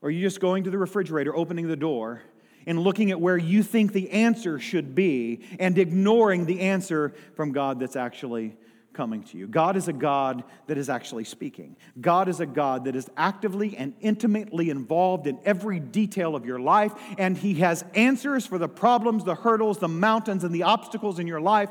Or 0.00 0.08
are 0.08 0.10
you 0.10 0.20
just 0.20 0.40
going 0.40 0.64
to 0.64 0.70
the 0.70 0.78
refrigerator, 0.78 1.34
opening 1.34 1.66
the 1.66 1.76
door, 1.76 2.22
and 2.66 2.78
looking 2.78 3.10
at 3.10 3.20
where 3.20 3.36
you 3.36 3.64
think 3.64 3.92
the 3.92 4.10
answer 4.10 4.60
should 4.60 4.94
be 4.94 5.40
and 5.58 5.78
ignoring 5.78 6.44
the 6.46 6.60
answer 6.60 7.12
from 7.34 7.50
God 7.50 7.80
that's 7.80 7.96
actually 7.96 8.56
coming 8.92 9.22
to 9.24 9.38
you. 9.38 9.46
God 9.46 9.76
is 9.76 9.88
a 9.88 9.92
God 9.92 10.44
that 10.66 10.78
is 10.78 10.88
actually 10.88 11.24
speaking. 11.24 11.76
God 12.00 12.28
is 12.28 12.40
a 12.40 12.46
God 12.46 12.84
that 12.84 12.96
is 12.96 13.08
actively 13.16 13.76
and 13.76 13.94
intimately 14.00 14.70
involved 14.70 15.26
in 15.26 15.38
every 15.44 15.80
detail 15.80 16.36
of 16.36 16.46
your 16.46 16.58
life, 16.58 16.92
and 17.18 17.36
He 17.36 17.54
has 17.54 17.84
answers 17.94 18.46
for 18.46 18.58
the 18.58 18.68
problems, 18.68 19.24
the 19.24 19.34
hurdles, 19.34 19.78
the 19.78 19.88
mountains, 19.88 20.44
and 20.44 20.54
the 20.54 20.64
obstacles 20.64 21.18
in 21.18 21.26
your 21.26 21.40
life. 21.40 21.70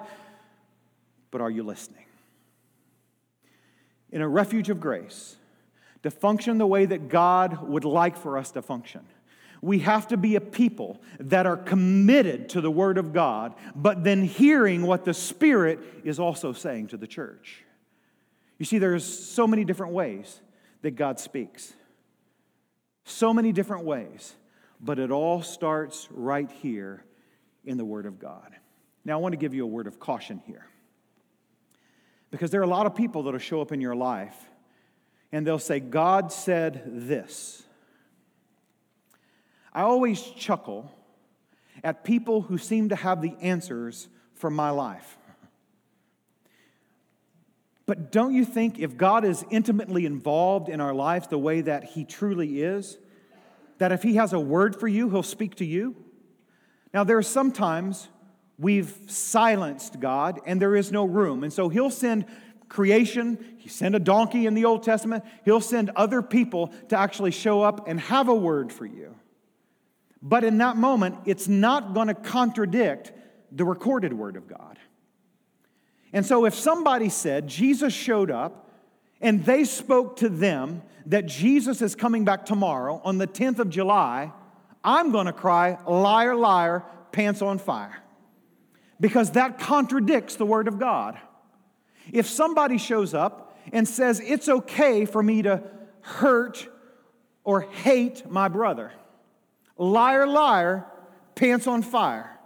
But 1.30 1.42
are 1.42 1.52
you 1.52 1.64
listening? 1.64 2.06
In 4.12 4.22
a 4.22 4.28
refuge 4.28 4.70
of 4.70 4.80
grace, 4.80 5.38
to 6.04 6.12
function 6.12 6.58
the 6.58 6.68
way 6.68 6.86
that 6.86 7.10
God 7.10 7.68
would 7.68 7.86
like 7.86 8.18
for 8.18 8.38
us 8.38 8.52
to 8.52 8.62
function 8.62 9.06
We 9.62 9.80
have 9.80 10.08
to 10.08 10.18
be 10.18 10.36
a 10.36 10.42
people 10.42 11.02
that 11.20 11.46
are 11.46 11.58
committed 11.58 12.50
to 12.50 12.62
the 12.62 12.72
Word 12.72 12.98
of 12.98 13.14
God, 13.14 13.54
but 13.76 14.04
then 14.04 14.24
hearing 14.24 14.82
what 14.84 15.06
the 15.06 15.14
Spirit 15.14 15.80
is 16.04 16.20
also 16.20 16.52
saying 16.52 16.88
to 16.88 16.98
the 16.98 17.08
church. 17.08 17.64
You 18.58 18.66
see, 18.66 18.80
there's 18.80 19.06
so 19.06 19.48
many 19.48 19.64
different 19.64 19.94
ways 19.94 20.42
that 20.82 20.92
God 20.92 21.20
speaks. 21.20 21.74
So 23.04 23.34
many 23.34 23.52
different 23.52 23.86
ways, 23.86 24.36
but 24.80 25.00
it 25.00 25.12
all 25.12 25.42
starts 25.42 26.08
right 26.12 26.50
here 26.50 27.04
in 27.64 27.78
the 27.78 27.86
Word 27.86 28.06
of 28.06 28.20
God. 28.20 28.56
Now, 29.04 29.18
I 29.18 29.22
want 29.22 29.34
to 29.34 29.38
give 29.38 29.54
you 29.54 29.64
a 29.64 29.68
word 29.68 29.88
of 29.88 30.00
caution 30.00 30.42
here. 30.46 30.68
Because 32.30 32.52
there 32.52 32.62
are 32.62 32.66
a 32.66 32.68
lot 32.68 32.86
of 32.86 32.96
people 32.96 33.24
that'll 33.24 33.40
show 33.40 33.62
up 33.62 33.72
in 33.72 33.82
your 33.82 33.96
life 33.96 34.36
and 35.32 35.46
they'll 35.46 35.60
say, 35.60 35.80
God 35.80 36.32
said 36.32 36.84
this. 36.86 37.64
I 39.74 39.82
always 39.82 40.22
chuckle 40.22 40.92
at 41.84 42.04
people 42.04 42.42
who 42.42 42.58
seem 42.58 42.90
to 42.90 42.96
have 42.96 43.22
the 43.22 43.36
answers 43.42 44.08
for 44.34 44.50
my 44.50 44.70
life. 44.70 45.18
But 47.86 48.12
don't 48.12 48.34
you 48.34 48.46
think 48.46 48.80
if 48.80 48.98
God 48.98 49.26
is 49.26 49.44
intimately 49.50 50.06
involved 50.06 50.70
in 50.70 50.80
our 50.80 50.94
lives 50.94 51.28
the 51.28 51.38
way 51.38 51.62
that 51.62 51.84
He 51.84 52.06
truly 52.06 52.62
is, 52.62 52.98
that 53.80 53.92
if 53.92 54.04
He 54.04 54.16
has 54.16 54.34
a 54.34 54.40
word 54.40 54.80
for 54.80 54.88
you, 54.88 55.10
He'll 55.10 55.24
speak 55.24 55.56
to 55.56 55.66
you? 55.66 55.96
Now, 56.94 57.04
there 57.04 57.18
are 57.18 57.24
sometimes 57.24 58.08
we've 58.58 58.96
silenced 59.08 60.00
God 60.00 60.40
and 60.46 60.62
there 60.62 60.76
is 60.76 60.92
no 60.92 61.06
room. 61.06 61.44
And 61.44 61.52
so 61.52 61.70
He'll 61.70 61.90
send 61.90 62.26
creation, 62.70 63.38
He 63.58 63.68
sent 63.68 63.96
a 63.96 64.00
donkey 64.00 64.46
in 64.46 64.54
the 64.54 64.66
Old 64.66 64.84
Testament, 64.84 65.26
He'll 65.44 65.60
send 65.60 65.90
other 65.96 66.22
people 66.22 66.68
to 66.90 66.98
actually 66.98 67.32
show 67.32 67.62
up 67.62 67.88
and 67.88 68.00
have 68.00 68.30
a 68.30 68.36
word 68.36 68.72
for 68.72 68.86
you. 68.86 69.16
But 70.22 70.44
in 70.44 70.60
that 70.60 70.78
moment, 70.78 71.16
it's 71.26 71.48
not 71.48 71.94
going 71.94 72.08
to 72.08 72.14
contradict 72.14 73.12
the 73.52 73.66
recorded 73.66 74.14
word 74.14 74.36
of 74.36 74.48
God. 74.48 74.78
And 76.14 76.26
so 76.26 76.46
if 76.46 76.54
somebody 76.54 77.10
said 77.10 77.48
Jesus 77.48 77.94
showed 77.94 78.30
up 78.30 78.70
and 79.20 79.46
they 79.46 79.64
spoke 79.64 80.18
to 80.18 80.30
them 80.30 80.84
that 81.08 81.26
Jesus 81.26 81.82
is 81.82 81.96
coming 81.96 82.26
back 82.26 82.46
tomorrow 82.46 83.02
on 83.04 83.18
the 83.18 83.28
10th 83.28 83.60
of 83.60 83.70
July, 83.70 84.32
I'm 84.84 85.12
going 85.12 85.26
to 85.26 85.34
cry, 85.34 85.78
liar, 85.88 86.36
liar, 86.36 86.84
pants 87.12 87.42
on 87.42 87.58
fire. 87.58 87.98
Because 89.00 89.32
that 89.32 89.60
contradicts 89.60 90.36
the 90.36 90.46
word 90.46 90.68
of 90.68 90.78
God. 90.80 91.18
If 92.12 92.28
somebody 92.28 92.78
shows 92.78 93.14
up 93.14 93.58
and 93.74 93.88
says 93.88 94.20
it's 94.20 94.48
okay 94.48 95.06
for 95.06 95.24
me 95.24 95.42
to 95.44 95.64
hurt 96.02 96.68
or 97.44 97.62
hate 97.62 98.30
my 98.30 98.48
brother, 98.48 98.92
liar, 99.82 100.28
liar, 100.28 100.86
pants 101.36 101.66
on 101.68 101.82
fire, 101.82 102.40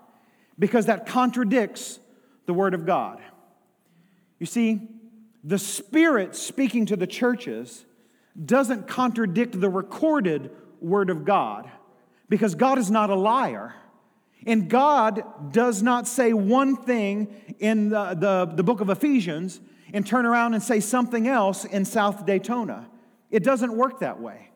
because 0.58 0.86
that 0.86 1.06
contradicts 1.06 2.00
the 2.46 2.54
Word 2.54 2.74
of 2.74 2.86
God. 2.86 3.22
You 4.40 4.46
see, 4.46 4.88
the 5.44 5.60
Spirit 5.60 6.36
speaking 6.36 6.86
to 6.88 6.96
the 6.96 7.08
churches 7.08 7.86
doesn't 8.46 8.88
contradict 8.88 9.60
the 9.60 9.70
recorded 9.70 10.52
Word 10.80 11.10
of 11.10 11.26
God, 11.26 11.70
because 12.30 12.56
God 12.56 12.78
is 12.78 12.90
not 12.90 13.10
a 13.10 13.16
liar. 13.16 13.76
And 14.48 14.70
God 14.70 15.52
does 15.52 15.82
not 15.82 16.08
say 16.08 16.32
one 16.32 16.76
thing 16.76 17.56
in 17.60 17.90
the, 17.90 18.14
the, 18.14 18.54
the 18.56 18.64
book 18.64 18.80
of 18.80 18.90
Ephesians 18.92 19.60
and 19.92 20.06
turn 20.06 20.26
around 20.26 20.54
and 20.54 20.62
say 20.62 20.80
something 20.80 21.28
else 21.28 21.66
in 21.66 21.84
South 21.84 22.26
Daytona. 22.28 22.88
It 23.32 23.44
doesn't 23.44 23.76
work 23.76 24.02
that 24.02 24.22
way. 24.22 24.52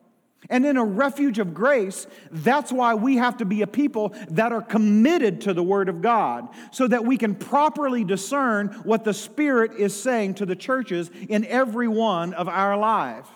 And 0.48 0.64
in 0.64 0.76
a 0.76 0.84
refuge 0.84 1.38
of 1.38 1.52
grace, 1.52 2.06
that's 2.30 2.72
why 2.72 2.94
we 2.94 3.16
have 3.16 3.36
to 3.38 3.44
be 3.44 3.62
a 3.62 3.66
people 3.66 4.14
that 4.30 4.52
are 4.52 4.62
committed 4.62 5.42
to 5.42 5.52
the 5.52 5.62
Word 5.62 5.88
of 5.88 6.00
God 6.00 6.48
so 6.72 6.88
that 6.88 7.04
we 7.04 7.18
can 7.18 7.34
properly 7.34 8.04
discern 8.04 8.68
what 8.84 9.04
the 9.04 9.12
Spirit 9.12 9.72
is 9.78 10.00
saying 10.00 10.34
to 10.34 10.46
the 10.46 10.56
churches 10.56 11.10
in 11.28 11.44
every 11.44 11.88
one 11.88 12.32
of 12.32 12.48
our 12.48 12.76
lives. 12.76 13.28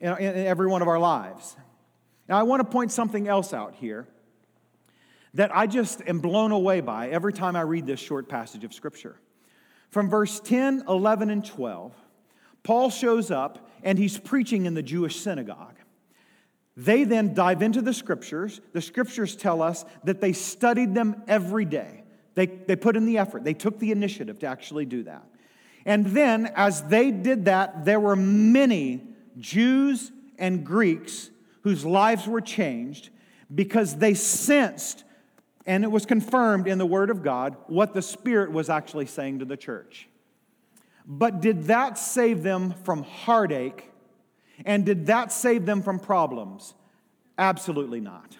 In 0.00 0.12
every 0.18 0.66
one 0.66 0.82
of 0.82 0.88
our 0.88 0.98
lives. 0.98 1.56
Now, 2.28 2.38
I 2.38 2.42
want 2.42 2.60
to 2.60 2.64
point 2.64 2.90
something 2.90 3.28
else 3.28 3.54
out 3.54 3.74
here 3.74 4.08
that 5.34 5.54
I 5.54 5.66
just 5.66 6.02
am 6.06 6.20
blown 6.20 6.52
away 6.52 6.80
by 6.80 7.08
every 7.08 7.32
time 7.32 7.54
I 7.56 7.62
read 7.62 7.86
this 7.86 8.00
short 8.00 8.28
passage 8.28 8.64
of 8.64 8.74
Scripture. 8.74 9.16
From 9.90 10.10
verse 10.10 10.40
10, 10.40 10.84
11, 10.88 11.30
and 11.30 11.44
12, 11.44 11.92
Paul 12.64 12.90
shows 12.90 13.30
up 13.30 13.70
and 13.82 13.98
he's 13.98 14.18
preaching 14.18 14.66
in 14.66 14.74
the 14.74 14.82
Jewish 14.82 15.16
synagogue. 15.20 15.76
They 16.76 17.04
then 17.04 17.34
dive 17.34 17.62
into 17.62 17.80
the 17.82 17.94
scriptures. 17.94 18.60
The 18.72 18.82
scriptures 18.82 19.36
tell 19.36 19.62
us 19.62 19.84
that 20.04 20.20
they 20.20 20.32
studied 20.32 20.94
them 20.94 21.22
every 21.28 21.64
day. 21.64 22.02
They, 22.34 22.46
they 22.46 22.74
put 22.76 22.96
in 22.96 23.06
the 23.06 23.18
effort, 23.18 23.44
they 23.44 23.54
took 23.54 23.78
the 23.78 23.92
initiative 23.92 24.40
to 24.40 24.46
actually 24.46 24.86
do 24.86 25.04
that. 25.04 25.24
And 25.86 26.06
then, 26.06 26.50
as 26.56 26.82
they 26.82 27.10
did 27.10 27.44
that, 27.44 27.84
there 27.84 28.00
were 28.00 28.16
many 28.16 29.02
Jews 29.38 30.10
and 30.38 30.64
Greeks 30.64 31.30
whose 31.62 31.84
lives 31.84 32.26
were 32.26 32.40
changed 32.40 33.10
because 33.54 33.96
they 33.96 34.14
sensed, 34.14 35.04
and 35.66 35.84
it 35.84 35.90
was 35.90 36.06
confirmed 36.06 36.66
in 36.66 36.78
the 36.78 36.86
Word 36.86 37.10
of 37.10 37.22
God, 37.22 37.56
what 37.66 37.94
the 37.94 38.02
Spirit 38.02 38.50
was 38.50 38.68
actually 38.68 39.06
saying 39.06 39.38
to 39.40 39.44
the 39.44 39.56
church. 39.56 40.08
But 41.06 41.40
did 41.40 41.64
that 41.64 41.98
save 41.98 42.42
them 42.42 42.72
from 42.84 43.02
heartache 43.02 43.90
and 44.64 44.84
did 44.84 45.06
that 45.06 45.32
save 45.32 45.66
them 45.66 45.82
from 45.82 45.98
problems? 45.98 46.74
Absolutely 47.38 48.00
not. 48.00 48.36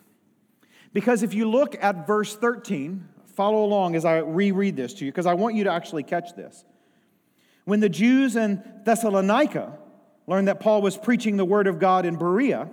Because 0.93 1.23
if 1.23 1.35
you 1.35 1.51
look 1.51 1.77
at 1.83 2.07
verse 2.07 2.37
13, 2.37 3.09
follow 3.35 3.65
along 3.65 3.97
as 3.97 4.05
I 4.05 4.19
reread 4.19 4.77
this 4.77 4.95
to 4.95 5.05
you, 5.05 5.11
because 5.11 5.27
I 5.27 5.35
want 5.35 5.57
you 5.57 5.65
to 5.65 5.73
actually 5.73 6.05
catch 6.05 6.35
this. 6.35 6.65
When 7.65 7.81
the 7.81 7.89
Jews 7.89 8.37
in 8.37 8.63
Thessalonica 8.85 9.79
learned 10.27 10.49
that 10.49 10.61
Paul 10.61 10.83
was 10.83 10.97
preaching 10.97 11.37
the 11.37 11.45
word 11.45 11.67
of 11.67 11.79
God 11.79 12.07
in 12.07 12.17
Berea, 12.17 12.69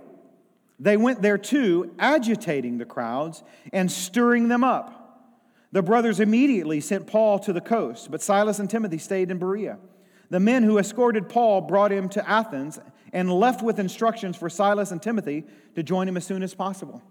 they 0.80 0.98
went 0.98 1.22
there 1.22 1.38
too, 1.38 1.94
agitating 2.00 2.78
the 2.78 2.86
crowds 2.86 3.44
and 3.72 3.92
stirring 3.92 4.48
them 4.48 4.64
up. 4.64 4.98
The 5.72 5.82
brothers 5.82 6.20
immediately 6.20 6.82
sent 6.82 7.08
Paul 7.08 7.40
to 7.40 7.54
the 7.54 7.62
coast, 7.62 8.12
but 8.12 8.22
Silas 8.22 8.60
and 8.60 8.70
Timothy 8.70 8.98
stayed 8.98 9.32
in 9.32 9.38
Berea. 9.38 9.78
The 10.30 10.40
men 10.40 10.64
who 10.64 10.78
escorted 10.78 11.30
Paul 11.30 11.62
brought 11.62 11.92
him 11.92 12.10
to 12.10 12.30
Athens 12.30 12.80
and 13.14 13.32
left 13.32 13.62
with 13.62 13.80
instructions 13.80 14.38
for 14.38 14.50
Silas 14.50 14.92
and 14.92 15.02
Timothy 15.02 15.46
to 15.76 15.84
join 15.84 16.08
him 16.08 16.18
as 16.18 16.26
soon 16.26 16.44
as 16.44 16.54
possible. 16.54 17.02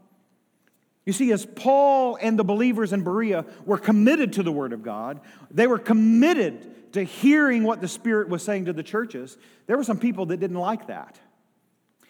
You 1.07 1.13
see, 1.13 1.33
as 1.33 1.47
Paul 1.47 2.19
and 2.21 2.39
the 2.39 2.45
believers 2.45 2.93
in 2.93 3.03
Berea 3.03 3.45
were 3.65 3.79
committed 3.79 4.35
to 4.35 4.43
the 4.43 4.53
Word 4.53 4.73
of 4.73 4.83
God, 4.83 5.21
they 5.51 5.67
were 5.67 5.79
committed 5.79 6.93
to 6.93 7.03
hearing 7.03 7.65
what 7.65 7.81
the 7.81 7.89
Spirit 7.89 8.29
was 8.29 8.43
saying 8.43 8.67
to 8.67 8.73
the 8.73 8.83
churches. 8.83 9.39
There 9.67 9.77
were 9.77 9.85
some 9.85 9.99
people 9.99 10.27
that 10.27 10.39
didn't 10.39 10.59
like 10.59 10.89
that. 10.89 11.19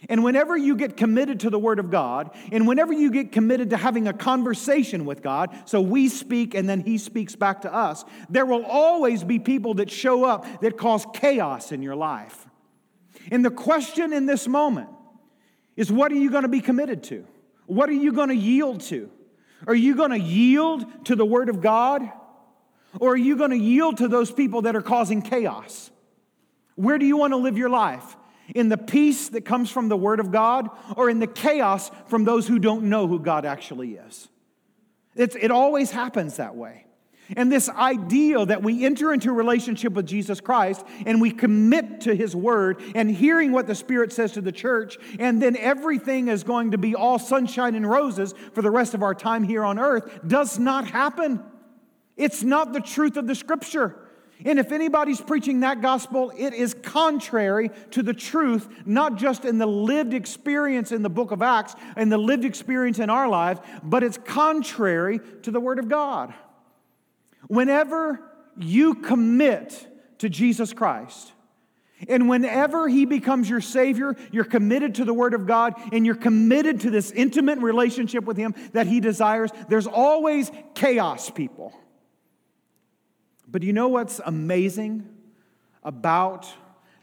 And 0.09 0.25
whenever 0.25 0.57
you 0.57 0.77
get 0.77 0.97
committed 0.97 1.41
to 1.41 1.51
the 1.51 1.59
Word 1.59 1.79
of 1.79 1.91
God, 1.91 2.31
and 2.51 2.67
whenever 2.67 2.93
you 2.93 3.11
get 3.11 3.33
committed 3.33 3.71
to 3.71 3.77
having 3.77 4.09
a 4.09 4.13
conversation 4.13 5.05
with 5.05 5.23
God, 5.23 5.55
so 5.67 5.81
we 5.81 6.09
speak 6.09 6.55
and 6.55 6.69
then 6.69 6.81
He 6.81 6.97
speaks 6.97 7.37
back 7.37 7.63
to 7.63 7.73
us, 7.73 8.05
there 8.31 8.47
will 8.47 8.65
always 8.65 9.23
be 9.23 9.39
people 9.39 9.75
that 9.75 9.91
show 9.91 10.25
up 10.25 10.63
that 10.63 10.79
cause 10.79 11.07
chaos 11.13 11.71
in 11.71 11.83
your 11.83 11.97
life. 11.97 12.47
And 13.31 13.45
the 13.45 13.51
question 13.51 14.13
in 14.13 14.27
this 14.27 14.49
moment 14.49 14.89
is 15.77 15.91
what 15.91 16.13
are 16.13 16.17
you 16.17 16.31
going 16.31 16.43
to 16.43 16.49
be 16.49 16.61
committed 16.61 17.03
to? 17.05 17.27
What 17.67 17.89
are 17.89 17.93
you 17.95 18.13
going 18.13 18.29
to 18.29 18.35
yield 18.35 18.81
to? 18.83 19.11
Are 19.67 19.75
you 19.75 19.95
going 19.95 20.11
to 20.11 20.19
yield 20.19 21.07
to 21.07 21.17
the 21.17 21.25
Word 21.25 21.49
of 21.49 21.61
God? 21.61 22.11
Or 22.99 23.13
are 23.13 23.17
you 23.17 23.37
going 23.37 23.51
to 23.51 23.59
yield 23.59 23.99
to 23.99 24.09
those 24.09 24.33
people 24.33 24.63
that 24.63 24.75
are 24.75 24.83
causing 24.83 25.23
chaos? 25.23 25.91
Where 26.75 26.99
do 26.99 27.07
you 27.07 27.17
want 27.17 27.33
to 27.33 27.37
live 27.37 27.57
your 27.57 27.69
life? 27.69 28.17
In 28.55 28.69
the 28.69 28.79
peace 28.79 29.29
that 29.29 29.45
comes 29.45 29.71
from 29.71 29.89
the 29.89 29.97
Word 29.97 30.19
of 30.19 30.33
God, 30.33 30.71
or 30.97 31.09
in 31.09 31.21
the 31.21 31.27
chaos 31.29 31.91
from 32.07 32.25
those 32.25 32.49
who 32.49 32.59
don't 32.59 32.85
know 32.85 33.07
who 33.07 33.21
God 33.21 33.45
actually 33.45 33.95
is? 33.95 34.29
It's, 35.15 35.37
it 35.37 35.51
always 35.51 35.91
happens 35.91 36.39
that 36.39 36.57
way. 36.57 36.87
And 37.37 37.51
this 37.51 37.69
idea 37.69 38.45
that 38.45 38.63
we 38.63 38.85
enter 38.85 39.13
into 39.13 39.31
a 39.31 39.33
relationship 39.33 39.93
with 39.93 40.07
Jesus 40.07 40.41
Christ 40.41 40.85
and 41.07 41.21
we 41.21 41.31
commit 41.31 42.03
to 42.03 42.15
His 42.15 42.35
Word 42.35 42.81
and 42.95 43.11
hearing 43.11 43.53
what 43.53 43.67
the 43.67 43.75
Spirit 43.75 44.13
says 44.13 44.33
to 44.33 44.41
the 44.41 44.53
church, 44.53 44.99
and 45.19 45.41
then 45.41 45.57
everything 45.57 46.29
is 46.29 46.43
going 46.43 46.73
to 46.73 46.79
be 46.79 46.95
all 46.95 47.19
sunshine 47.19 47.75
and 47.75 47.89
roses 47.89 48.35
for 48.53 48.63
the 48.63 48.71
rest 48.71 48.95
of 48.95 49.03
our 49.03 49.15
time 49.15 49.45
here 49.45 49.65
on 49.65 49.79
earth 49.79 50.21
does 50.27 50.59
not 50.59 50.89
happen. 50.89 51.43
It's 52.17 52.43
not 52.43 52.73
the 52.73 52.81
truth 52.81 53.17
of 53.17 53.27
the 53.27 53.35
Scripture. 53.35 53.97
And 54.45 54.59
if 54.59 54.73
anybody's 54.73 55.21
preaching 55.21 55.61
that 55.61 55.83
gospel, 55.83 56.33
it 56.37 56.55
is 56.55 56.75
contrary 56.75 57.71
to 57.91 58.03
the 58.03 58.15
truth, 58.15 58.69
not 58.87 59.17
just 59.17 59.45
in 59.45 59.59
the 59.59 59.67
lived 59.67 60.15
experience 60.15 60.93
in 60.93 61.03
the 61.03 61.11
book 61.11 61.31
of 61.31 61.43
Acts 61.43 61.75
and 61.97 62.11
the 62.11 62.19
lived 62.19 62.45
experience 62.45 62.99
in 62.99 63.11
our 63.11 63.29
lives, 63.29 63.61
but 63.83 64.03
it's 64.03 64.19
contrary 64.19 65.21
to 65.43 65.51
the 65.51 65.61
Word 65.61 65.79
of 65.79 65.89
God. 65.89 66.33
Whenever 67.49 68.21
you 68.59 68.95
commit 68.95 69.87
to 70.19 70.29
Jesus 70.29 70.73
Christ 70.73 71.33
And 72.09 72.29
whenever 72.29 72.89
He 72.89 73.05
becomes 73.05 73.49
your 73.49 73.61
Savior, 73.61 74.17
you're 74.33 74.45
committed 74.45 74.97
to 74.97 75.05
the 75.05 75.13
Word 75.15 75.35
of 75.35 75.47
God 75.47 75.75
and 75.93 76.07
you're 76.07 76.15
committed 76.15 76.81
to 76.81 76.91
this 76.91 77.11
intimate 77.11 77.59
relationship 77.59 78.25
with 78.25 78.37
Him 78.37 78.55
that 78.73 78.87
He 78.87 79.01
desires. 79.01 79.51
There's 79.69 79.87
always 79.87 80.51
chaos, 80.75 81.31
people. 81.31 81.75
But 83.47 83.63
you 83.63 83.73
know 83.73 83.89
what's 83.89 84.21
amazing 84.25 85.07
about 85.83 86.47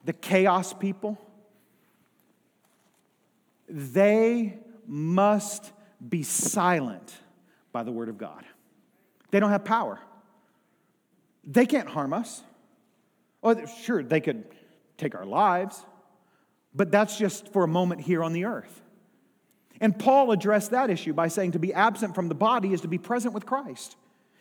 the 0.05 0.13
chaos 0.13 0.73
people? 0.73 1.17
They 3.69 4.57
must 4.87 5.71
be 6.07 6.23
silent 6.23 7.13
by 7.71 7.83
the 7.83 7.91
Word 7.91 8.09
of 8.09 8.17
God. 8.17 8.45
They 9.29 9.39
don't 9.39 9.51
have 9.51 9.65
power. 9.65 9.99
They 11.47 11.65
can't 11.65 11.87
harm 11.87 12.13
us. 12.13 12.43
Oh, 13.41 13.65
sure, 13.65 14.03
they 14.03 14.19
could 14.19 14.43
take 14.97 15.15
our 15.15 15.25
lives, 15.25 15.83
but 16.75 16.91
that's 16.91 17.17
just 17.17 17.53
for 17.53 17.63
a 17.63 17.67
moment 17.67 18.01
here 18.01 18.21
on 18.21 18.33
the 18.33 18.45
earth. 18.45 18.81
And 19.79 19.97
Paul 19.97 20.31
addressed 20.31 20.71
that 20.71 20.89
issue 20.89 21.13
by 21.13 21.29
saying 21.29 21.53
to 21.53 21.59
be 21.59 21.73
absent 21.73 22.15
from 22.15 22.27
the 22.27 22.35
body 22.35 22.73
is 22.73 22.81
to 22.81 22.87
be 22.87 22.97
present 22.97 23.33
with 23.33 23.45
Christ. 23.45 23.95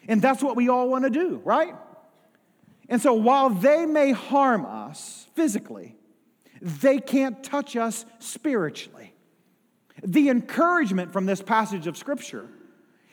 And 0.08 0.20
that's 0.20 0.42
what 0.42 0.56
we 0.56 0.68
all 0.68 0.88
want 0.88 1.04
to 1.04 1.10
do, 1.10 1.40
right? 1.44 1.74
And 2.88 3.00
so 3.00 3.12
while 3.12 3.50
they 3.50 3.86
may 3.86 4.12
harm 4.12 4.64
us 4.64 5.26
physically, 5.34 5.96
they 6.60 6.98
can't 6.98 7.44
touch 7.44 7.76
us 7.76 8.06
spiritually. 8.18 9.12
The 10.02 10.30
encouragement 10.30 11.12
from 11.12 11.26
this 11.26 11.42
passage 11.42 11.86
of 11.86 11.96
Scripture 11.96 12.48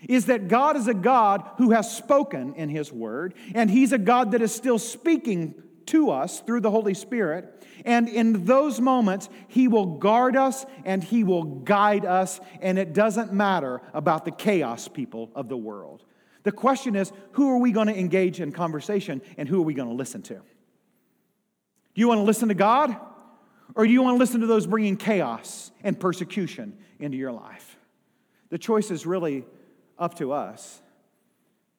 is 0.08 0.26
that 0.28 0.48
God 0.48 0.76
is 0.76 0.88
a 0.88 0.94
God 0.94 1.50
who 1.58 1.72
has 1.72 1.96
spoken 1.96 2.56
in 2.56 2.70
His 2.70 2.92
Word, 2.92 3.34
and 3.54 3.70
He's 3.70 3.92
a 3.92 3.98
God 3.98 4.32
that 4.32 4.42
is 4.42 4.54
still 4.54 4.80
speaking 4.80 5.56
to 5.88 6.12
us 6.12 6.40
through 6.42 6.62
the 6.62 6.72
Holy 6.72 6.94
Spirit. 6.94 7.66
And 7.86 8.08
in 8.08 8.46
those 8.46 8.80
moments, 8.80 9.30
He 9.48 9.68
will 9.68 9.98
guard 9.98 10.36
us 10.36 10.66
and 10.86 11.04
He 11.04 11.24
will 11.24 11.44
guide 11.44 12.06
us, 12.06 12.40
and 12.62 12.78
it 12.78 12.94
doesn't 12.94 13.34
matter 13.34 13.82
about 13.94 14.26
the 14.26 14.32
chaos 14.32 14.88
people 14.88 15.32
of 15.36 15.50
the 15.50 15.58
world. 15.58 16.04
The 16.44 16.52
question 16.52 16.96
is 16.96 17.12
who 17.34 17.50
are 17.50 17.58
we 17.58 17.72
going 17.72 17.88
to 17.88 17.98
engage 17.98 18.40
in 18.42 18.52
conversation 18.52 19.22
and 19.38 19.48
who 19.48 19.60
are 19.60 19.66
we 19.66 19.74
going 19.74 19.90
to 19.90 19.96
listen 19.96 20.22
to? 20.24 20.36
Do 20.36 22.02
you 22.02 22.08
want 22.08 22.20
to 22.20 22.24
listen 22.24 22.50
to 22.50 22.56
God 22.56 22.96
or 23.76 23.86
do 23.86 23.92
you 23.92 24.02
want 24.02 24.16
to 24.16 24.20
listen 24.20 24.42
to 24.42 24.48
those 24.48 24.68
bringing 24.68 24.98
chaos 24.98 25.72
and 25.84 26.00
persecution 26.00 26.78
into 27.00 27.18
your 27.18 27.32
life? 27.32 27.78
The 28.50 28.58
choice 28.58 28.92
is 28.92 29.06
really 29.06 29.46
up 30.04 30.16
to 30.16 30.34
us. 30.34 30.82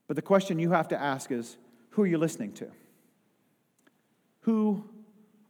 But 0.07 0.16
the 0.16 0.22
question 0.22 0.59
you 0.59 0.70
have 0.70 0.89
to 0.89 1.01
ask 1.01 1.31
is 1.31 1.57
who 1.91 2.03
are 2.03 2.07
you 2.07 2.18
listening 2.18 2.53
to? 2.55 2.68
Who 4.41 4.85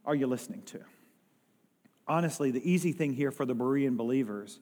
are 0.05 0.15
you 0.15 0.27
listening 0.27 0.61
to? 0.63 0.81
Honestly, 2.07 2.51
the 2.51 2.69
easy 2.69 2.91
thing 2.91 3.13
here 3.13 3.31
for 3.31 3.45
the 3.45 3.55
Berean 3.55 3.97
believers 3.97 4.59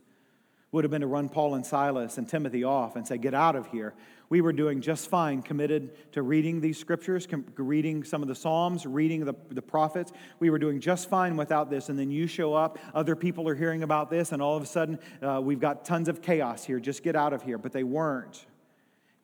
would 0.73 0.83
have 0.83 0.91
been 0.91 1.01
to 1.01 1.07
run 1.07 1.29
Paul 1.29 1.55
and 1.55 1.65
Silas 1.65 2.17
and 2.17 2.27
Timothy 2.27 2.65
off 2.65 2.97
and 2.97 3.07
say, 3.07 3.17
Get 3.17 3.33
out 3.33 3.55
of 3.55 3.67
here. 3.67 3.93
We 4.29 4.41
were 4.41 4.51
doing 4.51 4.81
just 4.81 5.09
fine, 5.09 5.43
committed 5.43 6.11
to 6.13 6.23
reading 6.23 6.59
these 6.59 6.79
scriptures, 6.79 7.27
com- 7.27 7.45
reading 7.55 8.03
some 8.03 8.23
of 8.23 8.27
the 8.27 8.33
Psalms, 8.33 8.85
reading 8.85 9.23
the, 9.25 9.35
the 9.51 9.61
prophets. 9.61 10.11
We 10.39 10.49
were 10.49 10.57
doing 10.57 10.79
just 10.79 11.07
fine 11.07 11.37
without 11.37 11.69
this. 11.69 11.89
And 11.89 11.99
then 11.99 12.09
you 12.09 12.25
show 12.25 12.55
up, 12.55 12.79
other 12.95 13.15
people 13.15 13.47
are 13.47 13.53
hearing 13.53 13.83
about 13.83 14.09
this, 14.09 14.31
and 14.31 14.41
all 14.41 14.57
of 14.57 14.63
a 14.63 14.65
sudden, 14.65 14.97
uh, 15.21 15.39
we've 15.39 15.59
got 15.59 15.85
tons 15.85 16.07
of 16.07 16.23
chaos 16.23 16.65
here. 16.65 16.79
Just 16.79 17.03
get 17.03 17.15
out 17.15 17.33
of 17.33 17.43
here. 17.43 17.59
But 17.59 17.71
they 17.71 17.83
weren't 17.83 18.43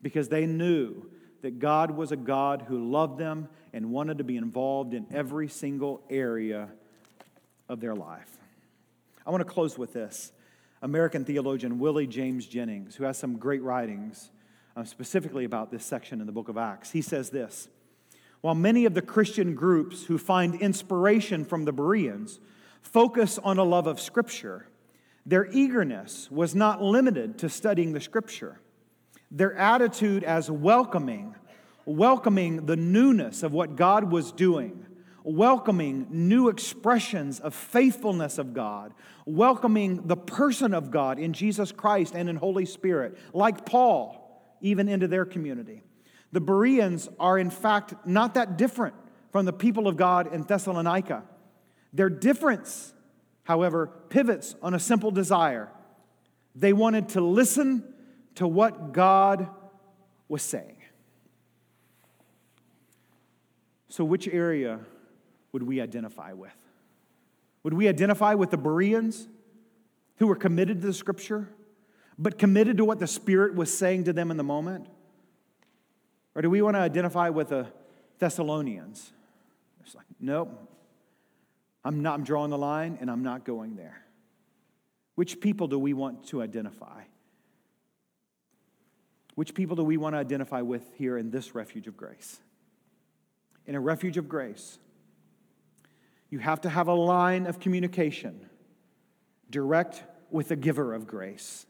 because 0.04 0.30
they 0.30 0.46
knew 0.46 1.10
that 1.42 1.58
God 1.58 1.90
was 1.90 2.12
a 2.12 2.18
God 2.18 2.66
who 2.68 2.92
loved 2.92 3.18
them 3.18 3.50
and 3.74 3.92
wanted 3.92 4.20
to 4.20 4.24
be 4.24 4.38
involved 4.38 4.94
in 4.94 5.08
every 5.12 5.48
single 5.48 6.04
area 6.12 6.70
of 7.68 7.80
their 7.80 7.96
life. 7.96 8.38
I 9.26 9.32
want 9.32 9.42
to 9.42 9.52
close 9.52 9.78
with 9.78 9.94
this. 9.94 10.32
American 10.82 11.26
theologian 11.26 11.80
Willie 11.80 12.08
James 12.08 12.46
Jennings, 12.46 12.96
who 12.96 13.04
has 13.04 13.18
some 13.18 13.38
great 13.38 13.62
writings 13.62 14.32
uh, 14.76 14.84
specifically 14.84 15.44
about 15.44 15.72
this 15.72 15.86
section 15.86 16.22
in 16.22 16.26
the 16.26 16.32
book 16.32 16.48
of 16.48 16.58
Acts. 16.58 16.92
He 16.92 17.02
says 17.02 17.30
this 17.30 17.68
While 18.42 18.56
many 18.56 18.86
of 18.86 18.94
the 18.94 19.02
Christian 19.02 19.56
groups 19.56 20.06
who 20.06 20.18
find 20.18 20.56
inspiration 20.56 21.44
from 21.44 21.66
the 21.66 21.74
Bereans 21.74 22.40
focus 22.82 23.38
on 23.44 23.58
a 23.58 23.64
love 23.64 23.88
of 23.88 24.00
Scripture, 24.00 24.68
their 25.26 25.48
eagerness 25.52 26.32
was 26.32 26.56
not 26.56 26.82
limited 26.82 27.38
to 27.40 27.50
studying 27.50 27.92
the 27.92 28.02
Scripture. 28.02 28.62
Their 29.32 29.54
attitude 29.56 30.24
as 30.24 30.50
welcoming, 30.50 31.36
welcoming 31.86 32.66
the 32.66 32.78
newness 32.78 33.44
of 33.44 33.54
what 33.54 33.76
God 33.76 34.12
was 34.12 34.32
doing 34.32 34.86
welcoming 35.36 36.08
new 36.10 36.50
expressions 36.50 37.40
of 37.40 37.54
faithfulness 37.54 38.38
of 38.38 38.54
God, 38.54 38.94
welcoming 39.26 40.08
the 40.08 40.18
person 40.18 40.74
of 40.74 40.92
God 40.92 41.20
in 41.20 41.34
Jesus 41.34 41.72
Christ 41.72 42.14
and 42.16 42.30
in 42.30 42.36
Holy 42.36 42.66
Spirit, 42.66 43.18
like 43.34 43.66
Paul, 43.66 44.58
even 44.62 44.90
into 44.90 45.08
their 45.08 45.26
community. 45.26 45.84
The 46.32 46.42
Bereans 46.42 47.10
are, 47.20 47.38
in 47.38 47.50
fact, 47.50 47.94
not 48.06 48.34
that 48.36 48.58
different 48.58 48.96
from 49.32 49.46
the 49.46 49.54
people 49.54 49.88
of 49.88 49.98
God 49.98 50.34
in 50.34 50.44
Thessalonica. 50.44 51.24
Their 51.94 52.10
difference, 52.10 52.94
however, 53.44 53.88
pivots 54.10 54.56
on 54.62 54.74
a 54.74 54.80
simple 54.80 55.12
desire. 55.12 55.70
They 56.56 56.74
wanted 56.74 57.10
to 57.10 57.22
listen 57.22 57.84
to 58.36 58.48
what 58.48 58.94
God 58.94 59.50
was 60.28 60.42
saying. 60.42 60.78
So, 63.90 64.04
which 64.04 64.28
area 64.28 64.80
would 65.52 65.64
we 65.64 65.82
identify 65.82 66.34
with? 66.34 66.56
Would 67.64 67.74
we 67.74 67.88
identify 67.88 68.34
with 68.36 68.52
the 68.52 68.58
Bereans 68.58 69.28
who 70.18 70.28
were 70.28 70.36
committed 70.36 70.82
to 70.82 70.88
the 70.88 70.94
scripture, 70.94 71.50
but 72.18 72.38
committed 72.38 72.78
to 72.78 72.86
what 72.86 73.00
the 73.00 73.08
Spirit 73.08 73.56
was 73.56 73.76
saying 73.76 74.06
to 74.06 74.14
them 74.14 74.32
in 74.32 74.38
the 74.38 74.44
moment? 74.44 74.88
Or 76.36 76.42
do 76.42 76.50
we 76.50 76.62
want 76.62 76.76
to 76.76 76.80
identify 76.80 77.30
with 77.30 77.50
the 77.50 77.68
Thessalonians? 78.20 79.12
It's 79.82 79.96
like, 79.96 80.06
nope, 80.20 80.50
I'm 81.84 82.02
not 82.02 82.16
I'm 82.16 82.24
drawing 82.24 82.52
the 82.52 82.58
line 82.58 82.98
and 83.02 83.10
I'm 83.10 83.24
not 83.24 83.46
going 83.46 83.76
there. 83.76 84.04
Which 85.16 85.42
people 85.42 85.68
do 85.68 85.78
we 85.80 85.94
want 85.94 86.28
to 86.28 86.42
identify? 86.42 87.04
Which 89.36 89.54
people 89.54 89.76
do 89.76 89.84
we 89.84 89.98
want 89.98 90.16
to 90.16 90.20
identify 90.20 90.62
with 90.62 90.84
here 90.96 91.18
in 91.18 91.32
this 91.32 91.56
refuge 91.56 91.88
of 91.88 91.98
grace? 91.98 92.40
In 93.66 93.76
a 93.76 93.80
refuge 93.80 94.18
of 94.18 94.28
grace, 94.28 94.80
you 96.30 96.40
have 96.40 96.62
to 96.62 96.70
have 96.70 96.88
a 96.88 96.94
line 96.94 97.46
of 97.46 97.60
communication 97.60 98.48
direct 99.50 100.04
with 100.30 100.50
the 100.50 100.56
giver 100.56 100.94
of 100.94 101.08
grace. 101.08 101.66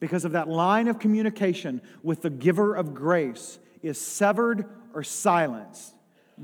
Because 0.00 0.24
of 0.24 0.32
that 0.32 0.48
line 0.48 0.88
of 0.88 0.98
communication 0.98 1.80
with 2.02 2.22
the 2.22 2.30
giver 2.30 2.74
of 2.74 2.92
grace 2.92 3.58
is 3.82 4.00
severed 4.00 4.66
or 4.94 5.04
silenced, 5.04 5.94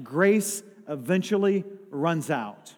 grace 0.02 0.62
eventually 0.88 1.64
runs 1.90 2.30
out. 2.30 2.74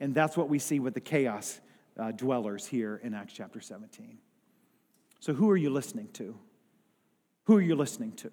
And 0.00 0.14
that's 0.14 0.36
what 0.36 0.48
we 0.48 0.58
see 0.58 0.80
with 0.80 0.94
the 0.94 1.00
chaos 1.00 1.60
uh, 1.98 2.10
dwellers 2.12 2.66
here 2.66 3.00
in 3.02 3.14
Acts 3.14 3.34
chapter 3.34 3.60
17. 3.60 4.18
So, 5.20 5.34
who 5.34 5.50
are 5.50 5.56
you 5.56 5.70
listening 5.70 6.08
to? 6.14 6.36
Who 7.44 7.56
are 7.56 7.60
you 7.60 7.76
listening 7.76 8.12
to? 8.12 8.30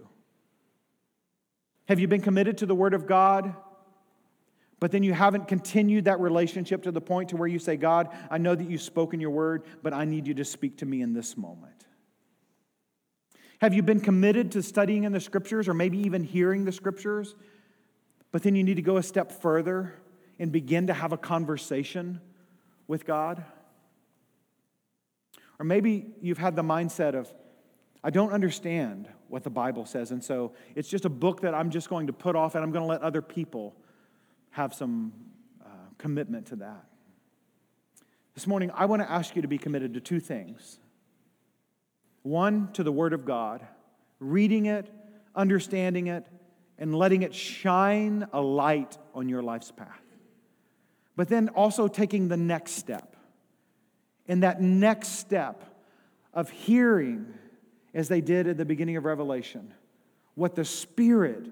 Have 1.87 1.99
you 1.99 2.07
been 2.07 2.21
committed 2.21 2.57
to 2.59 2.65
the 2.65 2.75
Word 2.75 2.93
of 2.93 3.05
God? 3.05 3.53
But 4.79 4.91
then 4.91 5.03
you 5.03 5.13
haven't 5.13 5.47
continued 5.47 6.05
that 6.05 6.19
relationship 6.19 6.83
to 6.83 6.91
the 6.91 7.01
point 7.01 7.29
to 7.29 7.37
where 7.37 7.47
you 7.47 7.59
say 7.59 7.75
god 7.75 8.09
i 8.29 8.37
know 8.37 8.55
that 8.55 8.69
you've 8.69 8.81
spoken 8.81 9.19
your 9.19 9.31
word 9.31 9.63
but 9.83 9.93
i 9.93 10.05
need 10.05 10.27
you 10.27 10.33
to 10.33 10.45
speak 10.45 10.77
to 10.77 10.85
me 10.85 11.01
in 11.01 11.13
this 11.13 11.37
moment. 11.37 11.79
Have 13.61 13.73
you 13.73 13.83
been 13.83 13.99
committed 13.99 14.53
to 14.53 14.63
studying 14.63 15.03
in 15.03 15.11
the 15.11 15.19
scriptures 15.19 15.67
or 15.67 15.73
maybe 15.73 15.97
even 15.99 16.23
hearing 16.23 16.63
the 16.63 16.71
scriptures? 16.71 17.35
But 18.31 18.41
then 18.43 18.55
you 18.55 18.63
need 18.63 18.75
to 18.75 18.81
go 18.81 18.97
a 18.97 19.03
step 19.03 19.31
further 19.31 19.93
and 20.39 20.51
begin 20.51 20.87
to 20.87 20.93
have 20.93 21.11
a 21.11 21.17
conversation 21.17 22.21
with 22.87 23.05
god? 23.05 23.43
Or 25.59 25.65
maybe 25.65 26.07
you've 26.21 26.37
had 26.37 26.55
the 26.55 26.63
mindset 26.63 27.15
of 27.15 27.31
i 28.01 28.09
don't 28.09 28.31
understand 28.31 29.09
what 29.27 29.43
the 29.43 29.49
bible 29.49 29.85
says 29.85 30.11
and 30.11 30.23
so 30.23 30.53
it's 30.73 30.87
just 30.87 31.03
a 31.03 31.09
book 31.09 31.41
that 31.41 31.53
i'm 31.53 31.69
just 31.69 31.89
going 31.89 32.07
to 32.07 32.13
put 32.13 32.33
off 32.33 32.55
and 32.55 32.63
i'm 32.63 32.71
going 32.71 32.81
to 32.81 32.87
let 32.87 33.01
other 33.01 33.21
people 33.21 33.75
have 34.51 34.73
some 34.73 35.13
uh, 35.63 35.67
commitment 35.97 36.47
to 36.47 36.57
that. 36.57 36.85
This 38.33 38.47
morning, 38.47 38.71
I 38.73 38.85
want 38.85 39.01
to 39.01 39.11
ask 39.11 39.35
you 39.35 39.41
to 39.41 39.47
be 39.47 39.57
committed 39.57 39.93
to 39.95 39.99
two 39.99 40.19
things 40.19 40.79
one, 42.23 42.71
to 42.73 42.83
the 42.83 42.91
Word 42.91 43.13
of 43.13 43.25
God, 43.25 43.65
reading 44.19 44.65
it, 44.65 44.89
understanding 45.35 46.07
it, 46.07 46.27
and 46.77 46.95
letting 46.95 47.23
it 47.23 47.33
shine 47.33 48.27
a 48.33 48.41
light 48.41 48.97
on 49.13 49.29
your 49.29 49.41
life's 49.41 49.71
path. 49.71 50.01
But 51.15 51.27
then 51.27 51.49
also 51.49 51.87
taking 51.87 52.27
the 52.27 52.37
next 52.37 52.73
step. 52.73 53.15
And 54.27 54.43
that 54.43 54.61
next 54.61 55.19
step 55.19 55.63
of 56.33 56.49
hearing, 56.49 57.33
as 57.93 58.07
they 58.07 58.21
did 58.21 58.47
at 58.47 58.57
the 58.57 58.65
beginning 58.65 58.95
of 58.95 59.05
Revelation, 59.05 59.73
what 60.35 60.55
the 60.55 60.63
Spirit 60.63 61.47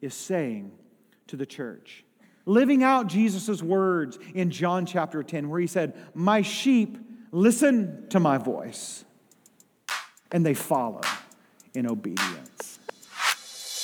is 0.00 0.14
saying 0.14 0.72
to 1.28 1.36
the 1.36 1.46
church. 1.46 2.04
Living 2.48 2.82
out 2.82 3.06
Jesus' 3.06 3.62
words 3.62 4.18
in 4.34 4.50
John 4.50 4.86
chapter 4.86 5.22
10, 5.22 5.48
where 5.48 5.60
he 5.60 5.66
said, 5.66 5.94
My 6.14 6.42
sheep 6.42 6.98
listen 7.30 8.06
to 8.08 8.18
my 8.18 8.38
voice, 8.38 9.04
and 10.32 10.44
they 10.44 10.54
follow 10.54 11.02
in 11.74 11.88
obedience. 11.88 12.80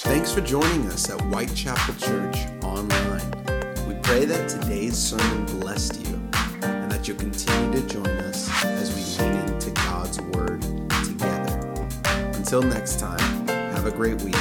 Thanks 0.05 0.33
for 0.33 0.41
joining 0.41 0.87
us 0.87 1.11
at 1.11 1.21
Whitechapel 1.23 1.95
Church 1.95 2.37
Online. 2.65 3.31
We 3.87 3.95
pray 4.03 4.25
that 4.25 4.49
today's 4.49 4.97
sermon 4.97 5.47
blessed 5.61 6.01
you 6.07 6.15
and 6.63 6.91
that 6.91 7.07
you'll 7.07 7.19
continue 7.19 7.81
to 7.81 7.87
join 7.87 8.07
us 8.07 8.65
as 8.65 8.95
we 8.95 9.25
lean 9.25 9.39
into 9.49 9.71
God's 9.73 10.21
Word 10.21 10.63
together. 11.05 11.89
Until 12.35 12.63
next 12.63 12.99
time, 12.99 13.49
have 13.49 13.87
a 13.87 13.93
great 13.93 14.21
week 14.23 14.37